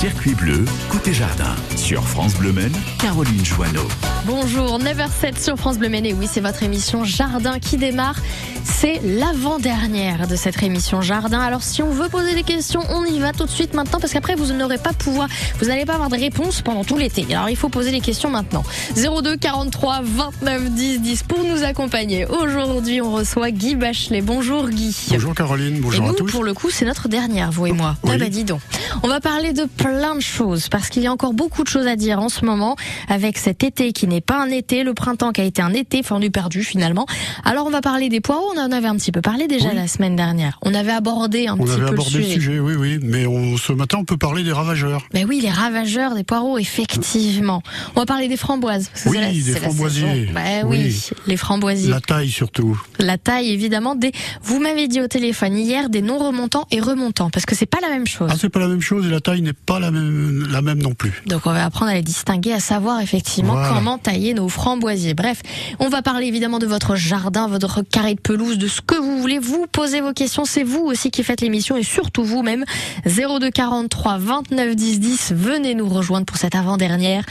Circuit 0.00 0.34
bleu, 0.34 0.64
côté 0.88 1.12
jardin. 1.12 1.54
Sur 1.76 2.02
France 2.08 2.32
Bleu 2.36 2.52
Maine, 2.52 2.72
Caroline 2.98 3.44
Joanneau. 3.44 3.86
Bonjour, 4.24 4.78
9h07 4.78 5.42
sur 5.42 5.58
France 5.58 5.76
Bleu 5.76 5.90
Maine. 5.90 6.06
Et 6.06 6.14
oui, 6.14 6.26
c'est 6.26 6.40
votre 6.40 6.62
émission 6.62 7.04
Jardin 7.04 7.58
qui 7.58 7.76
démarre. 7.76 8.16
C'est 8.64 8.98
l'avant-dernière 9.04 10.26
de 10.26 10.36
cette 10.36 10.62
émission 10.62 11.02
Jardin. 11.02 11.40
Alors, 11.40 11.62
si 11.62 11.82
on 11.82 11.90
veut 11.90 12.08
poser 12.08 12.34
des 12.34 12.44
questions, 12.44 12.80
on 12.88 13.04
y 13.04 13.18
va 13.18 13.32
tout 13.32 13.44
de 13.44 13.50
suite 13.50 13.74
maintenant 13.74 14.00
parce 14.00 14.14
qu'après, 14.14 14.36
vous 14.36 14.50
n'aurez 14.54 14.78
pas 14.78 14.94
pouvoir, 14.94 15.28
vous 15.58 15.66
n'allez 15.66 15.84
pas 15.84 15.94
avoir 15.94 16.08
de 16.08 16.16
réponses 16.16 16.62
pendant 16.62 16.84
tout 16.84 16.96
l'été. 16.96 17.26
Alors, 17.34 17.50
il 17.50 17.56
faut 17.56 17.68
poser 17.68 17.90
les 17.90 18.00
questions 18.00 18.30
maintenant. 18.30 18.62
02 18.96 19.36
43 19.36 20.00
29 20.02 20.70
10 20.70 21.00
10 21.00 21.22
pour 21.24 21.44
nous 21.44 21.62
accompagner. 21.62 22.24
Aujourd'hui, 22.24 23.02
on 23.02 23.12
reçoit 23.12 23.50
Guy 23.50 23.74
Bachelet. 23.74 24.22
Bonjour 24.22 24.70
Guy. 24.70 24.96
Bonjour 25.10 25.34
Caroline, 25.34 25.78
bonjour 25.80 26.04
et 26.04 26.06
nous, 26.06 26.14
à 26.14 26.16
tous. 26.16 26.30
pour 26.30 26.44
le 26.44 26.54
coup, 26.54 26.70
c'est 26.70 26.86
notre 26.86 27.08
dernière, 27.08 27.50
vous 27.50 27.66
et 27.66 27.72
moi. 27.72 27.96
Oui. 28.04 28.12
Ah 28.14 28.18
bah 28.18 28.30
dis 28.30 28.44
donc. 28.44 28.60
On 29.02 29.08
va 29.08 29.20
parler 29.20 29.52
de 29.52 29.64
plein 29.64 29.89
de 29.90 30.20
choses 30.20 30.68
parce 30.68 30.88
qu'il 30.88 31.02
y 31.02 31.06
a 31.06 31.12
encore 31.12 31.32
beaucoup 31.32 31.62
de 31.64 31.68
choses 31.68 31.86
à 31.86 31.96
dire 31.96 32.20
en 32.20 32.28
ce 32.28 32.44
moment 32.44 32.76
avec 33.08 33.38
cet 33.38 33.64
été 33.64 33.92
qui 33.92 34.06
n'est 34.06 34.20
pas 34.20 34.40
un 34.42 34.48
été, 34.50 34.84
le 34.84 34.94
printemps 34.94 35.32
qui 35.32 35.40
a 35.40 35.44
été 35.44 35.62
un 35.62 35.72
été 35.72 36.02
fondu 36.02 36.30
perdu 36.30 36.62
finalement. 36.62 37.06
Alors 37.44 37.66
on 37.66 37.70
va 37.70 37.80
parler 37.80 38.08
des 38.08 38.20
poireaux, 38.20 38.52
on 38.56 38.60
en 38.60 38.70
avait 38.72 38.86
un 38.88 38.96
petit 38.96 39.12
peu 39.12 39.20
parlé 39.20 39.48
déjà 39.48 39.68
Oui. 39.70 39.74
la 39.74 39.88
semaine 39.88 40.16
dernière. 40.16 40.58
On 40.62 40.74
avait 40.74 40.92
abordé 40.92 41.46
un 41.48 41.54
On 41.54 41.58
petit 41.64 41.72
avait 41.72 41.80
peu 41.86 41.88
abordé 41.88 42.12
le 42.14 42.18
le 42.18 42.24
sujet. 42.24 42.34
sujet, 42.34 42.58
oui, 42.60 42.74
oui, 42.76 42.98
mais 43.02 43.26
on, 43.26 43.56
ce 43.56 43.72
matin 43.72 43.98
on 44.00 44.04
peut 44.04 44.16
parler 44.16 44.42
des 44.44 44.52
ravageurs. 44.52 45.06
Ben 45.12 45.26
oui, 45.28 45.40
les 45.40 45.50
ravageurs 45.50 46.14
des 46.14 46.24
poireaux, 46.24 46.58
effectivement. 46.58 47.62
On 47.96 48.00
va 48.00 48.06
parler 48.06 48.28
des 48.28 48.36
framboises. 48.36 48.88
parce 48.88 49.04
que 49.04 49.08
Oui, 49.08 49.18
la- 49.18 49.32
des 49.32 49.52
la 49.54 49.60
framboisiers. 49.60 50.28
Ben 50.34 50.64
oui, 50.66 50.78
Oui. 50.84 51.10
les 51.26 51.36
framboisiers. 51.36 51.90
La 51.90 52.00
taille 52.00 52.30
surtout. 52.30 52.80
La 52.98 53.18
taille, 53.18 53.50
évidemment, 53.50 53.94
des. 53.94 54.12
Vous 54.42 54.60
m'avez 54.60 54.86
dit 54.88 55.00
au 55.00 55.08
téléphone 55.08 55.56
hier 55.56 55.88
des 55.90 56.02
non 56.02 56.18
remontants 56.18 56.66
et 56.70 56.80
remontants, 56.80 57.30
parce 57.30 57.46
que 57.46 57.54
c'est 57.56 57.66
pas 57.66 57.78
la 57.80 57.88
même 57.88 58.06
chose. 58.06 58.28
Ah, 58.32 58.36
c'est 58.38 58.48
pas 58.48 58.60
la 58.60 58.68
même 58.68 58.80
chose 58.80 59.06
et 59.06 59.10
la 59.10 59.20
taille 59.20 59.42
n'est 59.42 59.52
pas 59.52 59.79
la 59.80 59.90
même, 59.90 60.46
la 60.50 60.62
même 60.62 60.78
non 60.82 60.94
plus. 60.94 61.22
Donc 61.26 61.46
on 61.46 61.52
va 61.52 61.64
apprendre 61.64 61.90
à 61.90 61.94
les 61.94 62.02
distinguer, 62.02 62.52
à 62.52 62.60
savoir 62.60 63.00
effectivement 63.00 63.54
Voilà. 63.54 63.68
comment 63.74 63.98
tailler 63.98 64.34
nos 64.34 64.48
framboisiers. 64.48 65.14
Bref, 65.14 65.42
on 65.78 65.88
va 65.88 66.02
parler 66.02 66.26
évidemment 66.26 66.58
de 66.58 66.66
votre 66.66 66.94
jardin, 66.96 67.48
votre 67.48 67.82
carré 67.82 68.14
de 68.14 68.20
pelouse, 68.20 68.58
de 68.58 68.68
ce 68.68 68.80
que 68.80 68.94
vous 68.94 69.18
voulez. 69.20 69.38
Vous 69.38 69.66
posez 69.70 70.00
vos 70.00 70.12
questions, 70.12 70.44
c'est 70.44 70.62
vous 70.62 70.80
aussi 70.84 71.10
qui 71.10 71.22
faites 71.22 71.40
l'émission 71.40 71.76
et 71.76 71.82
surtout 71.82 72.24
vous-même. 72.24 72.64
02 73.06 73.50
43 73.50 74.18
29 74.18 74.76
10 74.76 75.00
10, 75.00 75.32
venez 75.34 75.74
nous 75.74 75.88
rejoindre 75.88 76.26
pour 76.26 76.36
cette 76.36 76.54
avant-dernière. 76.54 77.24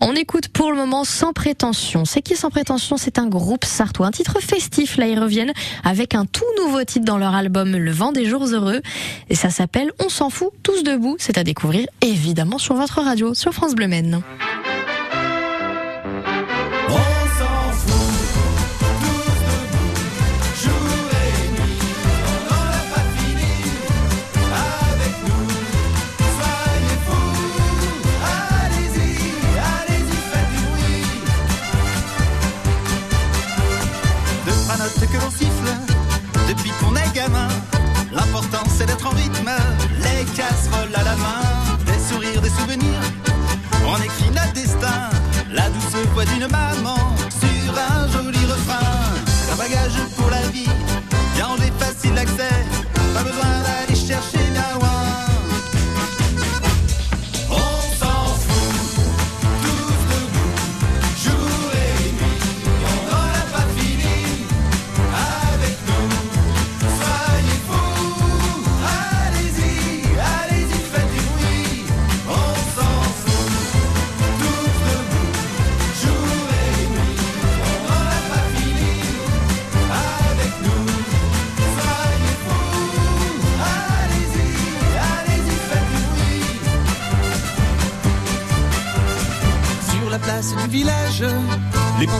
On 0.00 0.14
écoute 0.14 0.48
pour 0.48 0.70
le 0.70 0.76
moment 0.76 1.04
Sans 1.04 1.32
Prétention. 1.32 2.04
C'est 2.04 2.22
qui 2.22 2.36
Sans 2.36 2.50
Prétention? 2.50 2.96
C'est 2.96 3.18
un 3.18 3.26
groupe 3.28 3.64
sartois, 3.64 4.06
un 4.08 4.10
titre 4.10 4.38
festif. 4.40 4.96
Là, 4.96 5.06
ils 5.06 5.18
reviennent 5.18 5.52
avec 5.84 6.14
un 6.14 6.26
tout 6.26 6.44
nouveau 6.58 6.82
titre 6.84 7.04
dans 7.04 7.18
leur 7.18 7.34
album 7.34 7.76
Le 7.76 7.90
vent 7.92 8.12
des 8.12 8.24
jours 8.26 8.46
heureux. 8.46 8.80
Et 9.30 9.34
ça 9.34 9.50
s'appelle 9.50 9.90
On 10.04 10.08
s'en 10.08 10.30
fout, 10.30 10.50
tous 10.62 10.82
debout. 10.82 11.16
C'est 11.18 11.38
à 11.38 11.44
découvrir 11.44 11.86
évidemment 12.00 12.58
sur 12.58 12.74
votre 12.74 13.00
radio, 13.00 13.34
sur 13.34 13.52
France 13.52 13.74
Bleu 13.74 13.88
Maine. 13.88 14.22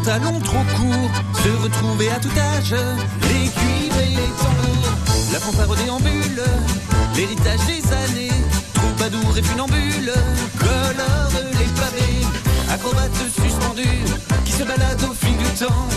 Trop 0.02 0.64
courts 0.76 1.10
se 1.42 1.62
retrouvaient 1.62 2.10
à 2.10 2.18
tout 2.18 2.28
âge, 2.36 2.74
les 3.22 3.48
cuivres 3.50 4.00
et 4.00 4.10
les 4.10 4.32
tambours, 4.40 4.90
la 5.32 5.38
fanfare 5.38 5.76
déambule, 5.76 6.42
l'héritage 7.16 7.60
des 7.66 7.82
années, 7.92 8.32
troubadour 8.74 9.38
et 9.38 9.42
funambule, 9.42 10.12
colore 10.58 11.32
les 11.52 11.66
pavés, 11.80 12.26
acrobates 12.70 13.10
suspendus, 13.34 14.04
qui 14.44 14.52
se 14.52 14.64
baladent 14.64 15.04
au 15.08 15.14
fil 15.14 15.36
du 15.36 15.64
temps, 15.64 15.88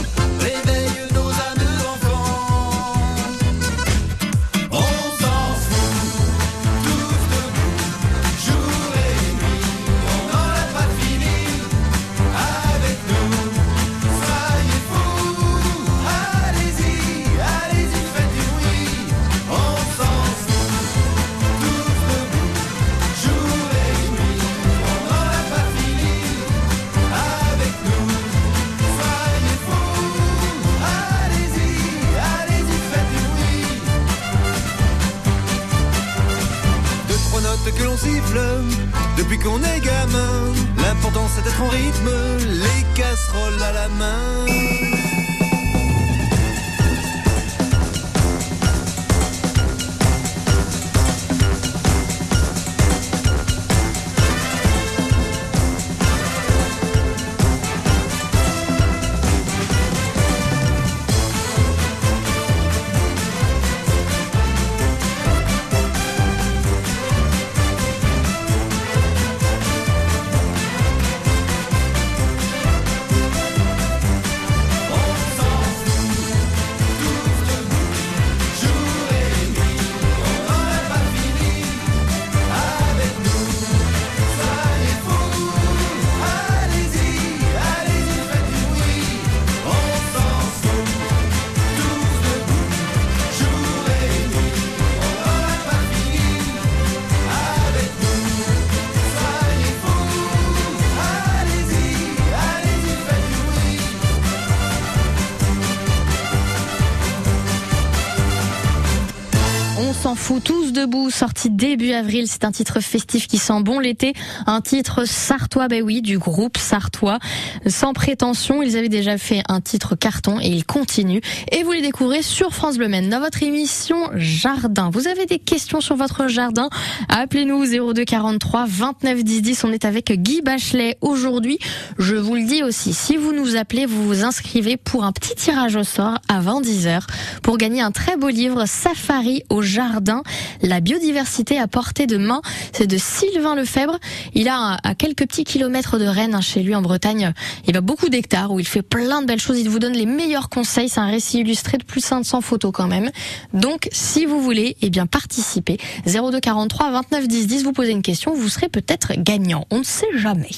tous 110.39 110.64
debout, 110.85 111.09
sorti 111.09 111.49
début 111.49 111.93
avril. 111.93 112.27
C'est 112.27 112.43
un 112.43 112.51
titre 112.51 112.79
festif 112.79 113.27
qui 113.27 113.39
sent 113.39 113.61
bon 113.61 113.79
l'été. 113.79 114.13
Un 114.45 114.61
titre 114.61 115.05
sartois, 115.05 115.67
ben 115.67 115.81
oui, 115.81 116.03
du 116.03 116.19
groupe 116.19 116.57
sartois. 116.57 117.17
Sans 117.65 117.93
prétention, 117.93 118.61
ils 118.61 118.77
avaient 118.77 118.89
déjà 118.89 119.17
fait 119.17 119.41
un 119.49 119.61
titre 119.61 119.95
carton 119.95 120.39
et 120.39 120.47
ils 120.47 120.63
continuent. 120.65 121.21
Et 121.51 121.63
vous 121.63 121.71
les 121.71 121.81
découvrez 121.81 122.21
sur 122.21 122.53
France 122.53 122.77
Bleu 122.77 122.87
Maine 122.87 123.09
dans 123.09 123.19
votre 123.19 123.41
émission 123.41 123.97
Jardin. 124.13 124.91
Vous 124.91 125.07
avez 125.07 125.25
des 125.25 125.39
questions 125.39 125.81
sur 125.81 125.95
votre 125.95 126.27
jardin? 126.27 126.69
Appelez-nous 127.09 127.65
02 127.93 128.05
43 128.05 128.65
29 128.67 129.23
10 129.23 129.41
10. 129.41 129.63
On 129.63 129.71
est 129.71 129.85
avec 129.85 130.11
Guy 130.11 130.41
Bachelet 130.41 130.97
aujourd'hui. 131.01 131.57
Je 131.97 132.15
vous 132.15 132.35
le 132.35 132.43
dis 132.43 132.61
aussi, 132.61 132.93
si 132.93 133.17
vous 133.17 133.33
nous 133.33 133.55
appelez, 133.55 133.87
vous 133.87 134.05
vous 134.05 134.23
inscrivez 134.23 134.77
pour 134.77 135.03
un 135.03 135.11
petit 135.11 135.33
tirage 135.33 135.75
au 135.75 135.83
sort 135.83 136.19
avant 136.27 136.61
10 136.61 136.85
heures 136.85 137.07
pour 137.41 137.57
gagner 137.57 137.81
un 137.81 137.91
très 137.91 138.17
beau 138.17 138.29
livre 138.29 138.65
Safari 138.67 139.43
au 139.49 139.63
jardin, 139.63 140.21
la 140.61 140.74
biodiversité 140.81 141.59
à 141.59 141.67
portée 141.67 142.07
de 142.07 142.17
main. 142.17 142.41
C'est 142.71 142.87
de 142.87 142.97
Sylvain 142.97 143.55
Lefebvre. 143.55 143.97
Il 144.33 144.47
a 144.47 144.77
à 144.83 144.95
quelques 144.95 145.27
petits 145.27 145.43
kilomètres 145.43 145.97
de 145.97 146.05
Rennes, 146.05 146.35
hein, 146.35 146.41
chez 146.41 146.63
lui 146.63 146.75
en 146.75 146.81
Bretagne, 146.81 147.33
il 147.67 147.75
a 147.77 147.81
beaucoup 147.81 148.09
d'hectares 148.09 148.51
où 148.51 148.59
il 148.59 148.67
fait 148.67 148.81
plein 148.81 149.21
de 149.21 149.27
belles 149.27 149.39
choses. 149.39 149.59
Il 149.59 149.69
vous 149.69 149.79
donne 149.79 149.93
les 149.93 150.05
meilleurs 150.05 150.49
conseils. 150.49 150.89
C'est 150.89 150.99
un 150.99 151.07
récit 151.07 151.39
illustré 151.39 151.77
de 151.77 151.83
plus 151.83 152.01
de 152.01 152.05
500 152.05 152.41
photos 152.41 152.71
quand 152.73 152.87
même. 152.87 153.09
Donc, 153.53 153.87
si 153.91 154.25
vous 154.25 154.41
voulez, 154.41 154.75
eh 154.81 154.89
bien, 154.89 155.05
participer. 155.05 155.77
02 156.05 156.39
43 156.39 156.91
29 156.91 157.27
10 157.27 157.47
10, 157.47 157.63
vous 157.63 157.73
posez 157.73 157.91
une 157.91 158.01
question, 158.01 158.33
vous 158.33 158.49
serez 158.49 158.69
peut-être 158.69 159.13
gagnant. 159.17 159.65
On 159.71 159.79
ne 159.79 159.83
sait 159.83 160.17
jamais. 160.17 160.49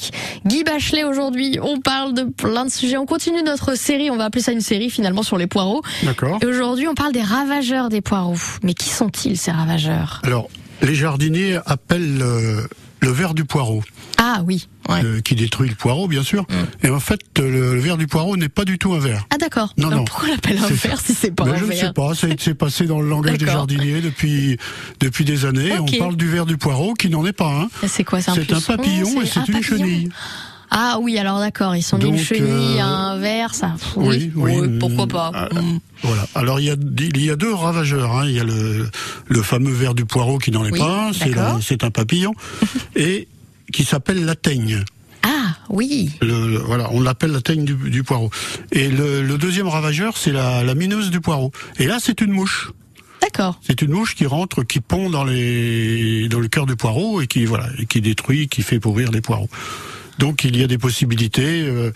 Guy 0.45 0.63
Bachelet 0.63 1.03
aujourd'hui, 1.03 1.59
on 1.61 1.79
parle 1.79 2.13
de 2.13 2.23
plein 2.23 2.65
de 2.65 2.71
sujets. 2.71 2.97
On 2.97 3.05
continue 3.05 3.43
notre 3.43 3.75
série, 3.75 4.11
on 4.11 4.17
va 4.17 4.25
appeler 4.25 4.43
ça 4.43 4.51
une 4.51 4.61
série 4.61 4.89
finalement 4.89 5.23
sur 5.23 5.37
les 5.37 5.47
poireaux. 5.47 5.81
D'accord. 6.03 6.39
Aujourd'hui, 6.45 6.87
on 6.87 6.95
parle 6.95 7.13
des 7.13 7.21
ravageurs 7.21 7.89
des 7.89 8.01
poireaux. 8.01 8.35
Mais 8.63 8.73
qui 8.73 8.89
sont-ils 8.89 9.37
ces 9.37 9.51
ravageurs? 9.51 9.96
Alors, 10.23 10.49
les 10.81 10.95
jardiniers 10.95 11.59
appellent 11.65 12.21
euh, 12.21 12.61
le 12.99 13.09
ver 13.11 13.33
du 13.33 13.45
poireau, 13.45 13.83
Ah 14.17 14.41
oui, 14.45 14.67
ouais. 14.89 15.03
euh, 15.03 15.21
qui 15.21 15.35
détruit 15.35 15.69
le 15.69 15.75
poireau, 15.75 16.07
bien 16.07 16.23
sûr. 16.23 16.45
Et 16.83 16.89
en 16.89 16.99
fait, 16.99 17.19
le, 17.37 17.73
le 17.75 17.79
ver 17.79 17.97
du 17.97 18.07
poireau 18.07 18.37
n'est 18.37 18.49
pas 18.49 18.65
du 18.65 18.77
tout 18.79 18.93
un 18.93 18.99
ver. 18.99 19.25
Ah 19.31 19.37
d'accord. 19.37 19.73
Non, 19.77 19.89
non. 19.89 20.03
pourquoi 20.05 20.29
on 20.29 20.31
l'appelle 20.31 20.57
un 20.57 20.67
C'est- 20.67 20.87
ver 20.87 20.99
si 20.99 21.13
c'est 21.13 21.31
pas 21.31 21.45
Mais 21.45 21.51
un 21.51 21.57
je 21.57 21.65
ne 21.65 21.71
sais 21.73 21.93
pas, 21.93 22.13
ça 22.15 22.27
s'est 22.39 22.53
passé 22.55 22.85
dans 22.85 22.99
le 22.99 23.07
langage 23.09 23.37
des 23.37 23.45
jardiniers 23.45 24.01
depuis 24.01 24.57
depuis 24.99 25.25
des 25.25 25.45
années. 25.45 25.77
On 25.79 25.85
parle 25.99 26.15
du 26.15 26.27
ver 26.27 26.45
du 26.45 26.57
poireau, 26.57 26.93
qui 26.93 27.09
n'en 27.09 27.25
est 27.25 27.33
pas 27.33 27.51
un. 27.83 27.87
C'est 27.87 28.03
quoi 28.03 28.21
C'est 28.21 28.31
un, 28.31 28.35
C'est 28.35 28.53
un 28.53 28.61
papillon 28.61 29.21
et 29.21 29.25
c'est 29.25 29.39
un 29.39 29.45
une 29.45 29.53
papillon 29.53 29.77
chenille. 29.77 30.09
Ah 30.69 30.97
oui, 31.01 31.17
alors 31.17 31.39
d'accord, 31.39 31.75
ils 31.75 31.81
sont 31.81 31.97
d'une 31.97 32.17
chenille 32.17 32.79
euh, 32.79 32.83
à 32.83 32.85
un 32.87 33.17
ver, 33.19 33.53
ça. 33.55 33.75
Oui, 33.95 34.31
oui, 34.35 34.77
pourquoi 34.79 35.05
mm, 35.05 35.09
pas. 35.09 35.31
ah, 35.33 35.49
Mm. 35.53 35.79
Voilà. 36.03 36.27
Alors 36.35 36.59
il 36.59 36.65
y 36.65 36.69
a 36.69 36.75
il 36.99 37.23
y 37.25 37.29
a 37.31 37.35
deux 37.35 37.53
ravageurs. 37.53 38.11
hein. 38.17 38.25
Il 38.27 38.33
y 38.35 38.39
a 38.39 38.43
le 38.43 38.89
le 39.27 39.41
fameux 39.41 39.71
ver 39.71 39.93
du 39.93 40.05
poireau 40.05 40.37
qui 40.37 40.51
n'en 40.51 40.65
est 40.65 40.71
Oui, 40.71 40.79
pas 40.79 41.09
un. 41.09 41.61
C'est 41.61 41.83
un 41.83 41.89
papillon 41.91 42.33
et 42.95 43.27
qui 43.71 43.83
s'appelle 43.85 44.25
la 44.25 44.35
teigne. 44.35 44.83
Ah 45.23 45.55
oui, 45.69 46.11
Le, 46.21 46.47
le- 46.51 46.57
voilà, 46.59 46.89
on 46.91 47.01
l'appelle 47.01 47.31
la 47.31 47.41
teigne 47.41 47.65
du, 47.65 47.73
du 47.75 48.03
poireau. 48.03 48.29
Et 48.71 48.87
le, 48.89 49.21
le 49.23 49.37
deuxième 49.37 49.67
ravageur, 49.67 50.15
c'est 50.17 50.31
la, 50.31 50.63
la 50.63 50.75
mineuse 50.75 51.09
du 51.11 51.19
poireau. 51.19 51.51
Et 51.79 51.85
là, 51.87 51.97
c'est 51.99 52.21
une 52.21 52.31
mouche. 52.31 52.71
d'accord. 53.21 53.59
C'est 53.65 53.81
une 53.81 53.91
mouche 53.91 54.15
qui 54.15 54.25
rentre, 54.25 54.63
qui 54.63 54.79
pond 54.79 55.09
dans 55.09 55.23
les 55.25 56.29
dans 56.29 56.39
le 56.39 56.47
cœur 56.47 56.65
du 56.65 56.75
poireau 56.75 57.19
et 57.21 57.27
qui 57.27 57.43
voilà, 57.45 57.67
et 57.79 57.85
qui 57.87 57.99
détruit, 58.01 58.47
qui 58.47 58.61
fait 58.61 58.79
pourrir 58.79 59.11
les 59.11 59.21
poireaux. 59.21 59.49
Donc 60.17 60.43
il 60.43 60.57
y 60.57 60.63
a 60.63 60.67
des 60.67 60.77
possibilités. 60.77 61.91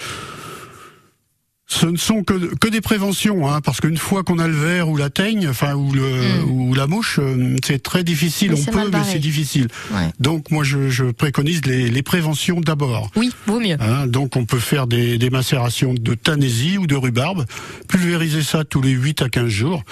Ce 1.73 1.85
ne 1.85 1.95
sont 1.95 2.23
que, 2.23 2.33
que 2.56 2.68
des 2.68 2.81
préventions, 2.81 3.50
hein, 3.50 3.62
parce 3.62 3.79
qu'une 3.79 3.95
fois 3.97 4.23
qu'on 4.23 4.39
a 4.39 4.47
le 4.50 4.53
ver 4.56 4.89
ou 4.89 4.97
la 4.97 5.09
teigne, 5.09 5.47
enfin 5.47 5.73
ou 5.73 5.94
le 5.94 6.44
ou 6.45 6.73
la 6.73 6.85
mouche, 6.85 7.18
euh, 7.21 7.56
c'est 7.65 7.81
très 7.81 8.03
difficile. 8.03 8.51
Mm. 8.51 8.56
Oui, 8.56 8.63
On 8.68 8.71
peut, 8.71 8.89
mais 8.91 8.97
c'est 9.09 9.19
difficile. 9.19 9.68
Ouais. 9.94 10.09
Donc 10.19 10.51
moi 10.51 10.65
je, 10.65 10.89
je 10.89 11.06
préconise 11.06 11.65
les, 11.65 11.89
les 11.89 12.03
préventions 12.03 12.59
d'abord. 12.59 13.09
Oui, 13.15 13.31
vaut 13.47 13.62
mieux. 13.62 13.77
Hein, 13.79 14.06
donc 14.07 14.35
on 14.35 14.44
peut 14.44 14.59
faire 14.59 14.85
des, 14.85 15.18
des 15.18 15.29
macérations 15.29 15.94
de 15.94 16.13
tanésie 16.13 16.77
ou 16.77 16.88
de 16.88 16.95
rhubarbe, 16.95 17.45
pulvériser 17.88 18.44
ça 18.44 18.65
tous 18.65 18.81
les 18.81 18.91
8 18.91 19.21
à 19.21 19.29
15 19.29 19.47
jours. 19.47 19.83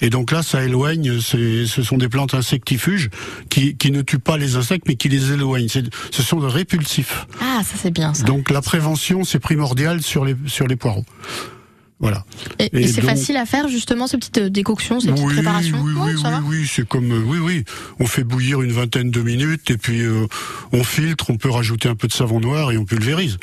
Et 0.00 0.10
donc 0.10 0.32
là, 0.32 0.42
ça 0.42 0.64
éloigne, 0.64 1.20
c'est- 1.20 1.66
ce 1.66 1.82
sont 1.84 1.98
des 1.98 2.08
plantes 2.08 2.34
insectifuges 2.34 3.10
qui, 3.48 3.76
qui 3.76 3.92
ne 3.92 4.02
tuent 4.02 4.18
pas 4.18 4.36
les 4.38 4.56
insectes, 4.56 4.86
mais 4.88 4.96
qui 4.96 5.08
les 5.08 5.32
éloignent. 5.32 5.68
C'est- 5.68 5.84
Ce 6.10 6.22
sont 6.22 6.40
des 6.40 6.46
répulsifs. 6.52 7.26
Ah, 7.40 7.62
ça 7.62 7.74
c'est 7.80 7.92
bien 7.92 8.12
ça. 8.12 8.24
Donc 8.24 8.50
la 8.50 8.60
prévention, 8.60 9.22
c'est 9.24 9.38
primordial 9.38 10.02
sur 10.02 10.24
les, 10.24 10.34
sur 10.46 10.66
les 10.66 10.76
poireaux. 10.76 11.04
Voilà. 12.00 12.24
et 12.60 12.66
et 12.66 12.82
et 12.82 12.86
c'est 12.86 13.00
donc- 13.00 13.10
facile 13.10 13.36
à 13.36 13.44
faire 13.44 13.66
justement 13.66 14.06
ces 14.06 14.18
petites 14.18 14.38
euh, 14.38 14.48
décoctions, 14.48 15.00
ces 15.00 15.08
petites 15.10 15.24
oui, 15.26 15.34
préparations. 15.34 15.80
oui, 15.82 15.92
oui, 15.96 16.20
ça 16.22 16.40
oui, 16.44 16.58
oui, 16.60 16.70
c'est 16.72 16.86
comme, 16.86 17.10
euh, 17.10 17.24
oui, 17.26 17.38
oui. 17.40 17.64
On 17.98 18.06
fait 18.06 18.22
bouillir 18.22 18.62
une 18.62 18.70
vingtaine 18.70 19.10
de 19.10 19.20
minutes 19.20 19.68
et 19.72 19.76
puis 19.78 20.02
euh, 20.02 20.26
on 20.72 20.84
filtre, 20.84 21.30
on 21.30 21.36
peut 21.36 21.50
rajouter 21.50 21.88
un 21.88 21.96
peu 21.96 22.06
de 22.06 22.12
savon 22.12 22.38
noir 22.38 22.70
et 22.70 22.78
on 22.78 22.84
pulvérise. 22.84 23.36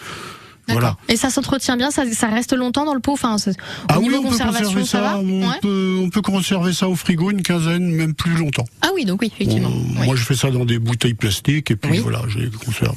Voilà. 0.70 0.98
Et 1.10 1.16
ça 1.18 1.30
s'entretient 1.30 1.78
bien, 1.78 1.92
ça, 1.92 2.06
ça 2.12 2.28
reste 2.28 2.54
longtemps 2.54 2.86
dans 2.86 2.96
le 2.96 3.00
pot. 3.00 3.12
Enfin, 3.12 3.36
au 3.36 3.40
Ah 3.88 4.00
oui, 4.00 4.08
on 4.18 4.24
peut 4.24 4.30
conservation, 4.30 4.74
conserver 4.74 4.86
ça, 4.86 5.02
va. 5.02 5.18
on, 5.20 5.48
Ouais. 5.48 5.60
peut, 5.62 5.98
on 6.02 6.10
peut 6.10 6.22
conserver 6.24 6.74
ça 6.74 6.88
au 6.88 6.96
frigo 6.96 7.30
une 7.30 7.44
quinzaine, 7.44 7.92
même 7.92 8.16
plus 8.16 8.36
longtemps. 8.36 8.66
Ah 8.82 8.90
oui, 8.96 9.06
donc 9.06 9.22
oui, 9.22 9.32
effectivement. 9.36 9.70
On- 9.70 10.00
Oui. 10.00 10.06
Moi, 10.08 10.16
je 10.16 10.24
fais 10.24 10.34
ça 10.36 10.50
dans 10.50 10.66
des 10.66 10.80
bouteilles 10.80 11.14
plastiques 11.14 11.70
et 11.70 11.76
puis 11.76 11.92
Oui. 11.92 12.00
voilà, 12.00 12.22
je 12.30 12.40
les 12.40 12.50
conserve. 12.50 12.96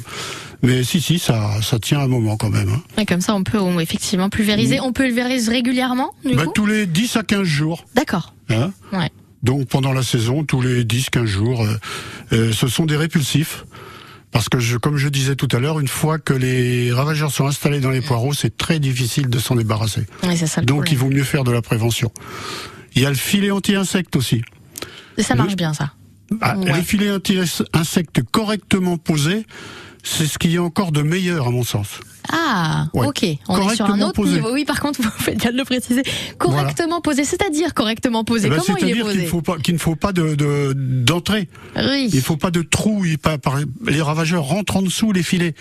Mais 0.63 0.83
si, 0.83 1.01
si, 1.01 1.19
ça, 1.19 1.51
ça 1.63 1.79
tient 1.79 2.01
un 2.01 2.09
moment 2.09 2.37
quand 2.37 2.51
même. 2.51 2.69
Hein. 2.69 2.83
Et 3.01 3.07
comme 3.07 3.21
ça, 3.21 3.35
on 3.35 3.45
peut 3.45 3.59
on- 3.59 3.79
effectivement 3.79 4.29
pulvériser. 4.29 4.81
On 4.81 4.93
pulvérise 4.93 5.49
régulièrement, 5.49 6.13
du 6.25 6.35
Bah, 6.35 6.47
coup. 6.47 6.53
tous 6.55 6.67
les 6.67 6.87
10 6.87 7.17
à 7.17 7.23
15 7.23 7.45
jours. 7.45 7.85
D'accord. 7.95 8.35
Hein 8.51 8.73
Ouais. 8.93 9.11
Donc 9.45 9.69
pendant 9.69 9.93
la 9.93 10.03
saison, 10.03 10.43
tous 10.45 10.61
les 10.61 10.85
10-15 10.85 11.25
jours, 11.27 11.63
euh, 11.65 11.77
euh, 12.33 12.53
ce 12.53 12.67
sont 12.67 12.87
des 12.87 12.97
répulsifs. 12.97 13.65
Parce 14.33 14.49
que, 14.51 14.59
je, 14.59 14.77
comme 14.77 14.97
je 14.99 15.09
disais 15.09 15.37
tout 15.37 15.49
à 15.53 15.59
l'heure, 15.59 15.81
une 15.81 15.89
fois 15.89 16.19
que 16.19 16.35
les 16.35 16.93
ravageurs 16.93 17.31
sont 17.33 17.47
installés 17.47 17.81
dans 17.81 17.91
les 17.91 18.03
poireaux, 18.03 18.35
c'est 18.35 18.55
très 18.59 18.79
difficile 18.79 19.29
de 19.31 19.39
s'en 19.39 19.55
débarrasser. 19.57 20.07
Oui, 20.25 20.37
ça 20.37 20.61
Donc 20.61 20.91
il 20.93 20.99
vaut 20.99 21.09
mieux 21.09 21.23
faire 21.25 21.45
de 21.45 21.51
la 21.53 21.63
prévention. 21.63 22.11
Il 22.95 23.01
y 23.03 23.07
a 23.07 23.11
le 23.11 23.15
filet 23.15 23.51
anti-insecte 23.51 24.17
aussi. 24.17 24.43
Et 25.17 25.23
ça 25.23 25.35
marche 25.35 25.57
bien, 25.57 25.73
ça. 25.73 25.93
Ah, 26.43 26.59
Ouais. 26.59 26.73
Le 26.77 26.83
filet 26.83 27.11
anti-insecte 27.11 28.21
correctement 28.31 28.99
posé, 28.99 29.47
c'est 30.03 30.27
ce 30.27 30.39
qu'il 30.39 30.53
y 30.53 30.57
a 30.57 30.63
encore 30.63 30.93
de 30.93 31.03
meilleur 31.03 31.47
à 31.47 31.51
mon 31.51 31.63
sens. 31.65 32.01
Ah, 32.31 32.89
Ouais. 32.93 33.07
ok. 33.07 33.25
On 33.25 33.27
est 33.27 33.75
sur 33.75 33.87
un 33.87 33.89
Correctement 33.89 34.05
autre 34.09 34.13
posé. 34.15 34.35
niveau. 34.35 34.53
Oui, 34.53 34.65
par 34.67 34.81
contre, 34.81 35.01
vous 35.03 35.09
faites 35.11 35.39
bien 35.39 35.51
de 35.51 35.57
le 35.57 35.65
préciser. 35.65 36.03
Correctement 36.39 37.01
posé, 37.01 37.25
c'est-à-dire 37.25 37.73
correctement 37.73 38.23
posé. 38.25 38.49
Eh 38.49 38.51
ben, 38.51 38.57
Comment 38.65 38.77
il 38.79 38.85
est 38.85 38.87
C'est-à-dire 38.87 39.05
qu'il 39.07 39.13
posé 39.15 39.23
ne 39.25 39.29
faut 39.29 39.41
pas, 39.43 39.57
qu'il 39.59 39.75
ne 39.75 39.79
faut 39.79 39.97
pas 39.97 40.13
de, 40.13 40.35
de- 40.35 40.73
d'entrée. 40.77 41.49
Oui. 41.77 42.09
Il 42.13 42.17
ne 42.17 42.21
faut 42.21 42.37
pas 42.37 42.51
de 42.51 42.61
trou. 42.63 43.05
Il, 43.07 43.19
pas, 43.19 43.39
par- 43.39 43.59
les 43.87 44.03
ravageurs 44.03 44.45
rentrent 44.45 44.77
en 44.77 44.83
dessous 44.83 45.13
les 45.13 45.23
filets. 45.23 45.55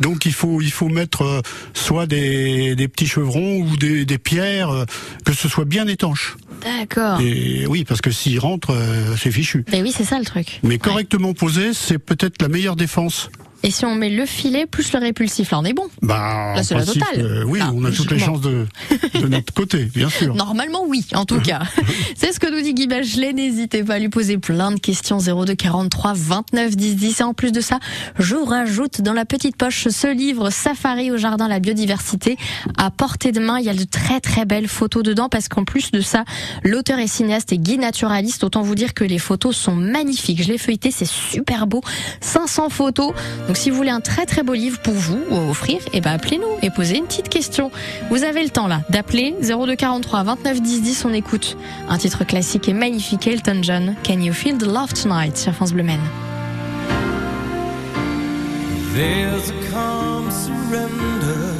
Donc 0.00 0.24
il 0.24 0.32
faut, 0.32 0.60
il 0.60 0.70
faut 0.70 0.88
mettre 0.88 1.22
euh, 1.22 1.40
soit 1.74 2.06
des, 2.06 2.76
des 2.76 2.88
petits 2.88 3.06
chevrons 3.06 3.58
ou 3.58 3.76
des, 3.76 4.04
des 4.04 4.18
pierres, 4.18 4.70
euh, 4.70 4.84
que 5.24 5.32
ce 5.32 5.48
soit 5.48 5.64
bien 5.64 5.86
étanche. 5.88 6.36
D'accord. 6.62 7.20
Et 7.20 7.66
oui, 7.66 7.84
parce 7.84 8.00
que 8.00 8.12
s'ils 8.12 8.38
rentrent, 8.38 8.74
euh, 8.74 9.16
c'est 9.20 9.32
fichu. 9.32 9.64
Mais 9.72 9.82
oui, 9.82 9.92
c'est 9.96 10.04
ça 10.04 10.18
le 10.20 10.24
truc. 10.24 10.60
Mais 10.62 10.78
correctement 10.78 11.34
posé, 11.34 11.72
c'est 11.74 11.98
peut-être 11.98 12.40
la 12.40 12.48
meilleure 12.48 12.76
défense. 12.76 13.28
Et 13.64 13.70
si 13.70 13.84
on 13.84 13.94
met 13.94 14.10
le 14.10 14.26
filet 14.26 14.66
plus 14.66 14.92
le 14.92 14.98
répulsif, 14.98 15.52
là, 15.52 15.60
on 15.60 15.64
est 15.64 15.72
bon. 15.72 15.86
Bah, 16.02 16.52
Là, 16.56 16.62
c'est 16.64 16.74
la 16.74 16.84
totale. 16.84 17.06
euh, 17.18 17.44
oui, 17.44 17.60
Ah, 17.62 17.70
on 17.74 17.84
a 17.84 17.92
toutes 17.92 18.10
les 18.10 18.18
chances 18.18 18.40
de 18.40 18.66
notre 19.32 19.52
côté, 19.52 19.84
bien 19.84 20.08
sûr. 20.08 20.34
Normalement, 20.34 20.84
oui, 20.86 21.04
en 21.14 21.24
tout 21.24 21.40
cas. 21.40 21.62
C'est 22.16 22.32
ce 22.32 22.40
que 22.40 22.50
nous 22.50 22.62
dit 22.62 22.74
Guy 22.74 22.86
Bachelet. 22.86 23.32
N'hésitez 23.32 23.82
pas 23.82 23.94
à 23.94 23.98
lui 23.98 24.08
poser 24.08 24.38
plein 24.38 24.72
de 24.72 24.78
questions. 24.78 25.18
02 25.18 25.54
43 25.54 26.12
29 26.14 26.76
10 26.76 26.96
10. 26.96 27.20
Et 27.20 27.22
en 27.24 27.34
plus 27.34 27.52
de 27.52 27.60
ça, 27.60 27.78
je 28.18 28.34
vous 28.34 28.44
rajoute 28.44 29.00
dans 29.00 29.12
la 29.12 29.24
petite 29.24 29.56
poche 29.56 29.88
ce 29.88 30.06
livre 30.06 30.50
Safari 30.50 31.10
au 31.10 31.16
jardin, 31.16 31.48
la 31.48 31.58
biodiversité. 31.58 32.36
À 32.76 32.90
portée 32.90 33.32
de 33.32 33.40
main, 33.40 33.58
il 33.58 33.64
y 33.64 33.70
a 33.70 33.74
de 33.74 33.84
très 33.84 34.20
très 34.20 34.44
belles 34.44 34.68
photos 34.68 35.02
dedans 35.02 35.28
parce 35.28 35.48
qu'en 35.48 35.64
plus 35.64 35.90
de 35.90 36.00
ça, 36.00 36.24
l'auteur 36.64 36.98
est 36.98 37.06
cinéaste 37.06 37.52
et 37.52 37.58
guide 37.58 37.80
naturaliste. 37.80 38.44
Autant 38.44 38.62
vous 38.62 38.74
dire 38.74 38.94
que 38.94 39.04
les 39.04 39.18
photos 39.18 39.56
sont 39.56 39.74
magnifiques. 39.74 40.42
Je 40.42 40.48
l'ai 40.48 40.58
feuilleté, 40.58 40.90
c'est 40.90 41.08
super 41.08 41.66
beau. 41.66 41.80
500 42.20 42.68
photos. 42.68 43.12
Donc 43.46 43.56
si 43.56 43.70
vous 43.70 43.76
voulez 43.76 43.90
un 43.90 44.00
très 44.00 44.26
très 44.26 44.42
beau 44.42 44.54
livre 44.54 44.80
pour 44.80 44.94
vous 44.94 45.18
ou 45.30 45.36
à 45.36 45.50
offrir, 45.50 45.78
eh 45.92 46.00
ben 46.00 46.12
appelez-nous 46.12 46.58
et 46.62 46.70
posez 46.70 46.98
une 46.98 47.06
petite 47.06 47.28
question. 47.28 47.70
Vous 48.10 48.24
avez 48.24 48.42
le 48.42 48.50
temps 48.50 48.66
là 48.66 48.82
d'appeler 48.90 49.21
02 49.30 49.76
43 49.76 50.24
29 50.24 50.60
10 50.60 50.82
10. 50.82 51.04
On 51.04 51.12
écoute 51.12 51.56
un 51.88 51.98
titre 51.98 52.24
classique 52.24 52.68
et 52.68 52.72
magnifique 52.72 53.26
Elton 53.26 53.62
John. 53.62 53.94
Can 54.02 54.20
you 54.20 54.32
feel 54.32 54.58
the 54.58 54.66
love 54.66 54.92
tonight 54.92 55.36
sur 55.36 55.52
France 55.52 55.72
Bleu. 55.72 55.84
There's 58.94 59.50
a 59.50 59.70
calm 59.70 60.30
surrender 60.30 61.54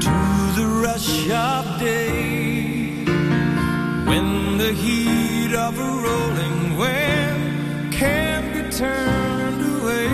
to 0.00 0.14
the 0.54 0.66
rush 0.80 1.28
of 1.30 1.80
day 1.80 3.04
when 4.06 4.58
the 4.58 4.72
heat 4.72 5.54
of 5.54 5.76
a 5.76 5.90
rolling 6.06 6.78
wave 6.78 7.92
can 7.92 8.52
be 8.52 8.70
turned 8.70 9.60
away. 9.82 10.06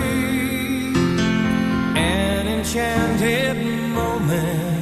An 1.95 2.47
enchanted 2.47 3.57
moment, 3.93 4.74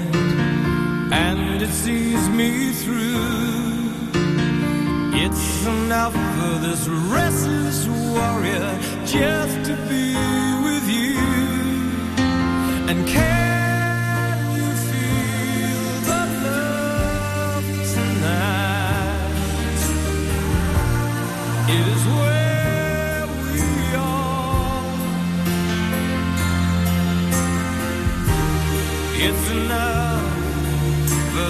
it 1.63 1.69
sees 1.69 2.27
me 2.29 2.71
through. 2.73 4.11
It's 5.13 5.65
enough 5.65 6.13
for 6.13 6.59
this 6.59 6.87
restless 6.87 7.87
warrior 7.87 8.77
just 9.05 9.55
to 9.67 9.75
be 9.87 10.13
with 10.65 10.85
you. 10.89 11.19
And 12.89 13.07
can 13.07 13.62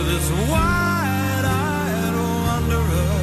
this 0.06 0.30
wide-eyed 0.52 2.16
wanderer 2.16 3.23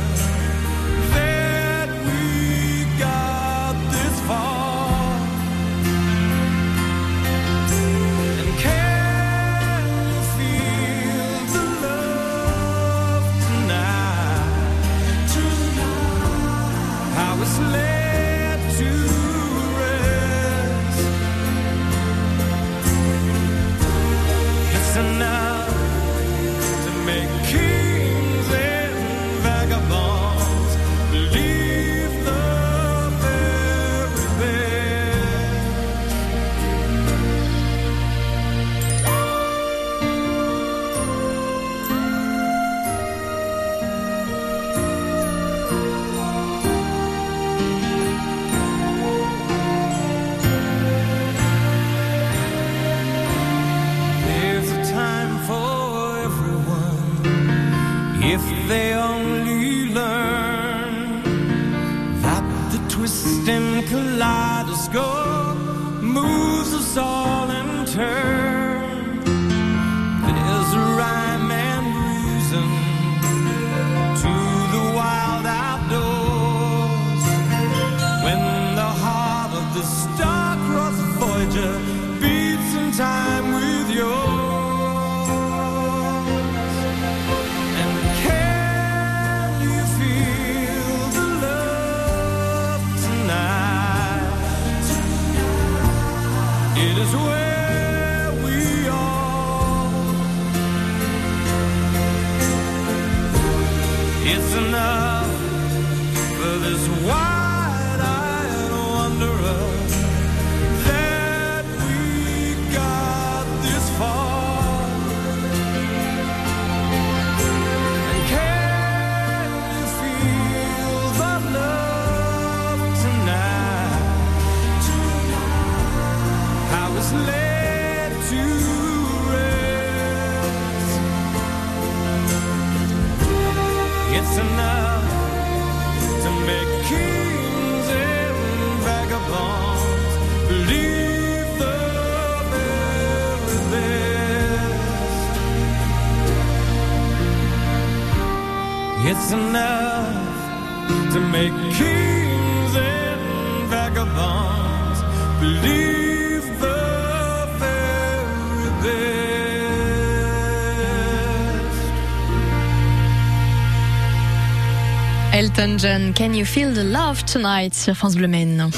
Elton 165.60 166.14
Can 166.14 166.32
You 166.32 166.46
Feel 166.46 166.72
the 166.72 166.82
Love 166.82 167.22
Tonight 167.26 167.74
sur 167.74 167.94
France 167.94 168.16
Bleu 168.16 168.28
Maine. 168.28 168.70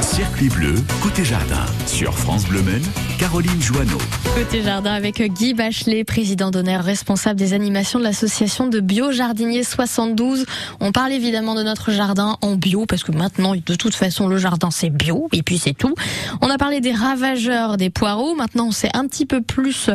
Circuit 0.00 0.48
bleu, 0.48 0.74
côté 1.00 1.24
jardin. 1.24 1.64
Sur 1.86 2.14
France 2.14 2.44
Bleu 2.46 2.62
Maine, 2.62 2.82
Caroline 3.18 3.60
Joanneau. 3.60 3.98
Côté 4.34 4.62
jardin 4.62 4.92
avec 4.92 5.20
Guy 5.20 5.52
Bachelet, 5.52 6.04
président 6.04 6.50
d'honneur 6.50 6.82
responsable 6.82 7.38
des 7.38 7.52
animations 7.52 7.98
de 7.98 8.04
l'association 8.04 8.66
de 8.66 8.80
bio-jardiniers 8.80 9.64
72. 9.64 10.46
On 10.80 10.92
parle 10.92 11.12
évidemment 11.12 11.54
de 11.54 11.62
notre 11.62 11.90
jardin 11.90 12.38
en 12.40 12.56
bio 12.56 12.86
parce 12.86 13.04
que 13.04 13.12
maintenant, 13.12 13.54
de 13.54 13.74
toute 13.74 13.94
façon, 13.94 14.28
le 14.28 14.38
jardin 14.38 14.70
c'est 14.70 14.90
bio 14.90 15.28
et 15.32 15.42
puis 15.42 15.58
c'est 15.58 15.74
tout. 15.74 15.94
On 16.40 16.48
a 16.48 16.56
parlé 16.56 16.80
des 16.80 16.92
ravageurs 16.92 17.76
des 17.76 17.90
poireaux. 17.90 18.34
Maintenant, 18.34 18.68
on 18.68 18.72
sait 18.72 18.90
un 18.94 19.06
petit 19.06 19.26
peu 19.26 19.42
plus 19.42 19.90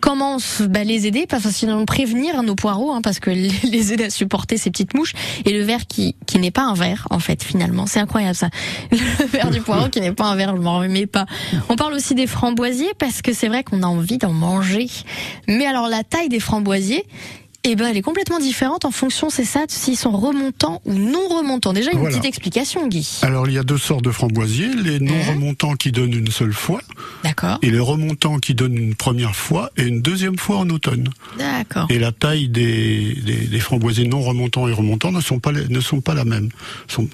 comment 0.00 0.36
bah, 0.68 0.84
les 0.84 1.06
aider, 1.06 1.26
pas 1.26 1.40
forcément 1.40 1.84
prévenir 1.84 2.42
nos 2.42 2.54
poireaux 2.54 2.92
hein, 2.92 3.00
parce 3.02 3.20
que 3.20 3.30
les 3.30 3.92
aider 3.92 4.04
à 4.04 4.10
supporter 4.10 4.56
ces 4.56 4.70
petites 4.70 4.94
mouches 4.94 5.14
et 5.44 5.52
le 5.52 5.62
verre 5.62 5.86
qui, 5.86 6.16
qui 6.26 6.38
n'est 6.38 6.50
pas 6.50 6.64
un 6.64 6.74
verre 6.74 7.06
en 7.10 7.20
fait 7.20 7.42
finalement. 7.42 7.86
C'est 7.86 8.00
incroyable 8.00 8.34
ça. 8.34 8.50
Le 8.90 9.26
verre 9.26 9.50
du 9.50 9.60
poireau 9.60 9.88
qui 9.88 10.00
n'est 10.00 10.12
pas 10.12 10.26
un 10.26 10.36
verre, 10.36 10.54
je 10.56 10.60
m'en 10.60 10.78
remets 10.78 11.06
pas. 11.06 11.26
On 11.68 11.76
parle 11.76 11.94
aussi 11.94 12.14
des 12.14 12.26
framboisiers 12.26 12.92
parce 12.98 13.22
que 13.22 13.32
c'est 13.32 13.48
vrai 13.48 13.64
qu'on 13.64 13.82
a 13.82 13.86
envie 13.86 14.18
d'en 14.18 14.32
manger. 14.32 14.88
Mais 15.46 15.66
alors 15.66 15.88
la 15.88 16.04
taille 16.04 16.28
des 16.28 16.40
framboisiers, 16.40 17.04
eh 17.70 17.76
ben, 17.76 17.86
elle 17.88 17.96
est 17.96 18.02
complètement 18.02 18.38
différente 18.38 18.84
en 18.84 18.90
fonction, 18.90 19.30
c'est 19.30 19.44
ça, 19.44 19.64
s'ils 19.68 19.96
sont 19.96 20.10
remontants 20.12 20.80
ou 20.84 20.94
non 20.94 21.28
remontants. 21.28 21.72
Déjà, 21.72 21.90
une 21.92 21.98
Voilà. 21.98 22.14
petite 22.16 22.26
explication, 22.28 22.86
Guy. 22.88 23.06
Alors 23.22 23.46
il 23.48 23.54
y 23.54 23.58
a 23.58 23.62
deux 23.62 23.78
sortes 23.78 24.04
de 24.04 24.10
framboisiers, 24.10 24.68
les 24.74 25.00
non 25.00 25.14
Mhm. 25.14 25.28
remontants 25.28 25.74
qui 25.74 25.92
donnent 25.92 26.14
une 26.14 26.30
seule 26.30 26.52
fois 26.52 26.80
D'accord. 27.24 27.58
et 27.62 27.70
les 27.70 27.78
remontants 27.78 28.38
qui 28.38 28.54
donnent 28.54 28.76
une 28.76 28.94
première 28.94 29.34
fois 29.36 29.70
et 29.76 29.82
une 29.84 30.00
deuxième 30.02 30.38
fois 30.38 30.58
en 30.58 30.68
automne. 30.70 31.08
D'accord. 31.38 31.86
Et 31.90 31.98
la 31.98 32.12
taille 32.12 32.48
des, 32.48 33.14
des, 33.24 33.46
des 33.46 33.60
framboisiers 33.60 34.06
non 34.06 34.20
remontants 34.22 34.66
et 34.68 34.72
remontants 34.72 35.12
ne 35.12 35.20
sont 35.20 35.38
pas 35.38 35.52
ne 35.52 35.80
sont 35.80 36.00
pas 36.00 36.14
la 36.14 36.24
même. 36.24 36.48
Sont- 36.88 37.08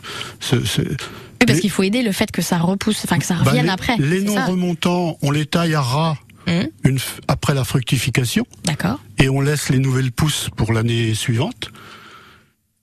Oui, 0.53 1.47
parce 1.47 1.61
qu'il 1.61 1.71
faut 1.71 1.83
aider 1.83 2.03
le 2.03 2.13
fait 2.13 2.31
que 2.31 2.41
ça 2.41 2.57
repousse, 2.59 3.03
enfin 3.05 3.19
que 3.19 3.25
ça 3.27 3.35
bah, 3.35 3.43
revienne 3.51 3.67
les, 3.67 3.71
après. 3.73 3.97
Les 3.99 4.23
non 4.23 4.35
ça 4.35 4.47
remontants, 4.47 5.19
on 5.21 5.31
les 5.31 5.45
taille 5.45 5.75
à 5.75 5.83
ras 5.83 6.17
Hum, 6.47 6.69
une, 6.85 6.99
après 7.29 7.55
la 7.55 7.65
fructification 7.65 8.47
D'accord. 8.65 9.01
et 9.19 9.29
on 9.31 9.41
laisse 9.41 9.71
les 9.71 9.79
nouvelles 9.79 10.13
pousses 10.13 10.51
pour 10.57 10.73
l'année 10.73 11.15
suivante. 11.15 11.71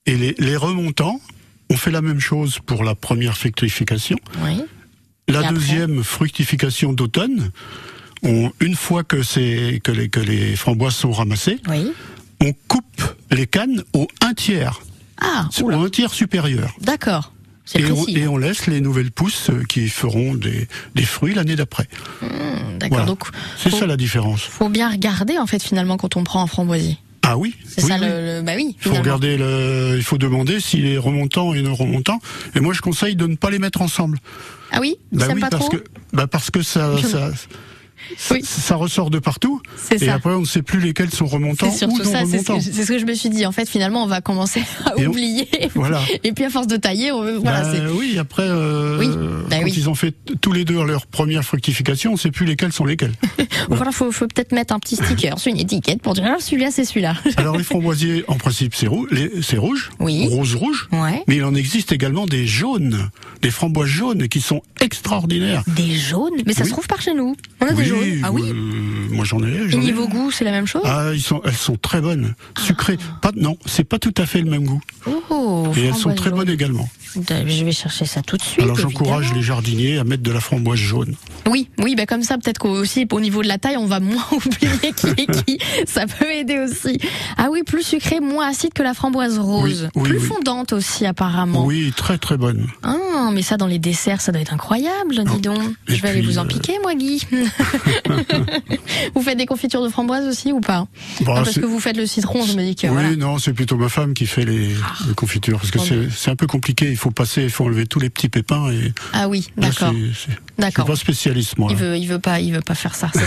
Et 0.08 0.15
les, 0.18 0.36
les 0.39 0.56
remontants, 0.56 1.22
on 1.70 1.77
fait 1.77 1.91
la 1.91 2.01
même 2.01 2.20
chose 2.20 2.58
pour 2.65 2.84
la 2.84 2.96
première 2.96 3.38
fructification. 3.38 4.18
Oui. 4.44 4.62
La 5.27 5.36
Et 5.41 5.44
après 5.44 5.53
deuxième 5.53 6.03
fructification 6.03 6.91
d'automne, 6.94 7.51
on, 8.24 8.51
une 8.60 8.75
fois 8.75 9.03
que, 9.03 9.18
que, 9.80 9.91
les, 9.91 10.10
que 10.10 10.20
les 10.20 10.56
framboises 10.56 10.96
sont 10.96 11.12
ramassées, 11.12 11.60
Oui. 11.70 11.91
on 12.41 12.53
coupe 12.68 13.03
les 13.30 13.46
cannes 13.48 13.84
au 13.94 14.08
un 14.22 14.34
tiers, 14.34 14.82
Ah, 15.20 15.48
au 15.62 15.70
un 15.72 15.89
tiers 15.89 16.13
supérieur. 16.13 16.75
D'accord. 16.82 17.32
Et 17.75 17.86
on, 17.86 18.03
précis. 18.03 18.18
et 18.20 18.27
on 18.27 18.38
laisse 18.38 18.68
les 18.68 18.82
nouvelles 18.82 19.12
pousses 19.12 19.50
qui 19.70 19.88
feront 19.88 20.34
des, 20.36 20.68
des 20.96 21.03
fruits 21.06 21.36
l'année 21.36 21.56
d'après. 21.56 21.88
Hum, 22.22 22.77
D'accord. 22.91 22.98
Voilà. 22.98 23.05
Donc, 23.05 23.24
C'est 23.57 23.71
ça 23.71 23.86
la 23.88 23.98
différence. 23.98 24.41
faut 24.41 24.69
bien 24.69 24.89
regarder 24.89 25.38
en 25.38 25.48
fait 25.48 25.63
finalement 25.63 25.98
quand 25.98 26.15
on 26.17 26.24
prend 26.24 26.41
un 26.43 26.48
framboisier. 26.48 26.98
Ah 27.24 27.38
oui. 27.38 27.55
C'est 27.67 27.83
oui, 27.83 27.89
ça 27.89 27.95
oui. 28.00 28.05
le, 28.07 28.38
le- 28.38 28.41
bah 28.41 28.53
oui. 28.55 28.75
Il 28.83 28.89
faut 28.91 28.95
regarder 28.98 29.38
le, 29.38 29.93
il 29.98 30.03
faut 30.03 30.17
demander 30.17 30.60
s'il 30.60 30.86
est 30.86 30.98
remontant 30.98 31.53
et 31.53 31.62
non 31.62 31.74
remontant. 31.75 32.19
Et 32.55 32.60
moi, 32.60 32.74
je 32.74 32.81
conseille 32.81 33.15
de 33.15 33.27
ne 33.27 33.36
pas 33.36 33.50
les 33.51 33.60
mettre 33.60 33.81
ensemble. 33.81 34.17
Ah 34.71 34.79
oui, 34.81 34.95
Bah 35.12 35.25
oui, 35.33 35.39
pas 35.39 35.50
parce 35.50 35.65
trop. 35.69 35.77
que, 35.77 35.83
bah 36.13 36.27
parce 36.27 36.50
que 36.51 36.62
ça, 36.63 36.98
ça, 37.03 37.29
Oui. 38.32 38.41
ça 38.44 38.75
ressort 38.75 39.10
de 39.10 39.20
partout. 39.20 39.62
Et 39.91 39.98
ça. 39.98 40.13
après, 40.15 40.32
on 40.34 40.41
ne 40.41 40.46
sait 40.46 40.62
plus 40.62 40.80
lesquels 40.80 41.12
sont 41.12 41.25
remontants 41.25 41.70
C'est 41.72 41.86
ou 41.86 41.89
surtout 41.96 42.03
non 42.03 42.12
ça, 42.12 42.20
c'est 42.25 42.39
ce, 42.39 42.51
remontants. 42.51 42.58
que, 42.58 42.63
c'est 42.74 42.84
ce 42.86 42.88
que 42.91 43.00
je 43.00 43.06
me 43.06 43.13
suis 43.13 43.30
dit. 43.30 43.46
En 43.46 43.51
fait, 43.51 43.68
finalement, 43.70 44.03
on 44.03 44.08
va 44.08 44.22
commencer 44.22 44.62
à 44.86 44.94
Et 44.98 45.08
on- 45.08 45.12
oublier. 45.12 45.48
Voilà. 45.75 46.01
Et 46.24 46.32
puis 46.32 46.44
à 46.46 46.50
force 46.50 46.68
de 46.68 46.77
tailler, 46.77 47.12
on, 47.12 47.39
voilà, 47.39 47.62
Bah 47.63 47.77
oui, 47.94 48.18
après, 48.20 48.44
euh, 48.48 48.98
Oui, 49.00 49.08
bah 49.50 49.58
quand 49.60 49.63
oui. 49.63 49.74
ils 49.75 49.89
ont 49.89 49.96
fait 49.96 50.13
tous 50.41 50.51
les 50.51 50.65
deux 50.65 50.84
leur 50.84 51.06
première 51.08 51.44
fructification, 51.44 52.12
on 52.12 52.13
ne 52.13 52.20
sait 52.20 52.32
plus 52.32 52.46
lesquels 52.46 52.72
sont 52.74 52.86
lesquels. 52.86 53.13
Voilà, 53.70 53.91
faut, 53.91 54.12
faut 54.12 54.27
peut-être 54.27 54.51
mettre 54.53 54.74
un 54.74 54.80
petit 54.80 54.96
sticker 54.96 55.38
sur 55.39 55.51
une 55.51 55.60
étiquette 55.60 56.01
pour 56.01 56.13
dire 56.13 56.25
ah, 56.27 56.38
celui-là, 56.39 56.70
c'est 56.72 56.84
celui-là. 56.84 57.15
Alors 57.38 57.58
les 57.58 57.63
framboisiers, 57.63 58.24
en 58.27 58.36
principe, 58.36 58.74
c'est 58.75 58.88
rouge, 58.88 59.89
Oui. 60.00 60.27
rose 60.27 60.56
rouge. 60.56 60.89
Ouais. 60.91 61.24
Mais 61.27 61.36
il 61.38 61.44
en 61.44 61.53
existe 61.53 61.91
également 61.91 62.25
des 62.25 62.48
jaunes, 62.48 63.10
des 63.41 63.51
framboises 63.51 63.88
jaunes 63.88 64.27
qui 64.27 64.41
sont 64.41 64.62
extraordinaires. 64.82 65.63
Des 65.68 65.96
jaunes, 65.96 66.34
mais 66.46 66.53
ça 66.53 66.63
se 66.65 66.70
trouve 66.72 66.88
par 66.88 67.01
chez 67.01 67.13
nous. 67.13 67.36
On 67.62 67.68
a 67.68 67.74
des 67.74 67.86
jaunes. 67.86 68.00
Ah 68.24 68.31
oui. 68.31 68.43
euh, 68.46 68.53
moi 69.12 69.25
j'en 69.25 69.43
ai. 69.43 69.50
Et 69.51 69.70
j'en 69.70 69.79
ai. 69.79 69.86
niveau 69.86 70.08
goût, 70.08 70.31
c'est 70.31 70.46
la 70.46 70.51
même 70.51 70.67
chose? 70.67 70.81
Ah, 70.86 71.10
ils 71.13 71.22
sont, 71.22 71.41
elles 71.46 71.53
sont 71.53 71.75
très 71.77 72.01
bonnes, 72.01 72.34
sucrées. 72.58 72.98
Pas, 73.22 73.31
non, 73.36 73.58
c'est 73.65 73.84
pas 73.84 74.00
tout 74.00 74.13
à 74.17 74.25
fait 74.25 74.41
le 74.41 74.50
même 74.50 74.65
goût. 74.65 74.81
Oh. 75.29 75.67
Et 75.77 75.86
elles 75.86 75.96
sont 75.96 76.13
très 76.13 76.29
jaune. 76.29 76.39
bonnes 76.39 76.50
également. 76.50 76.89
Je 77.15 77.65
vais 77.65 77.72
chercher 77.72 78.05
ça 78.05 78.22
tout 78.22 78.38
de 78.38 78.41
suite. 78.41 78.63
Alors 78.63 78.77
j'encourage 78.77 79.34
les 79.34 79.41
jardiniers 79.41 79.98
à 79.98 80.03
mettre 80.03 80.24
de 80.24 80.31
la 80.31 80.39
framboise 80.39 80.79
jaune. 80.79 81.15
Oui, 81.50 81.67
oui, 81.77 81.96
bah 81.96 82.05
comme 82.05 82.24
ça, 82.24 82.38
peut-être 82.38 82.60
qu'aussi 82.60 83.05
au 83.12 83.20
niveau 83.20 83.41
de 83.43 83.48
la 83.48 83.58
taille, 83.58 83.75
on 83.77 83.86
va 83.86 84.00
moins 84.00 84.24
oublier 84.31 84.93
qui 84.96 85.08
est 85.08 85.43
qui. 85.46 85.60
Ça 85.86 86.05
peut 86.08 86.31
aider 86.31 86.58
aussi. 86.60 86.98
Ah 87.38 87.48
oui, 87.51 87.63
plus 87.63 87.84
sucré, 87.84 88.20
moins 88.22 88.48
acide 88.50 88.74
que 88.74 88.84
la 88.84 88.93
framboise 88.93 89.39
rose. 89.39 89.89
Oui, 89.96 90.01
oui, 90.03 90.10
plus 90.10 90.20
oui. 90.20 90.25
fondante 90.25 90.72
aussi, 90.74 91.05
apparemment. 91.05 91.65
Oui, 91.65 91.91
très 91.96 92.17
très 92.17 92.38
bonne. 92.38 92.67
Ah, 92.84 93.29
mais 93.34 93.41
ça 93.41 93.58
dans 93.58 93.67
les 93.67 93.79
desserts, 93.79 94.22
ça 94.22 94.31
doit 94.31 94.41
être 94.41 94.53
incroyable, 94.53 95.24
dis 95.25 95.41
donc. 95.41 95.62
Et 95.89 95.96
Je 95.96 96.01
vais 96.01 96.10
aller 96.10 96.22
vous 96.22 96.38
en 96.38 96.46
euh, 96.46 96.48
piquer, 96.48 96.74
moi, 96.81 96.96
Guy. 96.96 97.22
vous 99.15 99.21
faites 99.21 99.38
des 99.38 99.45
confitures 99.45 99.83
de 99.83 99.89
framboise 99.89 100.27
aussi 100.27 100.51
ou 100.51 100.59
pas 100.59 100.88
Bon, 101.21 101.33
Ah, 101.35 101.43
Parce 101.43 101.59
que 101.59 101.65
vous 101.65 101.79
faites 101.79 101.97
le 101.97 102.05
citron, 102.05 102.45
je 102.45 102.53
me 102.53 102.63
dis 102.63 102.75
que 102.75 102.88
oui, 102.88 102.93
voilà. 102.93 103.15
non, 103.15 103.38
c'est 103.38 103.53
plutôt 103.53 103.77
ma 103.77 103.89
femme 103.89 104.13
qui 104.13 104.25
fait 104.27 104.45
les, 104.45 104.69
les 105.07 105.13
confitures 105.15 105.59
parce 105.59 105.71
que 105.71 106.09
c'est 106.09 106.29
un 106.31 106.35
peu 106.35 106.47
compliqué. 106.47 106.89
Il 106.89 106.97
faut 106.97 107.11
passer, 107.11 107.43
il 107.43 107.50
faut 107.50 107.65
enlever 107.65 107.85
tous 107.85 108.00
les 108.00 108.09
petits 108.09 108.29
pépins 108.29 108.71
et 108.71 108.93
Ah 109.13 109.27
oui, 109.27 109.47
d'accord. 109.57 109.93
D'accord. 110.57 110.85
suis 110.85 110.91
pas 110.93 110.95
spécialiste 111.00 111.57
moi. 111.57 111.69
Il 111.71 111.77
veut, 111.77 111.97
il 111.97 112.05
veut 112.07 112.19
pas, 112.19 112.39
il 112.39 112.53
veut 112.53 112.61
pas 112.61 112.75
faire 112.75 112.95
ça. 112.95 113.09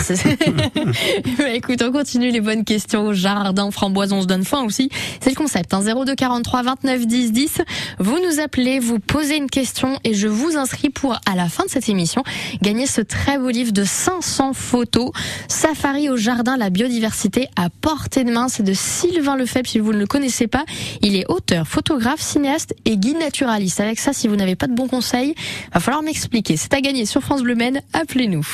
Bah, 1.37 1.49
écoute, 1.53 1.81
on 1.81 1.91
continue 1.91 2.31
les 2.31 2.41
bonnes 2.41 2.63
questions. 2.63 3.13
Jardin, 3.13 3.69
framboise, 3.71 4.13
on 4.13 4.21
se 4.21 4.27
donne 4.27 4.43
faim 4.43 4.63
aussi. 4.65 4.89
C'est 5.21 5.29
le 5.31 5.35
concept. 5.35 5.73
Hein, 5.73 5.81
02 6.05 6.15
43 6.15 6.63
29 6.63 7.07
10 7.07 7.31
10. 7.31 7.61
Vous 7.99 8.17
nous 8.19 8.39
appelez, 8.39 8.79
vous 8.79 8.99
posez 8.99 9.35
une 9.37 9.49
question 9.49 9.99
et 10.03 10.13
je 10.13 10.27
vous 10.27 10.55
inscris 10.57 10.89
pour, 10.89 11.13
à 11.25 11.35
la 11.35 11.49
fin 11.49 11.65
de 11.65 11.69
cette 11.69 11.89
émission, 11.89 12.23
gagner 12.61 12.87
ce 12.87 13.01
très 13.01 13.37
beau 13.37 13.49
livre 13.49 13.71
de 13.71 13.83
500 13.83 14.44
photos. 14.53 15.11
Safari 15.47 16.09
au 16.09 16.17
jardin, 16.17 16.57
la 16.57 16.69
biodiversité 16.69 17.47
à 17.55 17.69
portée 17.69 18.23
de 18.23 18.31
main. 18.31 18.47
C'est 18.47 18.63
de 18.63 18.73
Sylvain 18.73 19.35
Lefebvre, 19.35 19.67
si 19.67 19.79
vous 19.79 19.93
ne 19.93 19.99
le 19.99 20.07
connaissez 20.07 20.47
pas. 20.47 20.65
Il 21.01 21.15
est 21.15 21.25
auteur, 21.29 21.67
photographe, 21.67 22.21
cinéaste 22.21 22.75
et 22.85 22.97
guide 22.97 23.19
naturaliste. 23.19 23.79
Avec 23.79 23.99
ça, 23.99 24.13
si 24.13 24.27
vous 24.27 24.35
n'avez 24.35 24.55
pas 24.55 24.67
de 24.67 24.73
bons 24.73 24.87
conseils, 24.87 25.35
va 25.73 25.79
falloir 25.79 26.03
m'expliquer. 26.03 26.57
C'est 26.57 26.73
à 26.73 26.81
gagner 26.81 27.05
sur 27.05 27.21
France 27.21 27.43
Bleu 27.43 27.55
Maine. 27.55 27.81
Appelez-nous. 27.93 28.45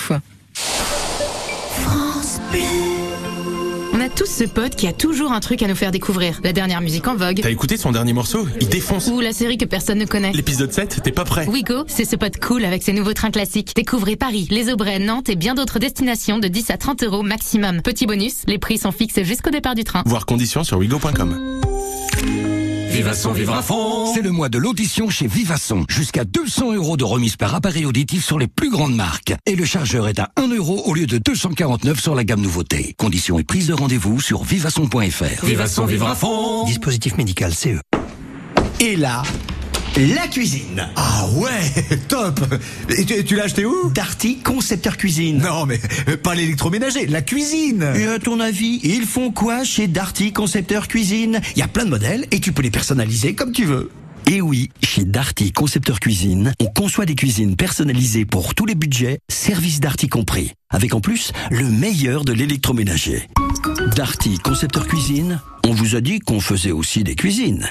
Tous 4.15 4.25
ce 4.25 4.44
pote 4.44 4.75
qui 4.75 4.88
a 4.88 4.94
toujours 4.94 5.32
un 5.32 5.39
truc 5.39 5.63
à 5.63 5.68
nous 5.68 5.75
faire 5.75 5.91
découvrir. 5.91 6.39
La 6.44 6.53
dernière 6.53 6.82
musique 6.82 7.08
en 7.08 7.15
vogue. 7.15 7.39
T'as 7.41 7.50
écouté 7.50 7.77
son 7.77 7.91
dernier 7.91 8.13
morceau? 8.13 8.48
Il 8.60 8.70
défonce. 8.70 9.08
Ou 9.08 9.20
la 9.20 9.34
série 9.34 9.58
que 9.58 9.65
personne 9.65 9.98
ne 9.98 10.06
connaît. 10.06 10.32
L'épisode 10.32 10.72
7, 10.72 11.01
t'es 11.03 11.12
pas 11.12 11.25
prêt. 11.25 11.48
Wigo, 11.48 11.84
c'est 11.88 12.06
ce 12.06 12.15
pote 12.15 12.39
cool 12.39 12.65
avec 12.65 12.84
ses 12.84 12.94
nouveaux 12.94 13.13
trains 13.13 13.32
classiques. 13.32 13.74
Découvrez 13.75 14.15
Paris, 14.15 14.48
les 14.51 14.72
Aubrais, 14.72 15.00
Nantes 15.00 15.30
et 15.30 15.36
bien 15.36 15.56
d'autres 15.56 15.80
destinations 15.80 16.39
de 16.39 16.47
10 16.47 16.69
à 16.71 16.78
30 16.78 17.04
euros 17.04 17.24
maximum. 17.24 17.82
Petit 17.82 18.06
bonus, 18.06 18.43
les 18.47 18.58
prix 18.58 18.78
sont 18.78 18.91
fixes 18.91 19.21
jusqu'au 19.24 19.50
départ 19.50 19.76
du 19.76 19.84
train. 19.84 20.04
Voir 20.06 20.26
conditions 20.26 20.63
sur 20.63 20.78
wigo.com. 20.78 21.62
Vivasson, 22.91 23.32
vivre 23.32 23.54
à 23.54 23.62
fond 23.62 24.13
C'est 24.13 24.21
le 24.21 24.32
mois 24.32 24.49
de 24.49 24.58
l'audition 24.58 25.10
chez 25.10 25.25
Vivasson. 25.25 25.86
Jusqu'à 25.88 26.25
200 26.25 26.73
euros 26.73 26.97
de 26.97 27.06
remise 27.06 27.38
par 27.38 27.56
appareil 27.56 27.86
auditif 27.86 28.23
sur 28.25 28.38
les 28.38 28.47
plus 28.47 28.69
grandes 28.69 28.95
marques. 28.95 29.34
Et 29.45 29.56
le 29.56 29.63
chargeur 29.63 30.10
est 30.10 30.19
à 30.19 30.30
1 30.36 30.49
euro 30.49 30.82
au 30.86 30.93
lieu 30.93 31.08
de 31.08 31.17
249 31.17 31.99
sur 32.01 32.15
la 32.15 32.25
gamme 32.25 32.41
nouveauté. 32.41 32.93
Conditions 32.97 33.39
et 33.39 33.45
prise 33.45 33.67
de 33.67 33.73
rendez-vous 33.73 34.19
sur 34.19 34.43
vivasson.fr. 34.43 35.45
Vivasson, 35.45 35.86
vivre 35.86 36.08
à 36.10 36.15
fond. 36.15 36.65
Dispositif 36.65 37.15
médical 37.17 37.54
CE. 37.54 37.80
Et 38.82 38.97
là, 38.97 39.23
la 39.97 40.27
cuisine. 40.27 40.88
Ah 40.95 41.27
ouais, 41.36 41.97
top 42.08 42.39
Et 42.97 43.06
tu, 43.06 43.23
tu 43.25 43.36
l'as 43.36 43.43
acheté 43.43 43.65
où? 43.65 43.89
Darty, 43.93 44.38
concepteur 44.38 44.97
cuisine. 44.97 45.39
Non 45.39 45.65
mais 45.65 45.80
euh, 46.08 46.17
pas 46.17 46.34
l'électroménager, 46.34 47.08
la 47.08 47.21
cuisine 47.21 47.84
Et 47.95 48.06
à 48.06 48.19
ton 48.19 48.39
avis, 48.39 48.80
ils 48.84 49.06
font 49.06 49.32
quoi 49.32 49.63
chez 49.63 49.88
Darty, 49.88 50.32
concepteur 50.32 50.88
cuisine? 50.88 51.41
Il 51.56 51.60
y 51.60 51.63
a 51.63 51.67
plein 51.67 51.86
de 51.86 51.89
modèles 51.89 52.25
et 52.32 52.39
tu 52.39 52.51
peux 52.54 52.62
les 52.62 52.71
personnaliser 52.71 53.34
comme 53.34 53.51
tu 53.51 53.65
veux. 53.65 53.91
Et 54.27 54.39
oui, 54.39 54.69
chez 54.84 55.04
Darty 55.04 55.51
Concepteur 55.51 55.99
Cuisine, 55.99 56.54
on 56.62 56.67
conçoit 56.67 57.06
des 57.08 57.15
cuisines 57.15 57.56
personnalisées 57.56 58.23
pour 58.23 58.54
tous 58.54 58.67
les 58.67 58.75
budgets, 58.75 59.17
service 59.30 59.80
Darty 59.80 60.10
compris. 60.10 60.54
Avec 60.69 60.93
en 60.93 61.01
plus, 61.01 61.32
le 61.49 61.65
meilleur 61.65 62.23
de 62.23 62.32
l'électroménager. 62.32 63.27
Darty 63.95 64.38
Concepteur 64.38 64.88
Cuisine, 64.88 65.41
on 65.65 65.73
vous 65.73 65.95
a 65.95 66.01
dit 66.01 66.19
qu'on 66.19 66.39
faisait 66.39 66.71
aussi 66.71 67.04
des 67.04 67.15
cuisines. 67.15 67.67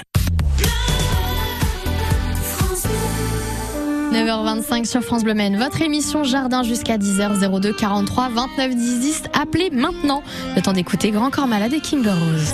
9h25 4.11 4.85
sur 4.85 5.01
France 5.01 5.23
Bleu. 5.23 5.31
Votre 5.57 5.81
émission 5.81 6.23
Jardin 6.25 6.63
jusqu'à 6.63 6.97
10h 6.97 7.59
02 7.61 7.71
43 7.73 8.29
29 8.29 8.75
10 8.75 8.99
10. 8.99 9.23
Appelez 9.41 9.69
maintenant. 9.71 10.21
Le 10.55 10.61
temps 10.61 10.73
d'écouter 10.73 11.11
Grand 11.11 11.29
Corps 11.29 11.47
Malade 11.47 11.73
et 11.73 11.79
King 11.79 12.05
Rose. 12.05 12.53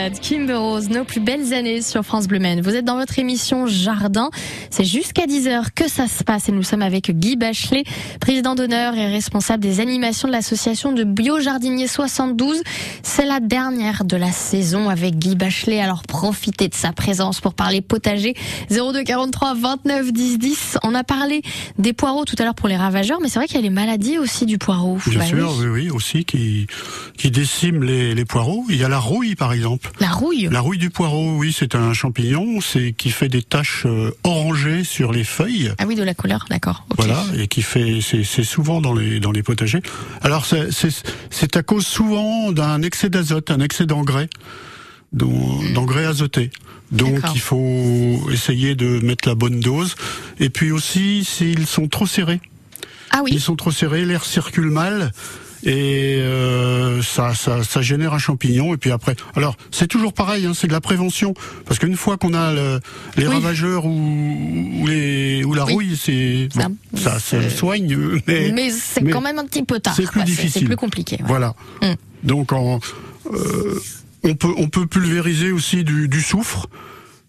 Malade, 0.00 0.18
Kimber 0.18 0.54
Rose, 0.54 0.88
nos 0.88 1.04
plus 1.04 1.20
belles 1.20 1.52
années 1.52 1.82
sur 1.82 2.02
France 2.02 2.26
Bleu 2.26 2.38
Maine. 2.38 2.62
Vous 2.62 2.74
êtes 2.74 2.86
dans 2.86 2.96
votre 2.96 3.18
émission 3.18 3.66
Jardin. 3.66 4.30
C'est 4.80 4.86
jusqu'à 4.86 5.26
10h 5.26 5.66
que 5.74 5.90
ça 5.90 6.06
se 6.08 6.24
passe 6.24 6.48
et 6.48 6.52
nous 6.52 6.62
sommes 6.62 6.80
avec 6.80 7.10
Guy 7.10 7.36
Bachelet, 7.36 7.84
président 8.18 8.54
d'honneur 8.54 8.94
et 8.94 9.08
responsable 9.08 9.62
des 9.62 9.78
animations 9.78 10.26
de 10.26 10.32
l'association 10.32 10.92
de 10.92 11.04
Biojardiniers 11.04 11.86
72. 11.86 12.62
C'est 13.02 13.26
la 13.26 13.40
dernière 13.40 14.04
de 14.06 14.16
la 14.16 14.32
saison 14.32 14.88
avec 14.88 15.18
Guy 15.18 15.36
Bachelet. 15.36 15.82
Alors 15.82 16.00
profitez 16.04 16.68
de 16.68 16.74
sa 16.74 16.92
présence 16.92 17.42
pour 17.42 17.52
parler 17.52 17.82
potager. 17.82 18.32
02 18.70 19.02
43 19.04 19.52
29 19.52 20.14
10 20.14 20.38
10. 20.38 20.78
On 20.82 20.94
a 20.94 21.04
parlé 21.04 21.42
des 21.78 21.92
poireaux 21.92 22.24
tout 22.24 22.36
à 22.38 22.44
l'heure 22.44 22.54
pour 22.54 22.68
les 22.68 22.76
ravageurs, 22.78 23.18
mais 23.20 23.28
c'est 23.28 23.38
vrai 23.38 23.48
qu'il 23.48 23.56
y 23.56 23.58
a 23.58 23.62
les 23.62 23.68
maladies 23.68 24.16
aussi 24.16 24.46
du 24.46 24.56
poireau. 24.56 24.96
Bien 25.08 25.18
Bah 25.18 25.26
sûr, 25.26 25.54
oui. 25.58 25.66
oui. 25.66 25.90
aussi, 25.90 26.24
qui, 26.24 26.66
qui 27.18 27.30
déciment 27.30 27.84
les, 27.84 28.14
les 28.14 28.24
poireaux. 28.24 28.64
Il 28.70 28.76
y 28.76 28.84
a 28.84 28.88
la 28.88 28.98
rouille, 28.98 29.34
par 29.34 29.52
exemple. 29.52 29.90
La 30.00 30.08
rouille? 30.08 30.48
La 30.50 30.60
rouille 30.60 30.78
du 30.78 30.88
poireau, 30.88 31.36
oui, 31.36 31.54
c'est 31.54 31.74
un 31.74 31.92
champignon, 31.92 32.62
c'est 32.62 32.94
qui 32.96 33.10
fait 33.10 33.28
des 33.28 33.42
taches 33.42 33.82
euh, 33.84 34.10
sur 34.84 35.12
les 35.12 35.24
feuilles. 35.24 35.72
Ah 35.78 35.84
oui, 35.86 35.94
de 35.94 36.02
la 36.02 36.14
couleur, 36.14 36.46
d'accord. 36.50 36.84
Voilà, 36.96 37.24
et 37.36 37.48
qui 37.48 37.62
fait, 37.62 38.00
c'est 38.00 38.44
souvent 38.44 38.80
dans 38.80 38.94
les 38.94 39.20
dans 39.20 39.32
les 39.32 39.42
potagers. 39.42 39.82
Alors 40.22 40.46
c'est 40.46 41.56
à 41.56 41.62
cause 41.62 41.86
souvent 41.86 42.52
d'un 42.52 42.82
excès 42.82 43.08
d'azote, 43.08 43.50
un 43.50 43.60
excès 43.60 43.86
d'engrais, 43.86 44.28
d'engrais 45.12 46.06
azotés. 46.06 46.50
Donc 46.90 47.20
il 47.34 47.40
faut 47.40 48.20
essayer 48.32 48.74
de 48.74 49.00
mettre 49.00 49.28
la 49.28 49.34
bonne 49.34 49.60
dose. 49.60 49.94
Et 50.38 50.50
puis 50.50 50.72
aussi, 50.72 51.24
s'ils 51.24 51.66
sont 51.66 51.88
trop 51.88 52.06
serrés. 52.06 52.40
Ah 53.10 53.20
oui. 53.22 53.30
Ils 53.32 53.40
sont 53.40 53.56
trop 53.56 53.70
serrés, 53.70 54.04
l'air 54.04 54.24
circule 54.24 54.70
mal. 54.70 55.12
Et 55.64 56.16
euh, 56.20 57.02
ça, 57.02 57.34
ça, 57.34 57.62
ça 57.62 57.82
génère 57.82 58.14
un 58.14 58.18
champignon. 58.18 58.72
Et 58.72 58.76
puis 58.78 58.90
après, 58.90 59.14
alors 59.36 59.56
c'est 59.70 59.86
toujours 59.86 60.12
pareil, 60.14 60.46
hein, 60.46 60.52
c'est 60.54 60.66
de 60.68 60.72
la 60.72 60.80
prévention, 60.80 61.34
parce 61.66 61.78
qu'une 61.78 61.96
fois 61.96 62.16
qu'on 62.16 62.32
a 62.32 62.52
le- 62.54 62.80
les 63.16 63.26
Oui. 63.26 63.34
ravageurs 63.34 63.84
ou, 63.84 63.90
ou 64.80 64.86
les 64.86 65.44
ou 65.44 65.52
la 65.54 65.64
Oui. 65.66 65.72
rouille, 65.72 65.96
c'est 66.02 66.48
Ça- 66.54 66.68
bon, 66.68 66.76
ça, 66.96 67.18
ça 67.18 67.20
c'est- 67.20 67.50
soigne, 67.50 67.96
mais 68.26 68.52
Mais 68.52 68.70
c'est 68.70 69.02
quand 69.04 69.20
même 69.20 69.38
un 69.38 69.44
petit 69.46 69.62
peu 69.64 69.80
tard. 69.80 69.94
c'est 69.94 70.04
plus 70.04 70.12
quoi. 70.12 70.22
difficile. 70.22 70.50
C'est 70.62 70.64
plus 70.64 70.76
compliqué. 70.76 71.16
ouais. 71.20 71.24
Voilà. 71.28 71.54
Mm. 71.82 71.92
Donc 72.24 72.52
en, 72.52 72.80
euh, 73.32 73.80
on 74.22 74.34
peut 74.34 74.52
on 74.56 74.68
peut 74.68 74.86
pulvériser 74.86 75.52
aussi 75.52 75.84
du, 75.84 76.08
du 76.08 76.20
soufre. 76.22 76.68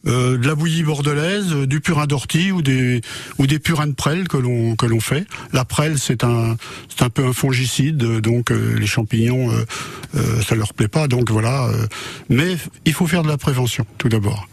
Euh, 0.08 0.38
de 0.38 0.48
la 0.48 0.56
bouillie 0.56 0.84
bordelaise, 0.84 1.54
euh, 1.54 1.68
du 1.68 1.80
purin 1.80 2.08
d'ortie 2.08 2.52
ou 2.52 2.62
des 2.62 3.02
ou 3.38 3.46
des 3.46 3.60
purins 3.60 3.88
de 3.88 3.94
prêle 3.94 4.28
que 4.28 4.38
l'on 4.38 4.76
que 4.76 4.86
l'on 4.86 5.00
fait. 5.00 5.26
La 5.54 5.66
prêle 5.66 6.00
c'est 6.00 6.24
un 6.24 6.58
c'est 6.90 7.04
un 7.04 7.10
peu 7.10 7.26
un 7.26 7.34
fongicide, 7.34 8.04
euh, 8.04 8.22
donc 8.22 8.50
les 8.50 8.88
champignons 8.88 9.52
euh, 9.52 10.42
ça 10.42 10.56
leur 10.56 10.74
plaît 10.74 10.88
pas, 10.88 11.08
donc 11.08 11.30
voilà. 11.30 11.70
mais 12.30 12.58
il 12.86 12.94
faut 12.94 13.08
faire 13.08 13.24
de 13.24 13.28
la 13.28 13.38
prévention 13.38 13.86
tout 13.98 14.10
d'abord. 14.10 14.48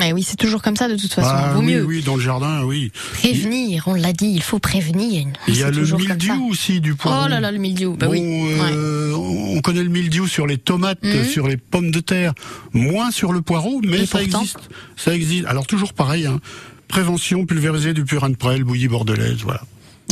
Mais 0.00 0.12
oui, 0.12 0.24
c'est 0.24 0.36
toujours 0.36 0.62
comme 0.62 0.74
ça 0.76 0.88
de 0.88 0.96
toute 0.96 1.12
façon. 1.12 1.28
Ah, 1.32 1.52
Vaut 1.54 1.60
oui, 1.60 1.66
mieux 1.74 1.84
oui, 1.84 2.02
dans 2.02 2.16
le 2.16 2.20
jardin, 2.22 2.64
oui. 2.64 2.90
prévenir. 3.12 3.84
On 3.86 3.94
l'a 3.94 4.12
dit, 4.12 4.32
il 4.34 4.42
faut 4.42 4.58
prévenir. 4.58 5.26
Il 5.46 5.56
y 5.56 5.62
a 5.62 5.70
le 5.70 5.82
mildiou 5.82 6.48
aussi 6.50 6.80
du 6.80 6.94
poireau. 6.96 7.24
Oh 7.26 7.28
là 7.28 7.38
là, 7.38 7.52
le 7.52 7.58
mildiou. 7.58 7.96
Bah 7.96 8.06
Bon, 8.06 8.12
oui. 8.12 8.20
Ouais. 8.20 8.72
euh, 8.72 9.12
on 9.14 9.60
connaît 9.60 9.82
le 9.84 9.88
mildiou 9.90 10.26
sur 10.26 10.46
les 10.46 10.58
tomates, 10.58 11.02
Mhm. 11.04 11.24
sur 11.24 11.46
les 11.46 11.56
pommes 11.56 11.90
de 11.92 12.00
terre, 12.00 12.32
moins 12.72 13.10
sur 13.12 13.32
le 13.32 13.42
poireau, 13.42 13.80
mais 13.84 14.00
Et 14.00 14.06
ça 14.06 14.18
pourtant 14.18 14.40
existe. 14.40 14.58
Ça 14.96 15.14
existe. 15.14 15.46
Alors 15.46 15.66
toujours 15.66 15.92
pareil, 15.92 16.26
hein. 16.26 16.40
prévention, 16.88 17.46
pulvériser 17.46 17.92
du 17.94 18.04
purin 18.04 18.30
de 18.30 18.36
prêle, 18.36 18.64
bouillie 18.64 18.88
bordelaise, 18.88 19.38
voilà. 19.44 19.60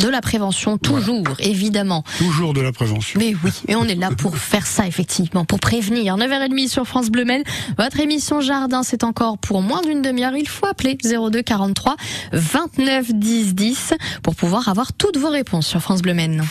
De 0.00 0.08
la 0.08 0.20
prévention, 0.20 0.78
toujours, 0.78 1.24
évidemment. 1.40 2.04
Toujours 2.18 2.54
de 2.54 2.60
la 2.60 2.70
prévention. 2.70 3.18
Mais 3.18 3.34
oui, 3.42 3.50
et 3.66 3.74
on 3.74 3.84
est 3.84 3.96
là 3.96 4.10
pour 4.16 4.36
faire 4.36 4.66
ça, 4.66 4.86
effectivement, 4.86 5.44
pour 5.44 5.58
prévenir. 5.58 6.16
9h30 6.16 6.68
sur 6.68 6.86
France 6.86 7.10
Bleu 7.10 7.24
Maine. 7.24 7.42
Votre 7.78 7.98
émission 7.98 8.40
Jardin, 8.40 8.82
c'est 8.82 9.02
encore 9.02 9.38
pour 9.38 9.60
moins 9.60 9.82
d'une 9.82 10.02
demi-heure. 10.02 10.36
Il 10.36 10.48
faut 10.48 10.66
appeler 10.66 10.96
02 11.02 11.42
43 11.42 11.96
29 12.32 13.12
10 13.12 13.54
10 13.54 13.94
pour 14.22 14.36
pouvoir 14.36 14.68
avoir 14.68 14.92
toutes 14.92 15.16
vos 15.16 15.30
réponses 15.30 15.66
sur 15.66 15.80
France 15.80 16.02
Bleu 16.02 16.14
Maine. 16.14 16.44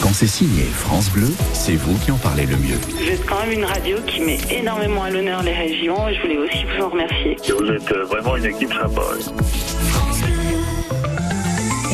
Quand 0.00 0.12
c'est 0.12 0.28
signé 0.28 0.62
France 0.62 1.10
Bleu, 1.10 1.28
c'est 1.52 1.74
vous 1.74 1.98
qui 1.98 2.12
en 2.12 2.16
parlez 2.18 2.46
le 2.46 2.56
mieux. 2.56 2.78
Vous 2.88 3.08
êtes 3.08 3.26
quand 3.26 3.40
même 3.40 3.52
une 3.52 3.64
radio 3.64 3.96
qui 4.06 4.20
met 4.20 4.38
énormément 4.48 5.02
à 5.02 5.10
l'honneur 5.10 5.42
les 5.42 5.54
régions 5.54 6.08
et 6.08 6.14
je 6.14 6.20
voulais 6.20 6.38
aussi 6.38 6.64
vous 6.64 6.84
en 6.84 6.88
remercier. 6.90 7.36
Vous 7.58 7.66
êtes 7.72 7.90
euh, 7.90 8.04
vraiment 8.04 8.36
une 8.36 8.46
équipe 8.46 8.72
sympa. 8.72 9.02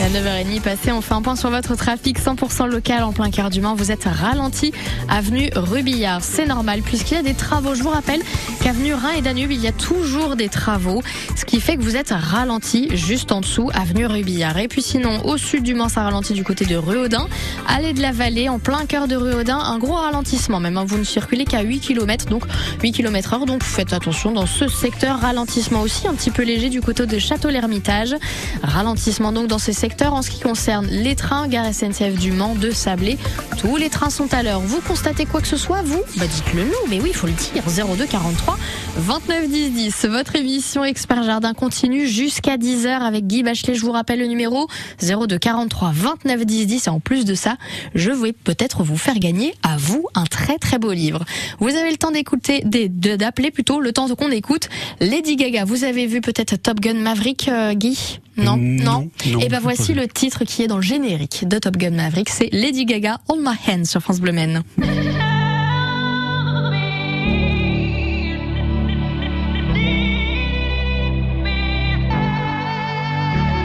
À 0.05 0.09
9h30 0.09 0.61
passé, 0.61 0.93
on 0.93 1.01
fait 1.01 1.15
un 1.15 1.23
point 1.23 1.35
sur 1.35 1.49
votre 1.49 1.77
trafic 1.77 2.21
100% 2.21 2.67
local 2.67 3.05
en 3.05 3.13
plein 3.13 3.31
cœur 3.31 3.49
du 3.49 3.63
Mans. 3.63 3.75
Vous 3.75 3.91
êtes 3.91 4.05
ralenti 4.05 4.71
avenue 5.09 5.49
Rubillard. 5.55 6.23
C'est 6.23 6.45
normal 6.45 6.83
puisqu'il 6.83 7.15
y 7.15 7.17
a 7.17 7.23
des 7.23 7.33
travaux. 7.33 7.75
Je 7.75 7.83
vous 7.83 7.89
rappelle 7.89 8.21
qu'avenue 8.63 8.93
Rhin 8.93 9.13
et 9.17 9.23
Danube, 9.23 9.51
il 9.51 9.63
y 9.63 9.67
a 9.67 9.73
toujours 9.73 10.37
des 10.37 10.51
travaux. 10.51 11.03
Ce 11.37 11.47
qui 11.47 11.59
fait 11.59 11.77
que 11.77 11.81
vous 11.83 11.97
êtes 11.97 12.13
ralenti 12.15 12.95
juste 12.95 13.33
en 13.33 13.41
dessous 13.41 13.71
avenue 13.73 14.05
Rubillard. 14.05 14.59
Et 14.59 14.69
puis 14.69 14.83
sinon, 14.83 15.25
au 15.25 15.39
sud 15.39 15.63
du 15.63 15.75
Mans, 15.75 15.89
ça 15.89 16.03
ralentit 16.03 16.35
du 16.35 16.45
côté 16.45 16.67
de 16.67 16.77
Ruaudin. 16.77 17.27
Allée 17.67 17.95
de 17.95 18.03
la 18.03 18.13
Vallée, 18.13 18.51
en 18.51 18.59
plein 18.59 18.85
cœur 18.85 19.09
de 19.09 19.17
Ruaudin, 19.17 19.59
un 19.59 19.79
gros 19.79 19.95
ralentissement 19.95 20.61
même. 20.61 20.77
hein. 20.77 20.85
Vous 20.87 20.99
ne 20.99 21.05
circulez 21.05 21.47
qu'à 21.47 21.63
8 21.63 21.81
km, 21.81 22.27
donc 22.27 22.45
8 22.83 22.93
km 22.93 23.33
heure. 23.33 23.47
Donc 23.47 23.63
faites 23.63 23.95
attention 23.95 24.33
dans 24.33 24.47
ce 24.47 24.69
secteur. 24.69 25.21
Ralentissement 25.21 25.81
aussi 25.81 26.07
un 26.07 26.13
petit 26.13 26.31
peu 26.31 26.43
léger 26.43 26.69
du 26.69 26.83
côté 26.83 27.07
de 27.07 27.19
Château-l'Ermitage. 27.19 28.15
Ralentissement 28.63 29.33
donc 29.33 29.47
dans 29.47 29.59
ces 29.59 29.73
secteurs 29.73 29.94
en 30.03 30.23
ce 30.23 30.31
qui 30.31 30.41
concerne 30.41 30.87
les 30.87 31.15
trains, 31.15 31.49
gare 31.49 31.73
SNCF 31.73 32.19
du 32.19 32.33
Mans, 32.33 32.55
de 32.55 32.71
Sablé. 32.71 33.17
Tous 33.59 33.77
les 33.77 33.89
trains 33.89 34.11
sont 34.11 34.33
à 34.35 34.43
l'heure. 34.43 34.61
Vous 34.61 34.81
constatez 34.81 35.25
quoi 35.25 35.41
que 35.41 35.47
ce 35.47 35.57
soit, 35.57 35.83
vous? 35.83 36.03
Bah 36.17 36.27
dites-le 36.27 36.65
nous, 36.65 36.91
mais 36.91 37.01
oui, 37.01 37.11
il 37.11 37.15
faut 37.15 37.27
le 37.27 37.33
dire. 37.33 37.63
02 37.65 38.07
43 38.07 38.59
29 38.97 39.49
10 39.49 39.71
10. 39.71 40.07
Votre 40.07 40.37
émission 40.37 40.85
Expert 40.85 41.23
Jardin 41.23 41.55
continue 41.55 42.07
jusqu'à 42.07 42.57
10h 42.57 42.89
avec 42.89 43.27
Guy 43.27 43.43
Bachelet. 43.43 43.75
Je 43.75 43.81
vous 43.83 43.93
rappelle 43.93 44.19
le 44.19 44.27
numéro 44.27 44.69
02 45.03 45.39
43 45.39 45.93
29 45.95 46.45
10 46.45 46.67
10. 46.67 46.87
Et 46.87 46.91
en 46.91 47.01
plus 47.01 47.25
de 47.25 47.35
ça, 47.35 47.57
je 47.95 48.11
vais 48.11 48.33
peut-être 48.33 48.83
vous 48.83 48.97
faire 48.99 49.19
gagner 49.19 49.55
à 49.63 49.77
vous 49.77 50.07
un 50.15 50.25
très 50.25 50.59
très 50.59 50.79
beau 50.79 50.93
livre. 50.93 51.25
Vous 51.61 51.75
avez 51.75 51.91
le 51.91 51.97
temps 51.97 52.11
d'écouter, 52.11 52.63
d'appeler 52.65 53.51
plutôt, 53.51 53.81
le 53.81 53.93
temps 53.93 54.09
qu'on 54.15 54.31
écoute 54.31 54.69
Lady 55.01 55.37
Gaga. 55.37 55.65
Vous 55.65 55.85
avez 55.85 56.07
vu 56.07 56.21
peut-être 56.21 56.57
Top 56.57 56.81
Gun 56.81 56.95
Maverick, 56.95 57.49
euh, 57.49 57.75
Guy? 57.75 58.21
Non, 58.37 58.57
Non, 58.57 59.11
non, 59.27 59.41
Et 59.41 59.49
ben 59.49 59.57
j'ai 59.57 59.59
voici 59.61 59.95
le 59.95 60.09
titre 60.09 60.45
qui 60.45 60.63
est 60.63 60.67
dans 60.67 60.77
le 60.77 60.83
générique 60.83 61.47
de 61.47 61.59
Top 61.59 61.77
Gun 61.77 61.91
Maverick. 61.93 62.29
C'est 62.31 62.49
Lady 62.53 62.85
Gaga 62.85 63.19
On 63.29 63.37
My 63.37 63.57
Hand 63.69 63.87
sur 63.87 64.01
France 64.01 64.21
Bleu 64.21 64.33
Maine. 64.33 64.63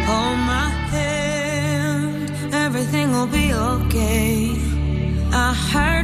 Hold 0.07 0.37
my 0.51 0.69
hand, 0.91 2.31
everything 2.53 3.11
will 3.11 3.27
be 3.27 3.53
okay. 3.53 4.51
I 5.31 5.53
heard 5.71 5.98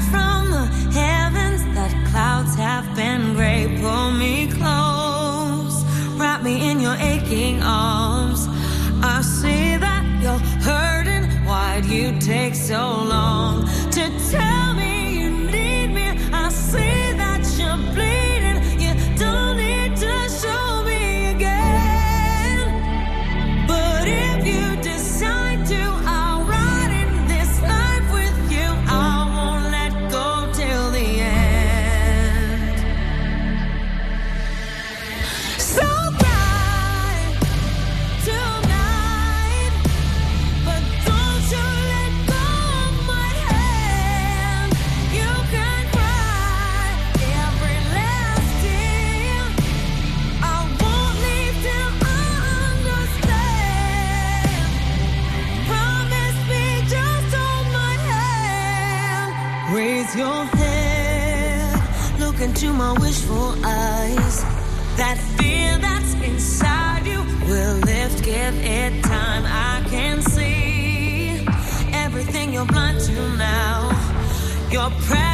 your 74.75 74.89
presence. 75.07 75.24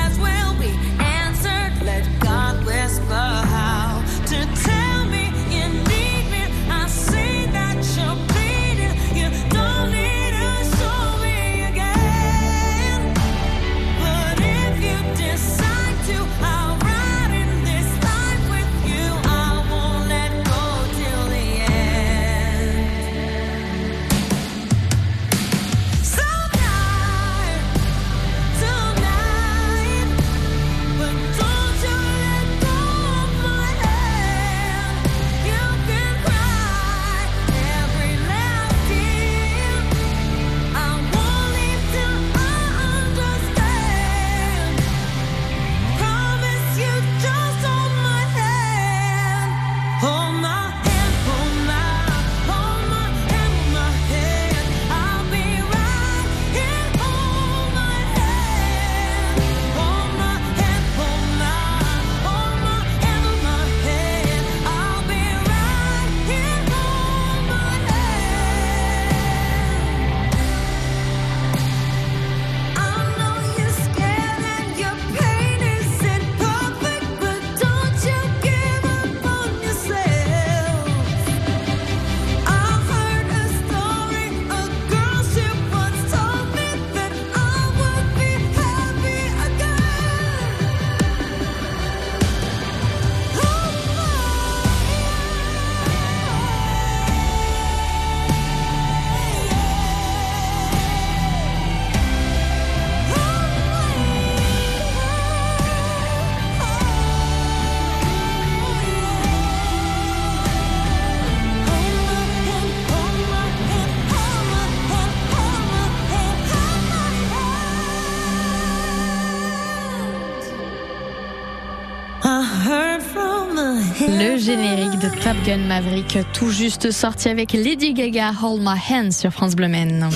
Générique 124.56 125.00
de 125.00 125.08
Top 125.24 125.38
Gun 125.46 125.60
Maverick, 125.60 126.18
tout 126.34 126.50
juste 126.50 126.92
sorti 126.92 127.30
avec 127.30 127.54
Lady 127.54 127.94
Gaga, 127.94 128.34
Hold 128.44 128.62
My 128.62 128.78
Hand 128.90 129.14
sur 129.14 129.32
France 129.32 129.56
Bleu 129.56 129.70
Maine. 129.70 130.10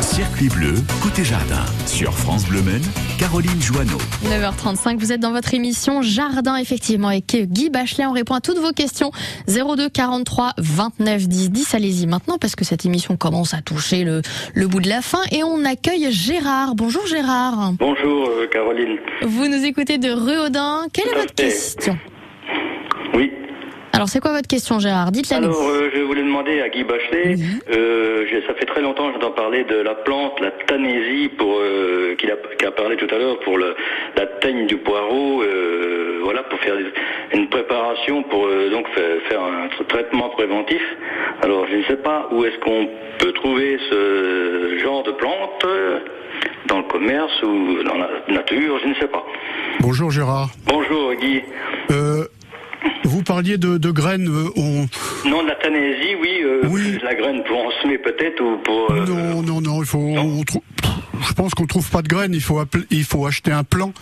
Circuit 0.00 0.48
bleu, 0.48 0.74
côté 1.00 1.22
jardin. 1.22 1.64
Sur 1.86 2.12
France 2.12 2.44
Bleu 2.46 2.60
Maine, 2.62 2.82
Caroline 3.20 3.60
Joanneau. 3.62 3.98
9h35, 4.24 4.98
vous 4.98 5.12
êtes 5.12 5.20
dans 5.20 5.30
votre 5.30 5.54
émission 5.54 6.02
Jardin, 6.02 6.56
effectivement, 6.56 7.06
avec 7.08 7.36
Guy 7.36 7.70
Bachelet. 7.70 8.04
On 8.06 8.12
répond 8.12 8.34
à 8.34 8.40
toutes 8.40 8.58
vos 8.58 8.72
questions. 8.72 9.12
02 9.46 9.88
43 9.88 10.54
29 10.58 11.28
10 11.28 11.50
10. 11.52 11.74
Allez-y 11.74 12.06
maintenant, 12.08 12.38
parce 12.38 12.56
que 12.56 12.64
cette 12.64 12.84
émission 12.84 13.16
commence 13.16 13.54
à 13.54 13.62
toucher 13.62 14.02
le, 14.02 14.22
le 14.54 14.66
bout 14.66 14.80
de 14.80 14.88
la 14.88 15.02
fin. 15.02 15.20
Et 15.30 15.44
on 15.44 15.64
accueille 15.64 16.10
Gérard. 16.10 16.74
Bonjour 16.74 17.06
Gérard. 17.06 17.74
Bonjour 17.78 18.28
euh, 18.28 18.48
Caroline. 18.52 18.98
Vous 19.22 19.46
nous 19.46 19.64
écoutez 19.64 19.98
de 19.98 20.10
Ruaudin. 20.10 20.86
Quelle 20.92 21.06
est 21.06 21.10
Tout 21.10 21.18
votre 21.20 21.34
fait. 21.36 21.48
question? 21.48 21.96
Alors, 23.94 24.08
c'est 24.08 24.18
quoi 24.20 24.32
votre 24.32 24.48
question, 24.48 24.80
Gérard? 24.80 25.12
Dites-la 25.12 25.38
nous. 25.38 25.46
Alors, 25.50 25.68
euh, 25.68 25.88
je 25.94 26.00
voulais 26.00 26.22
demander 26.24 26.60
à 26.60 26.68
Guy 26.68 26.82
Bachelet, 26.82 27.36
euh, 27.70 28.24
j'ai- 28.28 28.42
ça 28.46 28.54
fait 28.54 28.64
très 28.66 28.82
longtemps 28.82 29.06
que 29.06 29.12
j'entends 29.14 29.30
parler 29.30 29.62
de 29.62 29.76
la 29.76 29.94
plante, 29.94 30.40
la 30.40 30.50
tanésie, 30.50 31.28
pour 31.38 31.58
euh, 31.60 32.16
qu'il 32.16 32.28
a, 32.32 32.34
qu'il 32.58 32.66
a 32.66 32.72
parlé 32.72 32.96
tout 32.96 33.06
à 33.14 33.18
l'heure, 33.18 33.38
pour 33.40 33.56
le, 33.56 33.76
la 34.16 34.26
teigne 34.26 34.66
du 34.66 34.76
poireau, 34.78 35.42
euh, 35.42 36.18
voilà, 36.24 36.42
pour 36.42 36.58
faire 36.58 36.76
des- 36.76 37.38
une 37.38 37.48
préparation, 37.48 38.24
pour 38.24 38.46
euh, 38.46 38.68
donc 38.70 38.88
faire, 38.88 39.16
faire 39.28 39.40
un 39.42 39.66
tr- 39.68 39.86
traitement 39.86 40.28
préventif. 40.30 40.82
Alors, 41.42 41.66
je 41.70 41.76
ne 41.76 41.84
sais 41.84 41.96
pas 41.96 42.28
où 42.32 42.44
est-ce 42.44 42.58
qu'on 42.58 42.88
peut 43.20 43.32
trouver 43.32 43.78
ce 43.90 44.78
genre 44.82 45.04
de 45.04 45.12
plante, 45.12 45.64
dans 46.66 46.78
le 46.78 46.84
commerce 46.84 47.42
ou 47.44 47.82
dans 47.84 47.94
la 47.96 48.08
nature, 48.28 48.80
je 48.82 48.88
ne 48.88 48.94
sais 48.94 49.06
pas. 49.06 49.24
Bonjour 49.80 50.10
Gérard. 50.10 50.48
Bonjour 50.66 51.14
Guy. 51.14 51.42
Euh, 51.92 52.24
vous 53.04 53.22
parliez 53.22 53.58
de, 53.58 53.78
de 53.78 53.90
graines. 53.90 54.28
euh, 54.28 54.50
on... 54.56 55.28
Non, 55.28 55.44
la 55.44 55.54
tanésie, 55.56 56.14
oui, 56.20 56.40
euh, 56.42 56.62
la 57.02 57.14
graine 57.14 57.42
pour 57.44 57.58
en 57.66 57.70
semer 57.82 57.98
peut-être 57.98 58.40
ou 58.42 58.58
pour. 58.58 58.90
euh, 58.92 59.04
Non, 59.06 59.42
non, 59.42 59.60
non, 59.60 59.80
il 59.82 59.86
faut. 59.86 59.98
on 59.98 60.42
trou- 60.44 60.62
Je 61.26 61.32
pense 61.32 61.54
qu'on 61.54 61.66
trouve 61.66 61.88
pas 61.90 62.02
de 62.02 62.08
graines. 62.08 62.34
Il 62.34 62.42
faut, 62.42 62.58
appel- 62.58 62.84
il 62.90 63.04
faut 63.04 63.26
acheter 63.26 63.50
un 63.52 63.64
plant. 63.64 63.92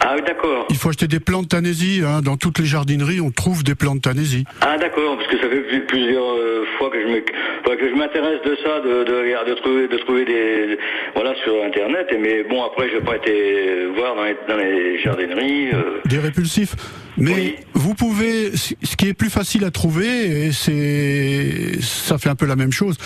Ah 0.00 0.12
oui, 0.16 0.22
d'accord. 0.26 0.66
Il 0.70 0.76
faut 0.76 0.90
acheter 0.90 1.08
des 1.08 1.20
plants 1.20 1.42
de 1.42 1.48
tanésie. 1.48 2.02
hein. 2.06 2.20
Dans 2.22 2.36
toutes 2.36 2.58
les 2.58 2.66
jardineries, 2.66 3.20
on 3.20 3.30
trouve 3.30 3.64
des 3.64 3.74
plants 3.74 3.94
de 3.96 4.00
tanésie. 4.00 4.44
Ah 4.60 4.76
d'accord, 4.78 5.16
parce 5.16 5.28
que 5.28 5.38
ça 5.38 5.48
fait 5.48 5.60
plus- 5.62 5.86
plusieurs 5.86 6.36
fois 6.78 6.90
que 6.90 7.00
je 7.00 7.06
me 7.08 7.20
que 7.20 7.90
je 7.90 7.94
m'intéresse 7.94 8.40
de 8.44 8.56
ça, 8.62 8.80
de, 8.80 9.04
de, 9.04 9.48
de 9.50 9.54
trouver 9.54 9.88
de 9.88 9.96
trouver 9.98 10.24
des 10.24 10.78
voilà 11.14 11.34
sur 11.44 11.52
internet. 11.64 12.06
Et 12.12 12.18
mais 12.18 12.44
bon 12.44 12.62
après 12.64 12.88
j'ai 12.90 13.00
pas 13.00 13.16
été 13.16 13.86
voir 13.96 14.14
dans 14.14 14.24
les, 14.24 14.36
dans 14.48 14.56
les 14.56 14.98
jardineries. 15.02 15.70
Des 16.04 16.18
répulsifs? 16.18 16.74
Mais 17.18 17.56
vous 17.74 17.94
pouvez, 17.94 18.52
ce 18.56 18.96
qui 18.96 19.08
est 19.08 19.14
plus 19.14 19.30
facile 19.30 19.64
à 19.64 19.70
trouver, 19.70 20.46
et 20.46 20.52
c'est, 20.52 21.80
ça 21.80 22.18
fait 22.18 22.28
un 22.28 22.34
peu 22.34 22.46
la 22.46 22.56
même 22.56 22.72
chose, 22.72 22.96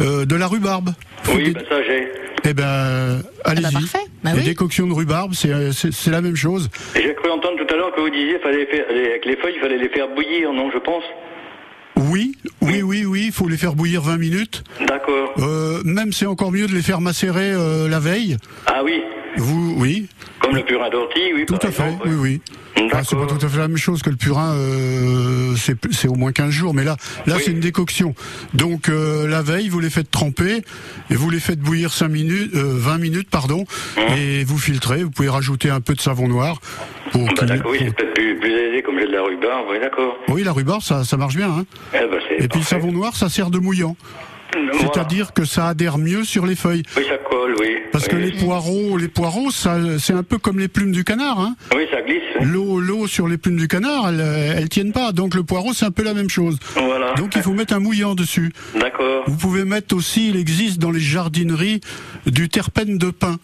euh, 0.00 0.24
de 0.24 0.36
la 0.36 0.46
rhubarbe. 0.46 0.90
Oui, 1.34 1.50
ben 1.52 1.62
ça 1.68 1.82
j'ai. 1.82 2.08
Eh 2.44 2.54
ben, 2.54 3.22
allez-y. 3.44 3.74
Bah 4.24 4.32
les 4.32 4.38
oui. 4.40 4.44
décoctions 4.44 4.86
de 4.86 4.92
rhubarbe, 4.92 5.32
c'est, 5.34 5.72
c'est, 5.72 5.92
c'est 5.92 6.10
la 6.10 6.20
même 6.22 6.36
chose. 6.36 6.70
Et 6.96 7.02
J'ai 7.02 7.14
cru 7.14 7.30
entendre 7.30 7.56
tout 7.58 7.72
à 7.72 7.76
l'heure 7.76 7.94
que 7.94 8.00
vous 8.00 8.10
disiez 8.10 8.38
fallait 8.40 8.66
faire 8.66 8.86
les- 8.90 9.06
avec 9.10 9.24
les 9.26 9.36
feuilles, 9.36 9.54
il 9.56 9.60
fallait 9.60 9.78
les 9.78 9.88
faire 9.90 10.08
bouillir, 10.14 10.52
non 10.52 10.70
je 10.72 10.78
pense. 10.78 11.04
Oui, 12.10 12.32
oui, 12.62 12.80
oui, 12.82 13.04
oui, 13.04 13.24
il 13.26 13.32
faut 13.32 13.48
les 13.48 13.56
faire 13.56 13.74
bouillir 13.74 14.02
20 14.02 14.18
minutes. 14.18 14.62
D'accord. 14.86 15.34
Euh, 15.38 15.82
même 15.84 16.12
c'est 16.12 16.26
encore 16.26 16.52
mieux 16.52 16.68
de 16.68 16.72
les 16.74 16.82
faire 16.82 17.00
macérer 17.00 17.50
euh, 17.52 17.88
la 17.88 17.98
veille. 17.98 18.36
Ah 18.66 18.82
oui, 18.84 19.02
Vous, 19.38 19.74
oui, 19.78 20.08
comme 20.40 20.54
le 20.54 20.64
purin 20.64 20.90
d'ortie, 20.90 21.32
oui. 21.34 21.46
tout 21.46 21.58
à 21.62 21.70
fait, 21.70 21.96
oui, 22.04 22.14
oui. 22.18 22.40
Enfin, 22.86 23.02
c'est 23.02 23.16
pas 23.16 23.26
tout 23.26 23.44
à 23.44 23.48
fait 23.48 23.58
la 23.58 23.68
même 23.68 23.76
chose 23.76 24.02
que 24.02 24.10
le 24.10 24.16
purin, 24.16 24.54
euh, 24.54 25.54
c'est 25.56 26.08
au 26.08 26.14
moins 26.14 26.32
15 26.32 26.50
jours, 26.50 26.74
mais 26.74 26.84
là, 26.84 26.96
là 27.26 27.36
c'est 27.38 27.50
une 27.50 27.60
décoction. 27.60 28.14
Donc 28.54 28.88
euh, 28.88 29.26
la 29.26 29.42
veille, 29.42 29.68
vous 29.68 29.80
les 29.80 29.90
faites 29.90 30.10
tremper 30.10 30.62
et 31.10 31.14
vous 31.14 31.30
les 31.30 31.40
faites 31.40 31.58
bouillir 31.58 31.92
5 31.92 32.08
minutes, 32.08 32.54
euh, 32.54 32.74
20 32.76 32.98
minutes, 32.98 33.30
pardon, 33.30 33.64
Hein 33.96 34.14
et 34.16 34.44
vous 34.44 34.58
filtrez. 34.58 35.02
Vous 35.02 35.10
pouvez 35.10 35.28
rajouter 35.28 35.70
un 35.70 35.80
peu 35.80 35.94
de 35.94 36.00
savon 36.00 36.28
noir 36.28 36.60
pour 37.12 37.24
Bah, 37.24 37.32
oui, 37.66 37.78
c'est 37.80 37.94
peut-être 37.94 38.14
plus, 38.14 38.38
plus 38.38 38.52
aisé 38.52 38.82
comme 38.82 38.98
j'ai 38.98 39.06
de 39.06 39.12
la 39.12 39.22
rhubarbe, 39.22 39.66
oui, 39.70 39.78
d'accord. 39.80 40.16
Oui, 40.28 40.44
la 40.44 40.52
rhubarbe, 40.52 40.82
ça, 40.82 41.04
ça 41.04 41.16
marche 41.16 41.36
bien. 41.36 41.50
Hein. 41.50 41.64
Eh 41.94 41.98
ben, 41.98 42.20
Et 42.38 42.48
puis 42.48 42.60
le 42.60 42.64
savon 42.64 42.92
noir, 42.92 43.16
ça 43.16 43.28
sert 43.28 43.50
de 43.50 43.58
mouillant. 43.58 43.96
C'est-à-dire 44.80 45.32
que 45.32 45.44
ça 45.44 45.68
adhère 45.68 45.98
mieux 45.98 46.24
sur 46.24 46.46
les 46.46 46.56
feuilles. 46.56 46.82
Oui, 46.96 47.04
ça 47.08 47.16
colle, 47.18 47.54
oui. 47.60 47.76
Parce 47.92 48.08
que 48.08 48.16
oui. 48.16 48.30
les 48.30 48.32
poireaux, 48.32 48.96
les 48.96 49.08
poireaux, 49.08 49.50
ça, 49.50 49.76
c'est 49.98 50.12
un 50.12 50.22
peu 50.22 50.38
comme 50.38 50.58
les 50.58 50.68
plumes 50.68 50.92
du 50.92 51.04
canard. 51.04 51.38
Hein. 51.40 51.54
Oui, 51.74 51.82
ça 51.90 52.00
glisse. 52.02 52.22
L'eau, 52.40 52.80
l'eau 52.80 53.06
sur 53.06 53.28
les 53.28 53.36
plumes 53.38 53.56
du 53.56 53.68
canard, 53.68 54.08
elles, 54.08 54.20
euh, 54.20 54.54
elles 54.56 54.68
tiennent 54.68 54.92
pas. 54.92 55.12
Donc 55.12 55.34
le 55.34 55.42
poireau, 55.42 55.72
c'est 55.74 55.84
un 55.84 55.90
peu 55.90 56.02
la 56.02 56.14
même 56.14 56.30
chose. 56.30 56.58
Voilà. 56.74 57.14
Donc 57.14 57.32
il 57.36 57.42
faut 57.42 57.52
mettre 57.52 57.74
un 57.74 57.80
mouillant 57.80 58.14
dessus. 58.14 58.52
D'accord. 58.78 59.24
Vous 59.26 59.36
pouvez 59.36 59.64
mettre 59.64 59.94
aussi, 59.96 60.30
il 60.30 60.36
existe 60.36 60.78
dans 60.78 60.90
les 60.90 61.00
jardineries 61.00 61.80
du 62.26 62.48
terpène 62.48 62.98
de 62.98 63.10
pin. 63.10 63.36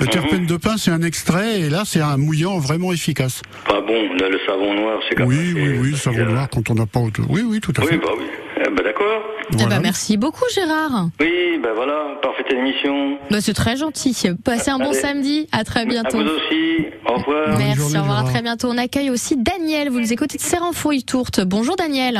Le 0.00 0.06
terpène 0.06 0.46
de 0.46 0.56
pin, 0.56 0.76
c'est 0.78 0.90
un 0.90 1.02
extrait, 1.02 1.60
et 1.60 1.70
là, 1.70 1.82
c'est 1.84 2.00
un 2.00 2.16
mouillant 2.16 2.58
vraiment 2.58 2.92
efficace. 2.92 3.40
Pas 3.68 3.80
bon, 3.80 4.08
le, 4.18 4.28
le 4.30 4.38
savon 4.46 4.74
noir, 4.74 4.98
c'est 5.08 5.14
quand 5.14 5.26
Oui, 5.26 5.54
même. 5.54 5.80
oui, 5.80 5.90
oui, 5.92 5.96
savon 5.96 6.24
noir 6.24 6.48
quand 6.52 6.70
on 6.70 6.74
n'a 6.74 6.86
pas 6.86 6.98
autre. 7.00 7.20
Oui, 7.28 7.42
oui, 7.44 7.60
tout 7.60 7.72
à 7.76 7.82
Oui, 7.82 7.88
fait. 7.88 7.98
bah 7.98 8.08
oui. 8.18 8.24
Eh 9.50 9.56
ben. 9.56 9.64
Eh 9.64 9.68
ben, 9.68 9.80
merci 9.80 10.16
beaucoup 10.16 10.44
Gérard. 10.54 11.08
Oui, 11.20 11.58
ben 11.62 11.72
voilà, 11.74 12.18
parfaite 12.22 12.52
émission. 12.52 13.18
Bah, 13.30 13.40
c'est 13.40 13.54
très 13.54 13.76
gentil. 13.76 14.16
Passez 14.44 14.70
un 14.70 14.78
bon 14.78 14.92
samedi. 14.92 15.48
À 15.52 15.64
très 15.64 15.84
bientôt. 15.86 16.18
À 16.18 16.22
vous 16.22 16.28
aussi. 16.30 16.86
Au 17.06 17.14
revoir. 17.14 17.58
Merci, 17.58 17.96
au 17.96 18.00
revoir, 18.00 18.18
à 18.20 18.24
très 18.24 18.42
bientôt. 18.42 18.68
On 18.70 18.78
accueille 18.78 19.10
aussi 19.10 19.36
Daniel. 19.36 19.90
Vous 19.90 20.00
nous 20.00 20.12
écoutez 20.12 20.38
de 20.38 20.42
Serre-en-Fouille-Tourte. 20.42 21.40
Bonjour 21.44 21.76
Daniel. 21.76 22.18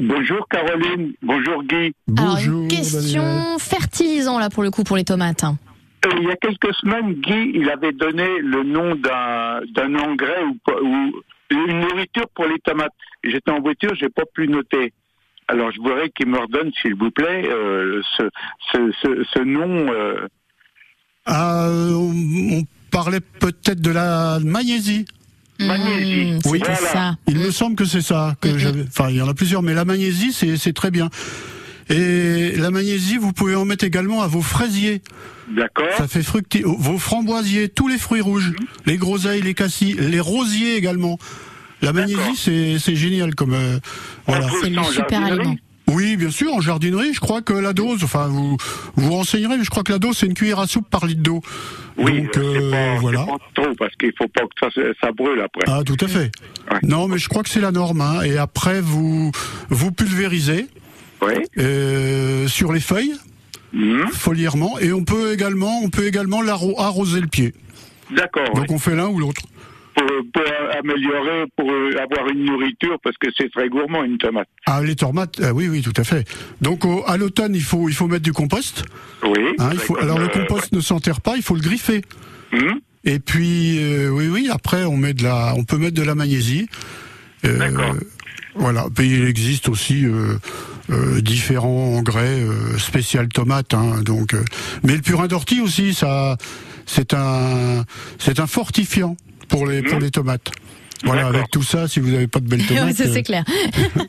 Bonjour 0.00 0.46
Caroline, 0.48 1.12
bonjour 1.22 1.62
Guy. 1.64 1.92
Alors, 2.18 2.38
une 2.38 2.68
question 2.68 3.58
fertilisant 3.58 4.38
là 4.38 4.50
pour 4.50 4.62
le 4.62 4.70
coup 4.70 4.84
pour 4.84 4.96
les 4.96 5.04
tomates. 5.04 5.44
Euh, 5.44 6.10
Il 6.20 6.28
y 6.28 6.30
a 6.30 6.36
quelques 6.36 6.74
semaines, 6.74 7.14
Guy, 7.14 7.52
il 7.54 7.70
avait 7.70 7.92
donné 7.92 8.26
le 8.40 8.64
nom 8.64 8.94
d'un 8.96 9.60
d'un 9.74 9.94
engrais 9.94 10.42
ou, 10.44 10.56
ou 10.84 11.12
une 11.50 11.80
nourriture 11.80 12.26
pour 12.34 12.46
les 12.46 12.58
tomates. 12.64 12.92
J'étais 13.24 13.50
en 13.50 13.60
voiture, 13.60 13.94
j'ai 13.94 14.08
pas 14.08 14.24
pu 14.34 14.48
noter. 14.48 14.92
Alors 15.48 15.70
je 15.72 15.78
voudrais 15.78 16.10
qu'il 16.10 16.26
me 16.28 16.38
redonne, 16.38 16.70
s'il 16.80 16.94
vous 16.94 17.10
plaît, 17.10 17.44
euh, 17.46 18.00
ce, 18.16 18.22
ce, 18.72 18.78
ce, 19.02 19.24
ce 19.34 19.38
nom. 19.40 19.92
euh, 19.92 20.26
Ah, 21.26 21.66
euh, 21.68 21.92
on, 21.92 22.58
on 22.58 22.62
parlait 22.90 23.20
peut-être 23.20 23.80
de 23.80 23.90
la 23.90 24.38
magnésie. 24.42 25.04
Magnésie. 25.60 26.38
Oui, 26.46 26.58
Voilà. 26.60 26.74
ça. 26.76 27.16
Il 27.28 27.38
me 27.38 27.50
semble 27.50 27.76
que 27.76 27.84
c'est 27.84 28.00
ça 28.00 28.34
que 28.40 28.56
j'avais. 28.58 28.82
Enfin, 28.88 29.10
il 29.10 29.16
y 29.16 29.22
en 29.22 29.28
a 29.28 29.34
plusieurs, 29.34 29.62
mais 29.62 29.74
la 29.74 29.84
magnésie, 29.84 30.32
c'est 30.32 30.56
c'est 30.56 30.72
très 30.72 30.90
bien. 30.90 31.08
Et 31.90 32.52
la 32.56 32.70
magnésie, 32.70 33.16
vous 33.18 33.32
pouvez 33.32 33.54
en 33.54 33.64
mettre 33.64 33.84
également 33.84 34.22
à 34.22 34.26
vos 34.28 34.40
fraisiers. 34.40 35.02
D'accord. 35.50 35.88
Ça 35.98 36.08
fait 36.08 36.22
fructi. 36.22 36.62
Vos 36.64 36.98
framboisiers, 36.98 37.68
tous 37.68 37.88
les 37.88 37.98
fruits 37.98 38.20
rouges, 38.22 38.52
les 38.86 38.96
groseilles, 38.96 39.42
les 39.42 39.54
cassis, 39.54 39.94
les 39.98 40.20
rosiers 40.20 40.76
également. 40.76 41.18
La 41.82 41.92
magnésie, 41.92 42.36
c'est 42.36 42.78
c'est 42.78 42.96
génial 42.96 43.34
comme 43.34 43.54
euh, 43.54 43.78
voilà. 44.26 44.46
C'est 44.62 44.70
le 44.70 44.82
super 44.84 45.24
aliment. 45.24 45.56
Oui, 45.88 46.16
bien 46.16 46.30
sûr, 46.30 46.54
en 46.54 46.60
jardinerie, 46.60 47.12
je 47.12 47.20
crois 47.20 47.42
que 47.42 47.52
la 47.52 47.72
dose, 47.74 48.02
enfin 48.04 48.28
vous 48.28 48.56
vous 48.96 49.10
renseignerez, 49.10 49.58
mais 49.58 49.64
je 49.64 49.68
crois 49.68 49.82
que 49.82 49.92
la 49.92 49.98
dose 49.98 50.16
c'est 50.16 50.26
une 50.26 50.32
cuillère 50.34 50.60
à 50.60 50.66
soupe 50.66 50.88
par 50.88 51.04
litre 51.06 51.20
d'eau. 51.22 51.42
Oui, 51.98 52.22
Donc 52.22 52.38
euh, 52.38 52.70
pas, 52.70 53.00
voilà. 53.00 53.24
pas 53.26 53.36
trop 53.54 53.74
parce 53.78 53.94
qu'il 53.96 54.12
faut 54.16 54.28
pas 54.28 54.42
que 54.42 54.70
ça, 54.72 54.82
ça 55.00 55.12
brûle 55.12 55.40
après. 55.40 55.64
Ah, 55.66 55.82
tout 55.84 55.96
à 56.00 56.08
fait. 56.08 56.30
Non, 56.82 57.08
mais 57.08 57.18
je 57.18 57.28
crois 57.28 57.42
que 57.42 57.48
c'est 57.50 57.60
la 57.60 57.72
norme. 57.72 58.00
hein. 58.00 58.22
Et 58.22 58.38
après, 58.38 58.80
vous 58.80 59.30
vous 59.68 59.92
pulvérisez 59.92 60.68
euh, 61.58 62.46
sur 62.48 62.72
les 62.72 62.80
feuilles, 62.80 63.14
Mhm. 63.74 64.08
folièrement, 64.12 64.78
et 64.78 64.92
on 64.92 65.02
peut 65.04 65.32
également, 65.32 65.80
on 65.82 65.88
peut 65.90 66.06
également 66.06 66.42
arroser 66.78 67.20
le 67.20 67.26
pied. 67.26 67.54
D'accord. 68.14 68.52
Donc 68.54 68.70
on 68.70 68.78
fait 68.78 68.94
l'un 68.94 69.08
ou 69.08 69.18
l'autre. 69.18 69.42
Pour, 69.94 70.06
pour 70.32 70.42
améliorer, 70.78 71.44
pour 71.56 71.70
euh, 71.70 71.90
avoir 72.02 72.28
une 72.30 72.44
nourriture, 72.44 72.96
parce 73.04 73.16
que 73.18 73.28
c'est 73.36 73.50
très 73.50 73.68
gourmand 73.68 74.02
une 74.04 74.16
tomate. 74.18 74.48
Ah, 74.66 74.80
les 74.82 74.96
tomates, 74.96 75.38
ah 75.42 75.52
oui, 75.52 75.68
oui, 75.68 75.82
tout 75.82 75.92
à 75.96 76.04
fait. 76.04 76.26
Donc 76.62 76.84
au- 76.86 77.04
à 77.06 77.16
l'automne, 77.18 77.54
il 77.54 77.62
faut 77.62 77.88
il 77.88 77.94
faut 77.94 78.06
mettre 78.08 78.22
du 78.22 78.32
compost. 78.32 78.84
Oui. 79.22 79.54
Hein, 79.58 79.70
il 79.72 79.78
faut, 79.78 79.94
Comme, 79.94 80.04
alors 80.04 80.18
le 80.18 80.24
euh, 80.24 80.28
compost 80.28 80.72
ne 80.72 80.80
s'enterre 80.80 81.20
pas, 81.20 81.36
il 81.36 81.42
faut 81.42 81.54
le 81.54 81.60
griffer. 81.60 82.00
Mhm. 82.52 82.80
Et 83.04 83.18
puis 83.18 83.78
euh, 83.82 84.08
oui, 84.08 84.28
oui, 84.28 84.48
après 84.50 84.84
on 84.84 84.96
met 84.96 85.12
de 85.12 85.24
la, 85.24 85.52
on 85.56 85.64
peut 85.64 85.76
mettre 85.76 85.94
de 85.96 86.02
la 86.02 86.14
magnésie. 86.14 86.68
Euh, 87.44 87.70
Voilà. 88.54 88.86
Puis 88.94 89.08
il 89.10 89.24
existe 89.26 89.68
aussi 89.68 90.04
euh, 90.04 90.36
euh, 90.90 91.20
différents 91.22 91.94
engrais 91.96 92.40
euh, 92.42 92.78
spécial 92.78 93.28
tomate. 93.28 93.72
Hein, 93.74 94.02
donc, 94.04 94.34
euh, 94.34 94.42
mais 94.84 94.94
le 94.94 95.00
purin 95.02 95.26
d'ortie 95.26 95.60
aussi, 95.60 95.94
ça, 95.94 96.36
c'est 96.86 97.14
un, 97.14 97.84
c'est 98.18 98.40
un 98.40 98.46
fortifiant 98.46 99.16
pour 99.48 99.66
les 99.66 99.82
pour 99.82 99.98
les 99.98 100.10
tomates. 100.10 100.50
Voilà, 101.04 101.26
avec 101.26 101.50
tout 101.50 101.62
ça, 101.62 101.88
si 101.88 102.00
vous 102.00 102.10
n'avez 102.10 102.28
pas 102.28 102.40
de 102.40 102.48
belles 102.48 102.64
tomates. 102.66 102.84
Ouais, 102.84 102.92
ça, 102.92 103.04
c'est 103.04 103.18
euh, 103.18 103.22
clair. 103.22 103.44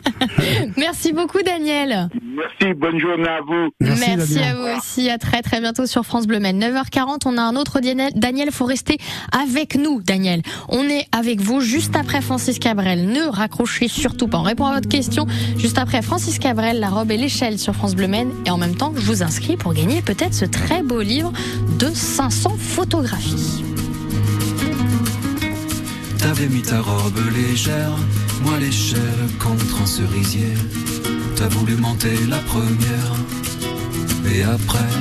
Merci 0.77 1.11
beaucoup 1.11 1.41
Daniel. 1.43 2.09
Merci, 2.21 2.73
bonne 2.75 2.99
journée 2.99 3.27
à 3.27 3.41
vous. 3.41 3.69
Merci, 3.79 4.39
à 4.39 4.55
vous 4.55 4.77
aussi. 4.77 5.09
À 5.09 5.17
très 5.17 5.41
très 5.41 5.59
bientôt 5.59 5.85
sur 5.85 6.05
France 6.05 6.27
Bleu 6.27 6.39
Maine. 6.39 6.59
9h40, 6.59 7.21
on 7.25 7.37
a 7.37 7.41
un 7.41 7.55
autre 7.55 7.79
Daniel. 7.79 8.11
Daniel, 8.15 8.51
faut 8.51 8.65
rester 8.65 8.97
avec 9.31 9.75
nous, 9.75 10.01
Daniel. 10.01 10.41
On 10.69 10.83
est 10.83 11.07
avec 11.11 11.41
vous 11.41 11.61
juste 11.61 11.95
après 11.95 12.21
Francis 12.21 12.59
Cabrel. 12.59 13.07
Ne 13.07 13.23
raccrochez 13.23 13.87
surtout 13.87 14.27
pas. 14.27 14.37
On 14.37 14.43
répond 14.43 14.65
à 14.65 14.75
votre 14.75 14.89
question 14.89 15.25
juste 15.57 15.77
après 15.77 16.01
Francis 16.01 16.37
Cabrel, 16.39 16.79
la 16.79 16.89
robe 16.89 17.11
et 17.11 17.17
l'échelle 17.17 17.57
sur 17.57 17.73
France 17.73 17.95
Bleu 17.95 18.07
Maine. 18.07 18.31
Et 18.45 18.51
en 18.51 18.57
même 18.57 18.75
temps, 18.75 18.93
je 18.95 19.01
vous 19.01 19.23
inscris 19.23 19.57
pour 19.57 19.73
gagner 19.73 20.01
peut-être 20.01 20.33
ce 20.33 20.45
très 20.45 20.83
beau 20.83 21.01
livre 21.01 21.33
de 21.79 21.87
500 21.87 22.55
photographies. 22.59 23.63
T'avais 26.23 26.47
mis 26.47 26.61
ta 26.61 26.79
robe 26.79 27.19
légère, 27.35 27.97
moi 28.43 28.57
l'échelle 28.57 29.27
contre 29.39 29.81
un 29.81 29.85
cerisier. 29.85 30.53
T'as 31.35 31.49
voulu 31.49 31.75
monter 31.75 32.17
la 32.29 32.37
première, 32.37 33.13
et 34.31 34.41
après, 34.41 34.93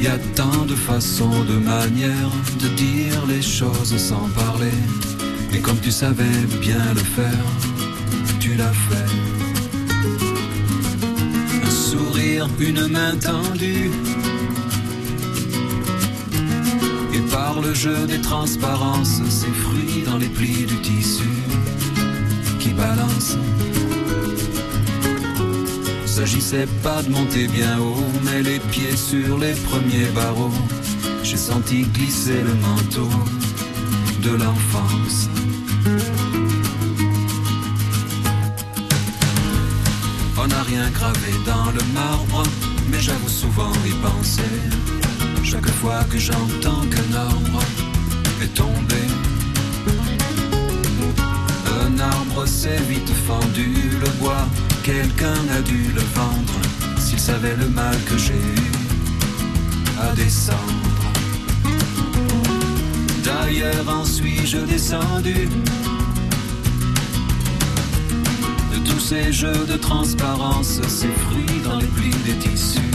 y 0.00 0.06
a 0.06 0.16
tant 0.36 0.64
de 0.64 0.76
façons, 0.76 1.42
de 1.42 1.54
manières 1.54 2.30
de 2.60 2.68
dire 2.68 3.26
les 3.26 3.42
choses 3.42 3.96
sans 3.96 4.28
parler. 4.36 4.78
Et 5.52 5.58
comme 5.58 5.80
tu 5.80 5.90
savais 5.90 6.38
bien 6.60 6.94
le 6.94 7.00
faire, 7.00 7.46
tu 8.38 8.54
l'as 8.54 8.78
fait. 8.88 9.12
Un 11.66 11.70
sourire, 11.70 12.48
une 12.60 12.86
main 12.86 13.16
tendue. 13.16 13.90
Le 17.60 17.74
jeu 17.74 18.06
des 18.06 18.20
transparences, 18.20 19.20
ces 19.28 19.50
fruits 19.50 20.02
dans 20.04 20.18
les 20.18 20.28
plis 20.28 20.66
du 20.66 20.76
tissu 20.80 21.28
qui 22.58 22.70
balancent. 22.70 23.38
S'agissait 26.04 26.66
pas 26.82 27.02
de 27.02 27.10
monter 27.10 27.46
bien 27.46 27.78
haut, 27.78 28.04
mais 28.24 28.42
les 28.42 28.58
pieds 28.58 28.96
sur 28.96 29.38
les 29.38 29.54
premiers 29.54 30.10
barreaux. 30.14 30.52
J'ai 31.22 31.36
senti 31.36 31.82
glisser 31.82 32.42
le 32.42 32.54
manteau 32.54 33.08
de 34.22 34.30
l'enfance. 34.30 35.28
On 40.36 40.46
n'a 40.46 40.62
rien 40.62 40.90
gravé 40.90 41.32
dans 41.46 41.70
le 41.70 41.84
marbre, 41.94 42.42
mais 42.90 43.00
j'avoue 43.00 43.28
souvent 43.28 43.72
y 43.86 43.92
penser. 44.02 44.97
Chaque 45.50 45.70
fois 45.80 46.04
que 46.10 46.18
j'entends 46.18 46.84
qu'un 46.90 47.16
arbre 47.16 47.62
est 48.42 48.54
tombé, 48.54 49.02
un 51.86 51.98
arbre 51.98 52.44
s'est 52.46 52.82
vite 52.86 53.10
fendu, 53.26 53.72
le 53.98 54.10
bois, 54.20 54.46
quelqu'un 54.82 55.40
a 55.56 55.62
dû 55.62 55.90
le 55.94 56.02
vendre, 56.14 56.60
s'il 56.98 57.18
savait 57.18 57.56
le 57.56 57.66
mal 57.70 57.96
que 58.04 58.18
j'ai 58.18 58.34
eu 58.34 58.70
à 59.98 60.14
descendre. 60.14 61.06
D'ailleurs 63.24 63.88
en 63.88 64.04
suis-je 64.04 64.58
descendu? 64.58 65.48
De 68.70 68.78
tous 68.84 69.00
ces 69.00 69.32
jeux 69.32 69.64
de 69.66 69.78
transparence, 69.78 70.78
ces 70.88 71.08
fruits 71.08 71.60
dans 71.64 71.78
les 71.78 71.86
plis 71.86 72.16
des 72.26 72.34
tissus 72.34 72.92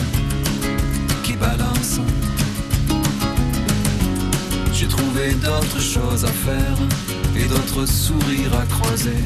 qui 1.23 1.33
balancent. 1.33 1.99
J'ai 4.83 4.89
trouvé 4.89 5.33
d'autres 5.35 5.79
choses 5.79 6.25
à 6.25 6.27
faire 6.27 6.77
et 7.37 7.45
d'autres 7.45 7.85
sourires 7.85 8.53
à 8.53 8.65
croiser. 8.65 9.23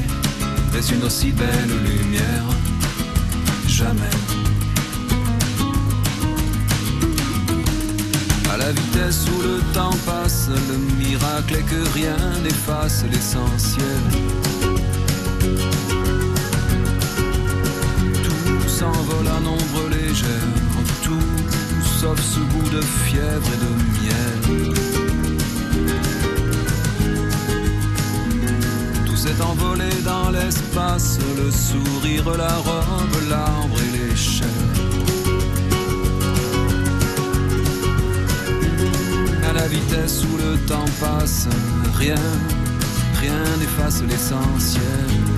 mais 0.72 0.86
une 0.86 1.02
aussi 1.02 1.32
belle 1.32 1.72
lumière. 1.84 2.44
Jamais. 3.66 4.14
À 8.52 8.56
la 8.56 8.70
vitesse 8.70 9.26
où 9.34 9.42
le 9.42 9.58
temps 9.74 9.96
passe, 10.06 10.48
le 10.48 10.78
miracle 11.04 11.56
est 11.56 11.62
que 11.62 11.92
rien 11.92 12.16
n'efface 12.44 13.04
l'essentiel. 13.10 14.02
Tout 18.22 18.68
s'envole 18.68 19.26
à 19.26 19.40
nombre 19.40 19.88
légère, 19.90 20.54
tout 21.02 21.18
sauf 21.82 22.20
ce 22.20 22.38
goût 22.38 22.70
de 22.70 22.80
fièvre 22.80 23.48
et 23.54 23.56
de 23.64 23.87
le 31.36 31.50
sourire, 31.50 32.36
la 32.36 32.56
robe, 32.56 33.28
l'arbre 33.28 33.76
et 33.80 33.98
l'échelle. 33.98 34.48
À 39.48 39.52
la 39.52 39.68
vitesse 39.68 40.24
où 40.24 40.36
le 40.38 40.56
temps 40.66 40.90
passe, 41.00 41.46
rien, 41.94 42.16
rien 43.20 43.56
n'efface 43.60 44.02
l'essentiel. 44.02 45.37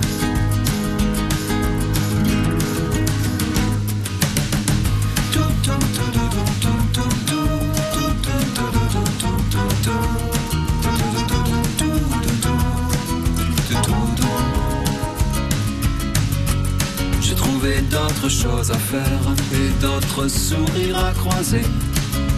À 18.45 18.77
faire 18.77 19.05
et 19.53 19.69
d'autres 19.81 20.27
sourires 20.27 20.97
à 20.97 21.11
croiser, 21.11 21.61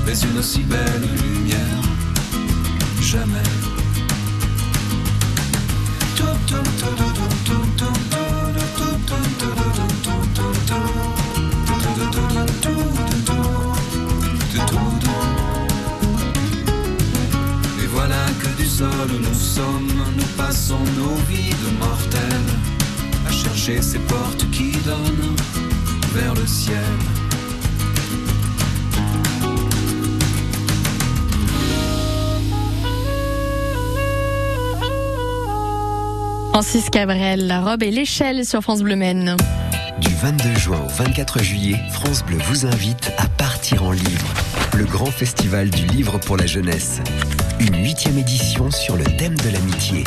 mais 0.06 0.20
une 0.20 0.38
aussi 0.38 0.60
belle 0.64 1.02
lumière, 1.22 1.58
jamais. 3.02 3.38
Et 17.82 17.88
voilà 17.88 18.16
que 18.42 18.62
du 18.62 18.66
sol 18.66 18.90
nous 19.22 19.34
sommes, 19.34 19.88
nous 20.18 20.24
passons 20.36 20.80
nos 20.98 21.16
vies 21.30 21.50
de 21.50 21.80
mortels 21.80 22.52
à 23.26 23.32
chercher 23.32 23.82
ces 23.82 24.00
portes 24.00 24.43
Francis 36.54 36.92
Cabrel, 36.92 37.48
la 37.48 37.62
robe 37.62 37.82
et 37.82 37.90
l'échelle 37.90 38.46
sur 38.46 38.62
France 38.62 38.84
Bleu 38.84 38.96
Maine. 38.96 39.36
Du 39.98 40.10
22 40.22 40.54
juin 40.54 40.80
au 40.86 40.88
24 40.88 41.42
juillet, 41.42 41.80
France 41.90 42.24
Bleu 42.24 42.38
vous 42.48 42.68
invite 42.68 43.12
à 43.18 43.26
partir 43.28 43.84
en 43.84 43.92
livre. 43.92 44.28
Le 44.76 44.86
grand 44.86 45.08
festival 45.08 45.72
du 45.72 45.84
livre 45.88 46.20
pour 46.20 46.38
la 46.38 46.46
jeunesse. 46.46 47.02
Une 47.60 47.76
huitième 47.84 48.20
édition 48.20 48.70
sur 48.70 48.98
le 48.98 49.04
thème 49.04 49.34
de 49.34 49.50
l'amitié. 49.50 50.04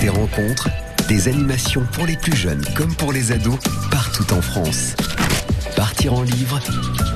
Des 0.00 0.08
rencontres, 0.08 0.68
des 1.06 1.28
animations 1.28 1.86
pour 1.92 2.06
les 2.06 2.16
plus 2.16 2.34
jeunes 2.34 2.64
comme 2.74 2.92
pour 2.96 3.12
les 3.12 3.30
ados, 3.30 3.60
partout 3.92 4.26
en 4.34 4.42
France. 4.42 4.96
Partir 5.76 6.14
en 6.14 6.22
livre, 6.22 6.58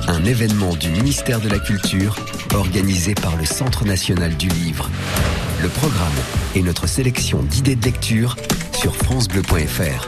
un 0.07 0.23
événement 0.23 0.73
du 0.75 0.89
ministère 0.89 1.41
de 1.41 1.49
la 1.49 1.59
Culture, 1.59 2.15
organisé 2.53 3.13
par 3.13 3.35
le 3.35 3.43
Centre 3.43 3.83
national 3.83 4.37
du 4.37 4.47
livre. 4.47 4.89
Le 5.61 5.69
programme 5.69 6.11
et 6.55 6.63
notre 6.63 6.87
sélection 6.87 7.43
d'idées 7.43 7.75
de 7.75 7.85
lecture 7.85 8.35
sur 8.73 8.95
francebleu.fr. 8.95 10.07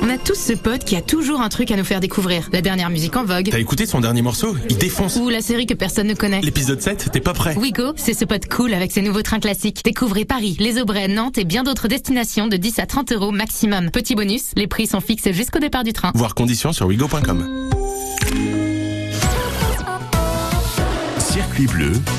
On 0.00 0.08
a 0.08 0.16
tous 0.16 0.34
ce 0.34 0.54
pote 0.54 0.84
qui 0.84 0.96
a 0.96 1.02
toujours 1.02 1.42
un 1.42 1.50
truc 1.50 1.70
à 1.70 1.76
nous 1.76 1.84
faire 1.84 2.00
découvrir. 2.00 2.48
La 2.52 2.62
dernière 2.62 2.88
musique 2.88 3.14
en 3.14 3.24
vogue. 3.24 3.50
T'as 3.50 3.58
écouté 3.58 3.84
son 3.84 4.00
dernier 4.00 4.22
morceau? 4.22 4.56
Il 4.70 4.78
défonce. 4.78 5.16
Ou 5.16 5.28
la 5.28 5.42
série 5.42 5.66
que 5.66 5.74
personne 5.74 6.06
ne 6.06 6.14
connaît. 6.14 6.40
L'épisode 6.40 6.80
7, 6.80 7.10
t'es 7.12 7.20
pas 7.20 7.34
prêt 7.34 7.54
Wigo, 7.56 7.92
c'est 7.96 8.14
ce 8.14 8.24
pote 8.24 8.48
cool 8.48 8.72
avec 8.72 8.90
ses 8.90 9.02
nouveaux 9.02 9.22
trains 9.22 9.40
classiques. 9.40 9.84
Découvrez 9.84 10.24
Paris, 10.24 10.56
les 10.58 10.80
Aubrais, 10.80 11.08
Nantes 11.08 11.36
et 11.36 11.44
bien 11.44 11.62
d'autres 11.62 11.88
destinations 11.88 12.48
de 12.48 12.56
10 12.56 12.78
à 12.78 12.86
30 12.86 13.12
euros 13.12 13.32
maximum. 13.32 13.90
Petit 13.90 14.14
bonus, 14.14 14.52
les 14.56 14.66
prix 14.66 14.86
sont 14.86 15.00
fixes 15.00 15.30
jusqu'au 15.32 15.58
départ 15.58 15.84
du 15.84 15.92
train. 15.92 16.10
Voir 16.14 16.34
conditions 16.34 16.72
sur 16.72 16.86
wigo.com. 16.86 17.68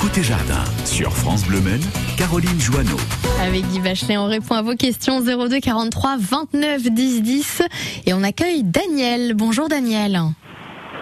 Côté 0.01 0.21
jardin. 0.21 0.65
Sur 0.83 1.13
France 1.13 1.47
Bleu 1.47 1.61
Maine, 1.61 1.79
Caroline 2.17 2.59
Joanneau. 2.59 2.97
Avec 3.41 3.63
Guy 3.67 3.79
Bachelet, 3.79 4.17
on 4.17 4.25
répond 4.25 4.55
à 4.55 4.61
vos 4.61 4.75
questions 4.75 5.21
02 5.21 5.61
43 5.61 6.17
29 6.19 6.81
10 6.91 7.21
10 7.21 7.61
et 8.05 8.13
on 8.13 8.21
accueille 8.23 8.63
Daniel. 8.63 9.35
Bonjour 9.35 9.69
Daniel. 9.69 10.19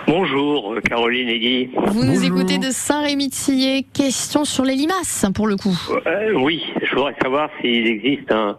Bonjour 0.06 0.74
euh, 0.74 0.82
Caroline 0.82 1.30
et 1.30 1.40
Guy. 1.40 1.70
Vous 1.88 2.04
nous 2.04 2.24
écoutez 2.24 2.60
de 2.60 2.70
Saint-Rémy 2.70 3.30
de 3.30 3.34
Sillé. 3.34 3.88
Question 3.92 4.46
sur 4.46 4.66
les 4.66 4.76
limaces 4.76 5.26
pour 5.34 5.48
le 5.48 5.56
coup. 5.56 5.76
Euh, 6.06 6.34
oui, 6.34 6.64
je 6.84 6.94
voudrais 6.94 7.16
savoir 7.20 7.50
s'il 7.60 7.88
existe 7.88 8.32
un, 8.32 8.56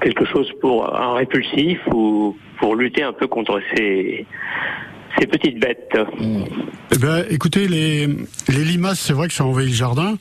quelque 0.00 0.24
chose 0.24 0.48
pour 0.60 0.94
un 0.94 1.14
répulsif 1.14 1.80
ou 1.92 2.36
pour 2.60 2.76
lutter 2.76 3.02
un 3.02 3.12
peu 3.12 3.26
contre 3.26 3.60
ces, 3.74 4.24
ces 5.20 5.26
petites 5.26 5.60
bêtes. 5.60 5.92
Eh 6.92 6.98
ben, 6.98 7.24
écoutez, 7.30 7.68
les, 7.68 8.08
les 8.48 8.64
limaces, 8.64 9.00
c'est 9.00 9.12
vrai 9.12 9.28
que 9.28 9.34
ça 9.34 9.44
envahit 9.44 9.68
le 9.68 9.74
jardin. 9.74 10.16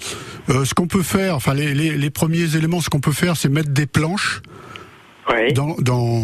Euh, 0.50 0.66
ce 0.66 0.74
qu'on 0.74 0.88
peut 0.88 1.04
faire, 1.04 1.36
enfin, 1.36 1.54
les, 1.54 1.74
les, 1.74 1.98
les 1.98 2.10
premiers 2.10 2.56
éléments, 2.56 2.82
ce 2.82 2.90
qu'on 2.90 3.00
peut 3.00 3.12
faire, 3.12 3.38
c'est 3.38 3.50
mettre 3.50 3.70
des 3.70 3.86
planches. 3.86 4.42
Dans, 5.54 5.76
dans 5.78 6.24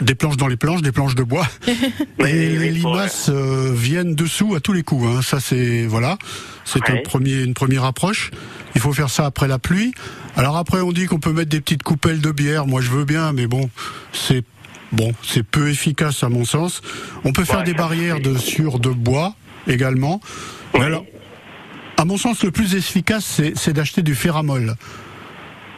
des 0.00 0.14
planches 0.14 0.38
dans 0.38 0.48
les 0.48 0.56
planches, 0.56 0.80
des 0.80 0.92
planches 0.92 1.14
de 1.14 1.22
bois. 1.22 1.46
Et 2.26 2.48
les 2.56 2.70
limaces 2.70 3.28
euh, 3.28 3.70
viennent 3.74 4.14
dessous 4.14 4.54
à 4.54 4.60
tous 4.60 4.72
les 4.72 4.82
coups. 4.82 5.04
Hein. 5.06 5.20
Ça 5.20 5.40
c'est 5.40 5.84
voilà, 5.84 6.16
c'est 6.64 6.88
un 6.88 6.96
premier, 7.04 7.42
une 7.42 7.52
première 7.52 7.84
approche. 7.84 8.30
Il 8.74 8.80
faut 8.80 8.94
faire 8.94 9.10
ça 9.10 9.26
après 9.26 9.46
la 9.46 9.58
pluie. 9.58 9.92
Alors 10.36 10.56
après 10.56 10.80
on 10.80 10.90
dit 10.90 11.04
qu'on 11.04 11.18
peut 11.20 11.34
mettre 11.34 11.50
des 11.50 11.60
petites 11.60 11.82
coupelles 11.82 12.22
de 12.22 12.30
bière. 12.30 12.66
Moi 12.66 12.80
je 12.80 12.88
veux 12.88 13.04
bien, 13.04 13.34
mais 13.34 13.46
bon, 13.46 13.68
c'est 14.12 14.42
bon, 14.92 15.12
c'est 15.22 15.42
peu 15.42 15.68
efficace 15.68 16.22
à 16.22 16.28
mon 16.28 16.44
sens. 16.44 16.82
On 17.24 17.32
peut 17.32 17.44
faire 17.44 17.62
des 17.62 17.74
barrières 17.74 18.20
de 18.20 18.36
sur 18.36 18.78
de 18.78 18.90
bois 18.90 19.34
également. 19.66 20.20
Mais 20.74 20.84
alors, 20.84 21.04
à 21.96 22.04
mon 22.04 22.16
sens, 22.16 22.42
le 22.44 22.50
plus 22.50 22.74
efficace, 22.74 23.40
c'est 23.54 23.72
d'acheter 23.72 24.02
du 24.02 24.14
ferramol. 24.14 24.74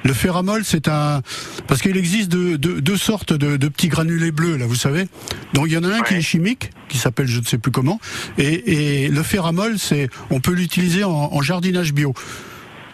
Le 0.04 0.12
ferramol, 0.12 0.64
c'est 0.64 0.88
un 0.88 1.22
parce 1.68 1.80
qu'il 1.80 1.96
existe 1.96 2.28
deux, 2.28 2.58
deux, 2.58 2.80
deux 2.80 2.96
sortes 2.96 3.32
de, 3.32 3.56
de 3.56 3.68
petits 3.68 3.86
granulés 3.88 4.32
bleus 4.32 4.56
là, 4.56 4.66
vous 4.66 4.74
savez. 4.74 5.06
Donc 5.52 5.66
il 5.68 5.74
y 5.74 5.76
en 5.76 5.84
a 5.84 5.94
un 5.94 6.00
qui 6.00 6.14
est 6.14 6.22
chimique, 6.22 6.70
qui 6.88 6.98
s'appelle 6.98 7.28
je 7.28 7.38
ne 7.38 7.44
sais 7.44 7.58
plus 7.58 7.70
comment, 7.70 8.00
et, 8.36 9.04
et 9.04 9.08
le 9.08 9.22
ferramol, 9.22 9.78
c'est 9.78 10.08
on 10.30 10.40
peut 10.40 10.54
l'utiliser 10.54 11.04
en, 11.04 11.10
en 11.10 11.40
jardinage 11.40 11.92
bio. 11.92 12.14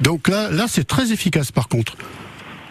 Donc 0.03 0.29
là, 0.29 0.51
là 0.51 0.67
c'est 0.69 0.87
très 0.87 1.11
efficace 1.13 1.51
par 1.51 1.69
contre. 1.69 1.97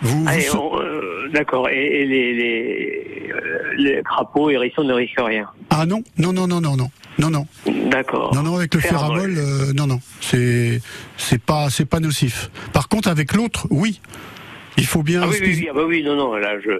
Vous, 0.03 0.25
Allez, 0.27 0.47
on, 0.53 0.79
euh, 0.79 1.06
D'accord. 1.33 1.69
Et, 1.69 2.01
et 2.01 2.05
les, 2.05 2.33
les, 2.33 3.33
les 3.77 4.01
crapauds 4.03 4.49
hérissons 4.49 4.83
ne 4.83 4.93
risquent 4.93 5.19
rien. 5.19 5.47
Ah 5.69 5.85
non, 5.85 6.03
non, 6.17 6.33
non, 6.33 6.47
non, 6.47 6.61
non, 6.61 6.75
non, 6.75 6.89
non, 7.19 7.29
non. 7.29 7.47
D'accord. 7.89 8.33
Non, 8.33 8.43
non, 8.43 8.55
avec 8.55 8.73
le 8.73 8.79
ferramol, 8.79 9.33
euh, 9.37 9.73
non, 9.73 9.87
non, 9.87 9.99
c'est 10.21 10.81
c'est 11.17 11.41
pas 11.41 11.69
c'est 11.69 11.85
pas 11.85 11.99
nocif. 11.99 12.49
Par 12.73 12.87
contre, 12.89 13.09
avec 13.09 13.33
l'autre, 13.33 13.67
oui. 13.69 14.01
Il 14.77 14.85
faut 14.85 15.01
bien. 15.03 15.21
Ah 15.23 15.27
oui, 15.27 15.37
oui, 15.41 15.53
oui, 15.59 15.67
ah 15.69 15.73
bah 15.73 15.81
oui, 15.87 16.03
non, 16.03 16.15
non, 16.15 16.35
là, 16.35 16.53
je 16.63 16.71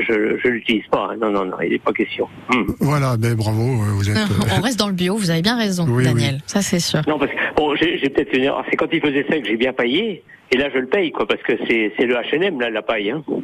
je, 0.00 0.36
je 0.42 0.48
l'utilise 0.48 0.86
pas. 0.90 1.10
hein. 1.12 1.16
Non, 1.20 1.30
non, 1.30 1.44
non, 1.44 1.56
il 1.62 1.70
n'est 1.70 1.78
pas 1.78 1.92
question. 1.92 2.28
Hmm. 2.50 2.64
Voilà, 2.80 3.16
ben 3.16 3.34
bravo, 3.34 3.62
euh, 3.62 3.92
vous 3.94 4.10
êtes. 4.10 4.16
euh, 4.18 4.56
On 4.58 4.60
reste 4.60 4.78
dans 4.78 4.88
le 4.88 4.94
bio, 4.94 5.16
vous 5.16 5.30
avez 5.30 5.42
bien 5.42 5.56
raison, 5.56 5.86
Oui, 5.88 6.04
Daniel. 6.04 6.40
Ça 6.46 6.60
c'est 6.62 6.80
sûr. 6.80 7.02
Non, 7.06 7.18
parce 7.18 7.30
que 7.30 7.36
bon, 7.56 7.74
j'ai 7.76 8.08
peut-être 8.10 8.32
une 8.36 8.44
erreur. 8.44 8.64
C'est 8.70 8.76
quand 8.76 8.88
il 8.92 9.00
faisait 9.00 9.24
ça 9.30 9.38
que 9.38 9.46
j'ai 9.46 9.56
bien 9.56 9.72
paillé. 9.72 10.22
Et 10.52 10.56
là, 10.58 10.68
je 10.72 10.78
le 10.78 10.86
paye, 10.86 11.10
quoi, 11.12 11.26
parce 11.26 11.42
que 11.42 11.52
c'est 11.68 11.92
c'est 11.98 12.06
le 12.06 12.14
H&M, 12.14 12.60
là, 12.60 12.70
la 12.70 12.82
paille. 12.82 13.10
Hein. 13.10 13.22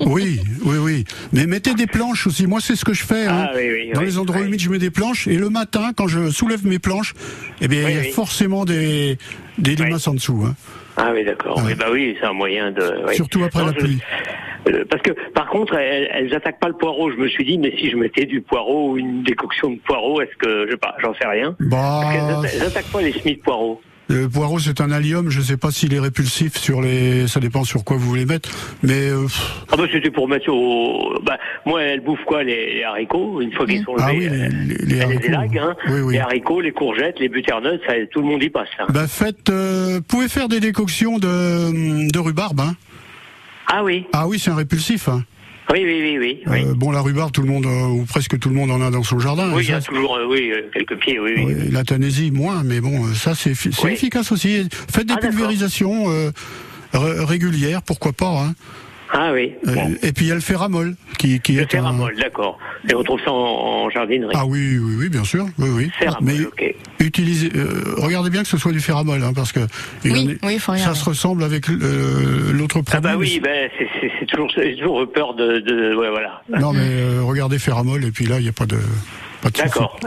Oui, 0.00 0.40
oui, 0.64 0.76
oui. 0.78 1.04
Mais 1.32 1.46
mettez 1.46 1.74
des 1.74 1.86
planches 1.86 2.26
aussi. 2.26 2.46
Moi, 2.46 2.60
c'est 2.62 2.76
ce 2.76 2.84
que 2.84 2.92
je 2.94 3.04
fais. 3.04 3.26
hein. 3.26 3.46
Ah, 3.48 3.52
oui, 3.56 3.62
oui, 3.72 3.90
Dans 3.92 4.00
oui, 4.00 4.06
les 4.06 4.18
endroits 4.18 4.40
humides, 4.42 4.60
je 4.60 4.70
mets 4.70 4.78
des 4.78 4.90
planches. 4.90 5.26
Et 5.26 5.36
le 5.36 5.48
matin, 5.50 5.90
quand 5.96 6.06
je 6.08 6.30
soulève 6.30 6.66
mes 6.66 6.78
planches, 6.78 7.14
eh 7.60 7.68
bien, 7.68 7.88
il 7.88 7.94
y 7.94 7.98
a 7.98 8.02
oui. 8.02 8.10
forcément 8.10 8.64
des, 8.64 9.18
des 9.58 9.74
limaces 9.74 10.06
en 10.08 10.14
dessous. 10.14 10.44
hein. 10.46 10.54
Ah 10.98 11.10
oui, 11.12 11.24
d'accord. 11.24 11.60
Oui, 11.64 11.74
bah 11.74 11.86
oui, 11.92 12.16
c'est 12.20 12.26
un 12.26 12.32
moyen 12.32 12.70
de. 12.72 13.04
oui. 13.06 13.14
Surtout 13.14 13.44
après 13.44 13.60
Non, 13.60 13.66
la 13.66 13.72
je- 13.72 13.78
pluie. 13.78 13.98
Euh, 14.68 14.84
Parce 14.90 15.00
que, 15.02 15.12
par 15.32 15.48
contre, 15.48 15.74
elles, 15.74 16.10
elles 16.12 16.34
attaquent 16.34 16.58
pas 16.58 16.68
le 16.68 16.74
poireau. 16.74 17.10
Je 17.10 17.16
me 17.16 17.28
suis 17.28 17.44
dit, 17.44 17.56
mais 17.58 17.72
si 17.78 17.90
je 17.90 17.96
mettais 17.96 18.26
du 18.26 18.40
poireau 18.42 18.90
ou 18.90 18.98
une 18.98 19.22
décoction 19.22 19.70
de 19.70 19.78
poireau, 19.78 20.20
est-ce 20.20 20.36
que, 20.36 20.66
je 20.66 20.72
sais 20.72 20.76
pas, 20.76 20.94
j'en 21.00 21.14
sais 21.14 21.26
rien. 21.26 21.56
Bah, 21.60 22.00
Parce 22.02 22.54
elles 22.54 22.62
attaquent 22.64 22.92
pas 22.92 23.00
les 23.02 23.12
semis 23.12 23.36
de 23.36 23.40
poireau. 23.40 23.80
Le 24.10 24.26
poireau, 24.28 24.58
c'est 24.58 24.80
un 24.80 24.90
allium. 24.90 25.28
Je 25.28 25.40
sais 25.42 25.56
pas 25.58 25.70
s'il 25.70 25.92
est 25.92 26.00
répulsif 26.00 26.56
sur 26.56 26.80
les. 26.80 27.28
Ça 27.28 27.40
dépend 27.40 27.64
sur 27.64 27.84
quoi 27.84 27.96
vous 27.98 28.08
voulez 28.08 28.24
mettre. 28.24 28.48
Mais 28.82 29.08
euh, 29.10 29.26
Ah 29.70 29.76
bah 29.76 29.84
c'était 29.92 30.10
pour 30.10 30.26
mettre 30.28 30.48
au... 30.50 31.12
Bah, 31.22 31.36
moi, 31.66 31.82
elle 31.82 32.00
bouffe 32.00 32.24
quoi 32.26 32.42
les, 32.42 32.74
les 32.76 32.84
haricots, 32.84 33.40
une 33.42 33.52
fois 33.52 33.66
qu'ils 33.66 33.84
sont 33.84 33.94
Ah 33.98 34.12
levés. 34.12 34.28
oui, 34.30 34.36
les- 34.38 34.44
euh, 34.44 34.48
les- 34.86 34.94
les 34.94 35.00
haricots. 35.02 35.26
élague, 35.26 35.58
hein. 35.58 35.76
Oui, 35.88 36.00
oui. 36.00 36.14
Les 36.14 36.20
haricots, 36.20 36.60
les 36.62 36.72
courgettes, 36.72 37.20
les 37.20 37.28
butternuts, 37.28 37.78
ça, 37.86 37.92
tout 38.10 38.20
le 38.22 38.26
monde 38.28 38.42
y 38.42 38.48
passe. 38.50 38.68
hein. 38.78 38.86
bah 38.88 39.06
faites. 39.06 39.50
euh, 39.50 39.96
vous 39.96 40.02
pouvez 40.02 40.28
faire 40.28 40.48
des 40.48 40.60
décoctions 40.60 41.18
de, 41.18 42.10
de 42.10 42.18
rhubarbe. 42.18 42.60
Hein. 42.60 42.74
Ah 43.70 43.84
oui. 43.84 44.06
Ah 44.14 44.26
oui, 44.26 44.38
c'est 44.38 44.50
un 44.50 44.56
répulsif. 44.56 45.08
Hein. 45.08 45.22
Oui, 45.72 45.80
oui, 45.84 46.00
oui, 46.02 46.18
oui. 46.18 46.42
oui. 46.46 46.64
Euh, 46.64 46.74
bon, 46.74 46.90
la 46.90 47.00
rhubarbe, 47.00 47.30
tout 47.30 47.42
le 47.42 47.48
monde 47.48 47.66
euh, 47.66 47.86
ou 47.88 48.04
presque 48.04 48.38
tout 48.38 48.48
le 48.48 48.54
monde 48.54 48.70
en 48.70 48.80
a 48.80 48.90
dans 48.90 49.02
son 49.02 49.18
jardin. 49.18 49.52
oui, 49.54 49.64
il 49.64 49.70
y 49.70 49.72
a 49.74 49.80
toujours, 49.82 50.16
euh, 50.16 50.26
oui, 50.26 50.50
quelques 50.72 50.96
pieds, 50.98 51.18
oui, 51.20 51.32
oui. 51.36 51.54
La 51.70 51.84
Thanésie, 51.84 52.30
moins, 52.30 52.62
mais 52.64 52.80
bon, 52.80 53.12
ça 53.14 53.34
c'est 53.34 53.50
efficace 53.50 54.32
aussi. 54.32 54.66
Faites 54.90 55.06
des 55.06 55.14
Ah, 55.14 55.20
pulvérisations 55.20 56.04
euh, 56.10 56.30
ré- 56.94 57.24
régulières, 57.24 57.82
pourquoi 57.82 58.12
pas. 58.12 58.44
Hein. 58.44 58.54
Ah 59.12 59.32
oui. 59.32 59.54
Euh, 59.66 59.72
et 60.02 60.12
puis 60.12 60.26
il 60.26 60.28
y 60.28 60.32
a 60.32 60.34
le 60.34 60.40
ferramol, 60.40 60.94
qui, 61.18 61.40
qui 61.40 61.52
Le 61.54 61.62
est 61.62 61.64
un... 61.64 61.68
féramol, 61.68 62.14
d'accord. 62.16 62.58
Et 62.88 62.94
on 62.94 63.02
trouve 63.02 63.20
ça 63.24 63.32
en, 63.32 63.34
en 63.86 63.90
jardinerie. 63.90 64.34
Ah 64.36 64.44
oui, 64.46 64.78
oui, 64.78 64.94
oui, 64.98 65.08
bien 65.08 65.24
sûr. 65.24 65.46
Oui, 65.58 65.68
oui. 65.70 65.90
Féramol, 65.98 66.22
mais 66.22 66.44
ok. 66.44 66.74
utilisez, 67.00 67.50
euh, 67.56 67.94
regardez 67.96 68.30
bien 68.30 68.42
que 68.42 68.48
ce 68.48 68.58
soit 68.58 68.72
du 68.72 68.80
féramol, 68.80 69.22
hein, 69.22 69.32
parce 69.34 69.52
que 69.52 69.60
Oui, 70.04 70.38
oui, 70.42 70.58
faut 70.58 70.76
ça 70.76 70.94
se 70.94 71.04
ressemble 71.04 71.42
avec 71.42 71.70
euh, 71.70 72.52
l'autre 72.52 72.80
produit. 72.82 72.92
Ah 72.96 73.00
bah 73.00 73.16
oui, 73.16 73.40
ben, 73.42 73.70
c'est- 73.78 74.26
toujours, 74.26 74.50
j'ai 74.54 74.76
toujours 74.76 75.10
peur 75.10 75.34
de, 75.34 75.60
de, 75.60 75.94
ouais, 75.96 76.10
voilà. 76.10 76.42
Non, 76.60 76.72
mais 76.72 76.80
euh, 76.82 77.22
regardez 77.22 77.58
féramol, 77.58 78.04
et 78.04 78.10
puis 78.10 78.26
là, 78.26 78.38
il 78.38 78.42
n'y 78.42 78.48
a 78.48 78.52
pas 78.52 78.66
de, 78.66 78.76
pas 79.40 79.48
de 79.50 79.56
souci. 79.56 79.68
D'accord. 79.68 79.98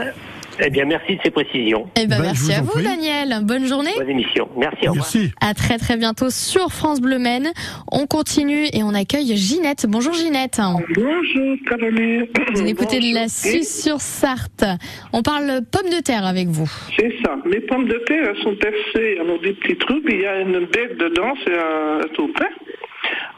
Eh 0.60 0.70
bien, 0.70 0.84
merci 0.84 1.16
de 1.16 1.20
ces 1.24 1.30
précisions. 1.30 1.88
Eh 1.96 2.06
ben, 2.06 2.18
Ben, 2.18 2.22
merci 2.22 2.44
vous 2.46 2.52
à 2.52 2.58
en 2.60 2.62
vous, 2.62 2.70
prie. 2.72 2.84
Daniel. 2.84 3.38
Bonne 3.42 3.66
journée. 3.66 3.90
Bonne 3.96 4.10
émission. 4.10 4.48
Merci, 4.56 4.86
au 4.88 4.92
revoir. 4.92 5.06
Merci. 5.14 5.32
À 5.40 5.54
très 5.54 5.78
très 5.78 5.96
bientôt 5.96 6.30
sur 6.30 6.70
France 6.70 7.00
Bleu 7.00 7.18
Maine. 7.18 7.50
On 7.90 8.06
continue 8.06 8.66
et 8.72 8.82
on 8.82 8.94
accueille 8.94 9.36
Ginette. 9.36 9.86
Bonjour 9.88 10.12
Ginette. 10.12 10.60
Bonjour 10.94 11.56
Caroline. 11.68 12.26
Vous 12.54 12.66
écoutez 12.66 13.00
de 13.00 13.14
la. 13.14 13.28
Suisse 13.28 13.82
sur 13.82 14.00
Sarthe. 14.00 14.64
On 15.12 15.22
parle 15.22 15.62
pommes 15.70 15.90
de 15.90 16.02
terre 16.02 16.26
avec 16.26 16.48
vous. 16.48 16.70
C'est 16.98 17.14
ça. 17.24 17.36
Mes 17.46 17.60
pommes 17.60 17.88
de 17.88 17.98
terre, 18.06 18.30
elles 18.34 18.42
sont 18.42 18.54
percées. 18.56 19.18
Alors 19.20 19.40
des 19.40 19.52
petits 19.54 19.76
trous, 19.76 20.00
il 20.08 20.20
y 20.20 20.26
a 20.26 20.40
une 20.40 20.66
bête 20.66 20.98
dedans, 20.98 21.32
c'est 21.44 21.54
un 21.56 22.00
taupin. 22.14 22.46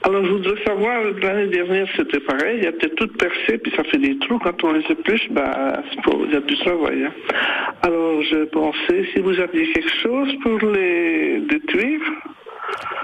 Alors 0.07 0.25
je 0.25 0.31
voudrais 0.33 0.63
savoir, 0.65 1.03
l'année 1.23 1.47
dernière 1.49 1.87
c'était 1.97 2.21
pareil, 2.21 2.59
il 2.59 2.65
y 2.65 2.67
a 2.67 2.73
peut-être 2.73 2.95
toutes 2.97 3.17
percées, 3.17 3.59
puis 3.63 3.73
ça 3.75 3.85
fait 3.85 3.97
des 3.99 4.19
trous. 4.19 4.39
Quand 4.39 4.63
on 4.65 4.73
les 4.73 4.85
épluche, 4.91 5.29
bah, 5.31 5.83
c'est 5.91 6.03
pour- 6.03 6.23
il 6.27 6.33
y 6.33 6.37
a 6.37 6.41
du 6.41 6.57
travail. 6.59 7.05
hein. 7.05 7.13
Alors 7.83 8.23
je 8.23 8.45
pensais, 8.47 9.07
si 9.15 9.21
vous 9.21 9.31
aviez 9.41 9.73
quelque 9.73 9.93
chose 10.03 10.29
pour 10.43 10.59
les 10.71 11.41
détruire, 11.49 12.01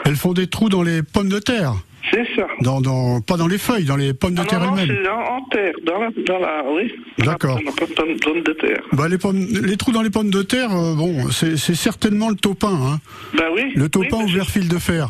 Elles 0.05 0.17
font 0.17 0.33
des 0.33 0.47
trous 0.49 0.69
dans 0.69 0.83
les 0.83 1.03
pommes 1.03 1.29
de 1.29 1.39
terre. 1.39 1.73
c'est 2.11 2.27
ça. 2.35 2.47
Dans, 2.63 2.81
dans, 2.81 3.21
pas 3.21 3.37
dans 3.37 3.47
les 3.47 3.59
feuilles, 3.59 3.85
dans 3.85 3.97
les 3.97 4.13
pommes 4.15 4.35
de 4.35 4.41
Ah 4.43 4.45
terre 4.47 4.61
non, 4.61 4.73
non, 4.73 4.79
elles-mêmes. 4.79 4.99
c'est 5.05 5.09
en, 5.11 5.45
terre, 5.51 5.73
dans 5.85 5.99
la, 6.01 6.09
dans 6.27 6.39
la, 6.39 6.65
oui. 6.71 6.93
D'accord. 7.19 7.57
Dans 7.59 7.71
la 7.71 7.95
pomme, 7.95 8.17
pomme 8.21 8.43
de 8.43 8.53
terre. 8.53 8.83
Bah, 8.93 9.09
les, 9.09 9.19
pommes, 9.19 9.39
les 9.65 9.77
trous 9.77 9.93
dans 9.93 10.03
les 10.03 10.11
pommes 10.11 10.31
de 10.31 10.43
terre, 10.43 10.71
euh, 10.73 10.95
bon, 10.97 11.29
c'est 11.31 11.57
c'est 11.57 11.75
certainement 11.75 12.29
le 12.31 12.37
taupin. 12.37 12.73
Hein. 12.73 12.99
Bah 13.37 13.45
oui. 13.55 13.73
Le 13.75 13.89
taupin 13.89 14.25
oui, 14.25 14.41
fil 14.47 14.69
de 14.69 14.79
fer. 14.79 15.09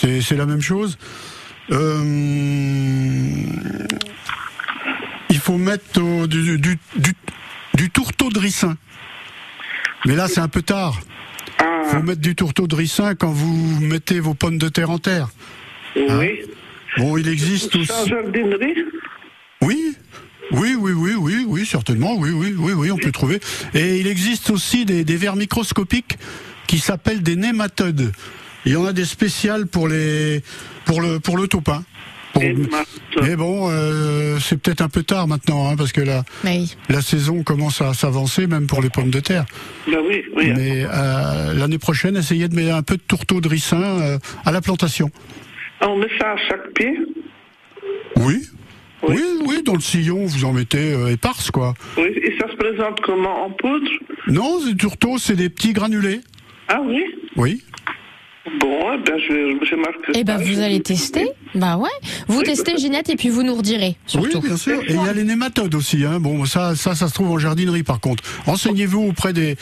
C'est 0.00 0.36
la 0.36 0.46
même 0.46 0.60
chose. 0.60 0.96
Euh, 1.70 2.02
il 5.30 5.38
faut 5.38 5.58
mettre 5.58 6.00
au- 6.00 6.26
du, 6.26 6.58
du, 6.58 6.78
du, 6.96 7.12
du 7.74 7.90
tourteau 7.90 8.30
de 8.30 8.38
ricin. 8.38 8.76
Mais 10.06 10.14
là, 10.14 10.28
c'est 10.28 10.40
un 10.40 10.48
peu 10.48 10.62
tard. 10.62 11.00
Il 11.60 11.90
faut 11.90 12.02
mettre 12.02 12.20
du 12.20 12.34
tourteau 12.36 12.66
de 12.66 12.74
ricin 12.74 13.14
quand 13.14 13.30
vous 13.32 13.80
mettez 13.80 14.20
vos 14.20 14.34
pommes 14.34 14.58
de 14.58 14.68
terre 14.68 14.90
en 14.90 14.98
terre. 14.98 15.28
Hein 15.96 16.18
Oui. 16.20 16.40
Bon, 16.98 17.16
il 17.16 17.28
existe 17.28 17.74
aussi. 17.76 17.90
Oui, 19.62 19.96
oui, 20.52 20.76
oui, 20.78 20.92
oui, 20.92 21.12
oui, 21.18 21.44
oui, 21.46 21.66
certainement, 21.66 22.14
oui, 22.16 22.30
oui, 22.30 22.54
oui, 22.56 22.72
oui, 22.72 22.90
on 22.90 22.96
peut 22.96 23.10
trouver. 23.12 23.40
Et 23.74 23.98
il 23.98 24.06
existe 24.06 24.50
aussi 24.50 24.84
des, 24.84 25.04
des 25.04 25.16
vers 25.16 25.34
microscopiques 25.36 26.18
qui 26.66 26.78
s'appellent 26.78 27.22
des 27.22 27.36
nématodes. 27.36 28.12
Il 28.66 28.72
y 28.72 28.76
en 28.76 28.84
a 28.84 28.92
des 28.92 29.04
spéciales 29.04 29.66
pour 29.66 29.88
les, 29.88 30.42
pour 30.84 31.00
le, 31.00 31.18
pour 31.20 31.36
le 31.36 31.48
taupin. 31.48 31.84
Pour- 32.32 32.42
Mais 33.22 33.36
bon, 33.36 33.68
euh, 33.70 34.38
c'est 34.38 34.60
peut-être 34.60 34.82
un 34.82 34.88
peu 34.88 35.02
tard 35.02 35.26
maintenant, 35.26 35.68
hein, 35.70 35.76
parce 35.76 35.92
que 35.92 36.02
la, 36.02 36.24
la 36.88 37.00
saison 37.00 37.42
commence 37.42 37.80
à 37.80 37.94
s'avancer, 37.94 38.46
même 38.46 38.66
pour 38.66 38.82
les 38.82 38.90
pommes 38.90 39.10
de 39.10 39.20
terre. 39.20 39.46
Bah 39.90 39.98
oui, 40.06 40.22
oui. 40.36 40.52
Mais 40.54 40.84
euh, 40.84 41.54
l'année 41.54 41.78
prochaine, 41.78 42.16
essayez 42.16 42.46
de 42.48 42.54
mettre 42.54 42.74
un 42.74 42.82
peu 42.82 42.96
de 42.96 43.02
tourteau 43.02 43.40
de 43.40 43.48
ricin 43.48 43.80
euh, 43.82 44.18
à 44.44 44.52
la 44.52 44.60
plantation. 44.60 45.10
On 45.80 45.96
met 45.96 46.08
ça 46.20 46.32
à 46.32 46.36
chaque 46.48 46.72
pied? 46.74 46.94
Oui. 48.16 48.42
Oui, 49.06 49.22
oui, 49.46 49.62
dans 49.64 49.74
le 49.74 49.80
sillon, 49.80 50.26
vous 50.26 50.44
en 50.44 50.52
mettez 50.52 50.92
euh, 50.92 51.12
éparse, 51.12 51.50
quoi. 51.52 51.74
Oui. 51.96 52.08
Et 52.22 52.36
ça 52.38 52.50
se 52.50 52.56
présente 52.56 53.00
comment? 53.00 53.46
En 53.46 53.50
poudre? 53.50 53.88
Non, 54.26 54.58
c'est 54.66 54.76
tourteau, 54.76 55.18
c'est 55.18 55.36
des 55.36 55.48
petits 55.48 55.72
granulés. 55.72 56.20
Ah 56.68 56.80
oui? 56.84 57.04
Oui. 57.36 57.62
Bon, 58.60 58.80
eh 58.94 58.98
ben, 59.04 59.18
je, 59.18 59.66
je 59.66 59.74
marque 59.74 60.10
Eh 60.14 60.24
ben, 60.24 60.38
vous 60.38 60.60
allez 60.60 60.80
tester. 60.80 61.28
Bah 61.54 61.76
ouais. 61.76 61.88
Vous 62.28 62.42
testez 62.42 62.76
Ginette 62.78 63.10
et 63.10 63.16
puis 63.16 63.28
vous 63.28 63.42
nous 63.42 63.54
redirez. 63.54 63.96
Surtout. 64.06 64.40
Oui, 64.40 64.48
bien 64.48 64.56
sûr. 64.56 64.80
Et 64.82 64.92
il 64.92 65.04
y 65.04 65.08
a 65.08 65.12
les 65.12 65.24
nématodes 65.24 65.74
aussi. 65.74 66.04
Hein. 66.04 66.20
Bon, 66.20 66.44
ça, 66.44 66.74
ça, 66.76 66.94
ça 66.94 67.08
se 67.08 67.14
trouve 67.14 67.30
en 67.30 67.38
jardinerie, 67.38 67.82
par 67.82 68.00
contre. 68.00 68.22
Renseignez-vous 68.46 69.08
auprès 69.08 69.32
des, 69.32 69.56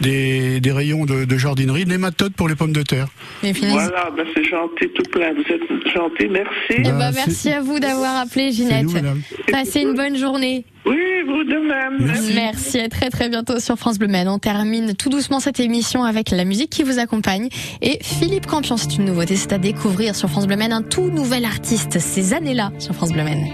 des, 0.00 0.60
des 0.60 0.72
rayons 0.72 1.04
de, 1.04 1.24
de 1.24 1.36
jardinerie. 1.38 1.86
Nématodes 1.86 2.34
pour 2.34 2.48
les 2.48 2.54
pommes 2.54 2.72
de 2.72 2.82
terre. 2.82 3.08
Voilà, 3.42 4.10
ben, 4.16 4.24
c'est 4.34 4.44
gentil, 4.44 4.88
tout 4.94 5.10
plein. 5.10 5.32
Vous 5.34 5.40
êtes 5.42 5.92
gentil, 5.92 6.28
merci. 6.30 6.48
Eh 6.70 6.82
ben, 6.82 7.12
merci 7.12 7.50
à 7.50 7.60
vous 7.60 7.78
d'avoir 7.78 8.16
appelé 8.16 8.52
Ginette. 8.52 8.84
nous, 8.84 8.92
madame. 8.92 9.20
Passez 9.50 9.80
une 9.80 9.94
bonne 9.94 10.16
journée. 10.16 10.64
Oui, 10.86 10.98
vous 11.26 11.44
de 11.44 11.58
même. 11.66 12.34
Merci. 12.34 12.78
à 12.78 12.88
très 12.88 13.08
très 13.08 13.28
bientôt 13.28 13.58
sur 13.58 13.76
France 13.76 13.98
Bleu 13.98 14.08
Maine. 14.08 14.28
On 14.28 14.38
termine 14.38 14.94
tout 14.94 15.08
doucement 15.08 15.40
cette 15.40 15.58
émission 15.60 16.04
avec 16.04 16.30
la 16.30 16.44
musique 16.44 16.70
qui 16.70 16.82
vous 16.82 16.98
accompagne. 16.98 17.48
Et 17.80 17.98
Philippe 18.02 18.46
Campion, 18.46 18.76
c'est 18.76 18.96
une 18.96 19.06
nouveauté, 19.06 19.36
c'est 19.36 19.52
à 19.52 19.58
découvrir 19.58 20.14
sur 20.14 20.28
France 20.28 20.46
Bleu 20.46 20.56
Maine, 20.56 20.72
un 20.72 20.82
tout 20.82 21.08
nouvel 21.10 21.44
artiste 21.44 21.98
ces 21.98 22.34
années-là 22.34 22.70
sur 22.78 22.94
France 22.94 23.12
Bleu 23.12 23.24
Maine. 23.24 23.46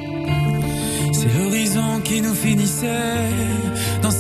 C'est 1.13 1.39
l'horizon 1.39 2.01
qui 2.03 2.21
nous 2.21 2.35
finissait 2.35 2.87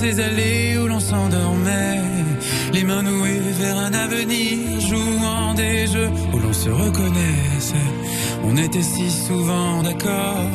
ces 0.00 0.18
allées 0.18 0.78
où 0.78 0.86
l'on 0.86 0.98
s'endormait, 0.98 2.00
les 2.72 2.84
mains 2.84 3.02
nouées 3.02 3.52
vers 3.60 3.76
un 3.76 3.92
avenir, 3.92 4.80
jouant 4.80 5.52
des 5.52 5.86
jeux 5.86 6.10
où 6.32 6.38
l'on 6.38 6.54
se 6.54 6.70
reconnaissait. 6.70 7.90
On 8.42 8.56
était 8.56 8.82
si 8.82 9.10
souvent 9.10 9.82
d'accord 9.82 10.48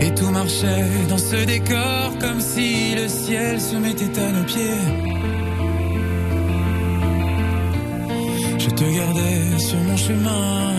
et 0.00 0.14
tout 0.14 0.30
marchait 0.30 0.88
dans 1.10 1.18
ce 1.18 1.44
décor 1.44 2.06
comme 2.22 2.40
si 2.40 2.94
le 2.94 3.06
ciel 3.08 3.60
se 3.60 3.76
mettait 3.76 4.18
à 4.18 4.28
nos 4.32 4.44
pieds. 4.44 4.82
Je 8.64 8.70
te 8.78 8.86
gardais 8.98 9.58
sur 9.58 9.80
mon 9.88 9.96
chemin. 9.98 10.72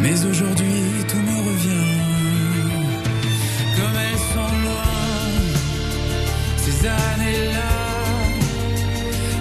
Mais 0.00 0.16
aujourd'hui 0.24 0.80
tout 1.06 1.22
me 1.28 1.36
revient 1.48 1.98
Ces 6.80 6.86
années-là. 6.86 7.74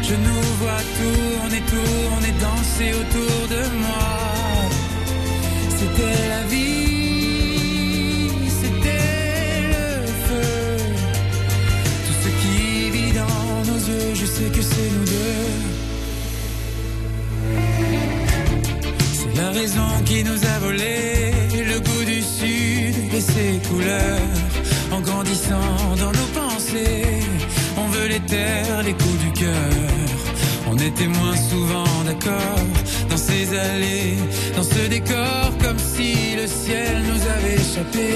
Je 0.02 0.16
nous 0.16 0.44
vois 0.60 0.82
tourner, 1.00 1.62
tourner, 1.74 2.34
danser 2.42 2.92
autour 3.02 3.48
de 3.50 3.62
moi. 3.78 4.10
C'était 5.78 6.28
la 6.30 6.42
vie 6.48 8.30
C'était 8.62 9.62
le 9.74 9.88
feu. 10.28 10.50
Tout 12.08 12.18
ce 12.24 12.30
qui 12.42 12.90
vit 12.92 13.12
dans 13.12 13.72
nos 13.72 13.80
yeux 13.90 14.14
Je 14.16 14.26
sais 14.26 14.50
que 14.56 14.62
c'est 14.62 14.90
nous 14.96 15.06
deux. 15.06 15.48
C'est 19.14 19.36
la 19.42 19.50
raison 19.52 19.90
qui 20.06 20.24
nous 20.24 20.44
a 20.44 20.60
volé 20.60 21.34
le 21.72 21.80
goût 21.80 22.04
du 22.04 22.22
sud 22.22 22.96
et 23.14 23.22
ses 23.22 23.70
couleurs. 23.70 24.17
Les 28.32 28.94
coups 28.94 29.20
du 29.26 29.32
cœur. 29.32 29.72
On 30.70 30.78
était 30.78 31.08
moins 31.08 31.36
souvent 31.36 32.04
d'accord 32.06 32.66
dans 33.10 33.18
ces 33.18 33.58
allées, 33.58 34.18
dans 34.56 34.64
ce 34.64 34.88
décor, 34.90 35.52
comme 35.62 35.80
si 35.80 36.36
le 36.36 36.48
ciel 36.48 37.04
nous 37.08 37.22
avait 37.36 37.56
échappé. 37.56 38.10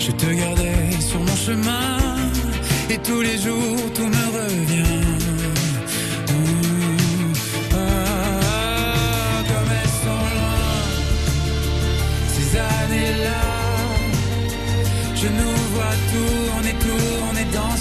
Je 0.00 0.10
te 0.10 0.26
gardais 0.26 1.00
sur 1.00 1.20
mon 1.20 1.36
chemin 1.36 1.98
et 2.90 2.98
tous 2.98 3.20
les 3.20 3.38
jours 3.38 3.92
tout 3.94 4.06
me 4.06 4.26
revient. 4.38 4.95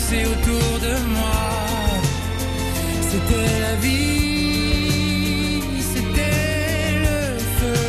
danser 0.06 0.26
autour 0.26 0.80
de 0.80 0.96
moi. 1.14 1.32
C'était 3.02 3.60
la 3.62 3.76
vie, 3.82 5.62
c'était 5.94 6.92
le 7.06 7.38
feu. 7.60 7.80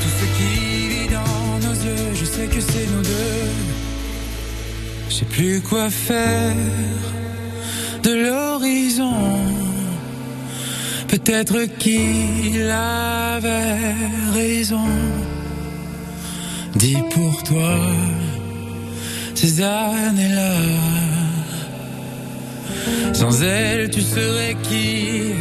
Tout 0.00 0.12
ce 0.20 0.24
qui 0.36 0.88
vit 0.88 1.08
dans 1.08 1.68
nos 1.68 1.74
yeux, 1.74 2.14
je 2.14 2.24
sais 2.24 2.46
que 2.46 2.60
c'est 2.60 2.86
nous 2.94 3.02
deux. 3.02 3.50
Je 5.08 5.14
sais 5.14 5.24
plus 5.24 5.60
quoi 5.60 5.90
faire 5.90 6.54
de 8.02 8.10
l'horizon. 8.10 9.14
Peut-être 11.08 11.64
qu'il 11.78 12.70
avait 12.70 13.94
raison. 14.32 14.86
Dis 16.76 16.98
pour 17.10 17.42
toi 17.42 17.78
ces 19.40 19.62
années-là. 19.62 20.52
Sans 23.14 23.42
elle, 23.42 23.88
tu 23.88 24.02
serais 24.02 24.54
qui? 24.62 25.32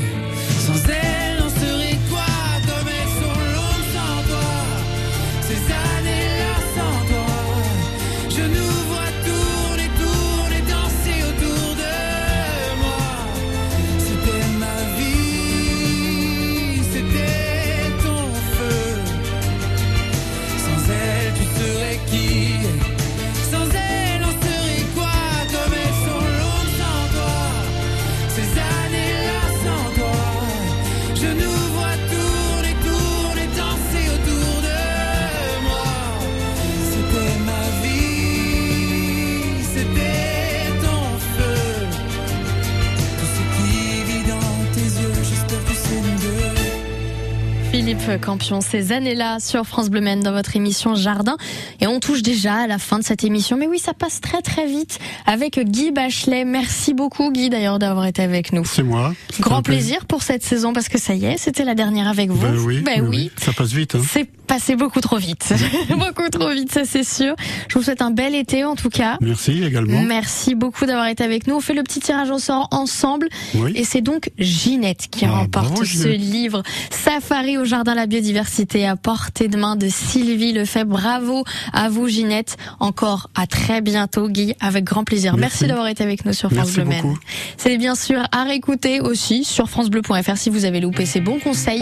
Ces 48.62 48.92
années-là 48.94 49.40
sur 49.40 49.66
France 49.66 49.90
Bleu 49.90 50.02
Maine 50.02 50.22
dans 50.22 50.32
votre 50.32 50.56
émission 50.56 50.96
Jardin. 50.96 51.36
Et 51.82 51.88
on 51.88 52.00
touche 52.00 52.22
déjà 52.22 52.56
à 52.56 52.68
la 52.68 52.78
fin 52.78 53.00
de 53.00 53.04
cette 53.04 53.24
émission. 53.24 53.58
Mais 53.58 53.68
oui, 53.68 53.80
ça 53.80 53.94
passe 53.94 54.22
très 54.22 54.42
très 54.42 54.66
vite 54.66 55.00
avec 55.26 55.60
Guy 55.60 55.92
Bachelet. 55.92 56.46
Merci 56.46 56.94
beaucoup 56.94 57.32
Guy 57.32 57.50
d'ailleurs 57.50 57.80
d'avoir 57.80 58.06
été 58.06 58.22
avec 58.22 58.52
nous. 58.54 58.66
C'est 58.66 58.84
moi. 58.84 59.14
Grand 59.40 59.62
plaisir 59.62 60.06
pour 60.06 60.24
cette 60.24 60.44
saison 60.44 60.74
parce 60.74 60.90
que 60.90 61.00
ça 61.00 61.14
y 61.16 61.26
est, 61.26 61.38
c'était 61.38 61.64
la 61.66 61.76
dernière 61.76 62.08
avec 62.08 62.30
vous. 62.30 62.40
Ben 62.42 62.58
oui, 62.58 62.80
Ben 62.82 63.02
ben 63.02 63.08
oui. 63.08 63.18
oui, 63.18 63.32
ça 63.44 63.54
passe 63.54 63.72
vite. 63.72 63.96
Hein. 63.96 64.02
C'est 64.10 64.26
passé 64.26 64.76
beaucoup 64.76 65.00
trop 65.00 65.18
vite. 65.18 65.54
beaucoup 65.90 66.28
trop 66.32 66.50
vite, 66.52 66.72
ça 66.72 66.84
c'est 66.86 67.04
sûr. 67.04 67.36
Je 67.70 67.76
vous 67.78 67.84
souhaite 67.84 68.02
un 68.02 68.12
bel 68.12 68.34
été 68.36 68.64
en 68.66 68.76
tout 68.76 68.90
cas. 68.90 69.18
Merci 69.22 69.64
également. 69.64 70.02
Merci 70.02 70.56
beaucoup 70.56 70.86
d'avoir 70.86 71.08
été 71.08 71.24
avec 71.24 71.48
nous. 71.48 71.56
On 71.56 71.60
fait 71.62 71.74
le 71.76 71.84
petit 71.84 72.00
tirage 72.00 72.30
au 72.32 72.40
sort 72.40 72.68
ensemble. 72.72 73.30
Oui. 73.56 73.72
Et 73.76 73.84
c'est 73.84 74.02
donc 74.02 74.32
Ginette 74.40 75.08
qui 75.12 75.26
Ah, 75.26 75.32
remporte 75.32 75.86
ce 75.86 76.08
livre 76.08 76.64
Safari 76.90 77.58
au 77.58 77.66
Jardin 77.66 77.96
la 77.96 78.08
Biodiversité 78.08 78.88
à 78.88 78.96
portée 78.96 79.48
de 79.48 79.58
main 79.58 79.76
de 79.76 79.88
Sylvie 79.88 80.52
Lefebvre. 80.54 80.90
Bravo 80.90 81.44
à 81.74 81.90
vous 81.90 82.08
Ginette. 82.08 82.58
Encore 82.80 83.30
à 83.36 83.48
très 83.48 83.82
bientôt 83.82 84.28
Guy, 84.28 84.56
avec 84.60 84.84
grand 84.84 85.04
plaisir. 85.04 85.38
Merci, 85.38 85.58
Merci. 85.60 85.68
d'avoir 85.68 85.88
été 85.88 86.04
avec 86.04 86.26
nous 86.26 86.34
sur 86.34 86.50
France 86.52 86.76
Merci 86.78 87.02
Bleu. 87.02 87.14
C'est 87.58 87.78
bien 87.78 87.96
sûr 87.96 88.22
à 88.32 88.44
réécouter 88.44 89.02
aussi 89.02 89.44
sur 89.44 89.70
francebleu.fr 89.70 90.38
si 90.38 90.50
vous 90.50 90.66
avez 90.66 90.80
loupé 90.80 91.06
ces 91.06 91.22
bons 91.22 91.40
conseils. 91.40 91.78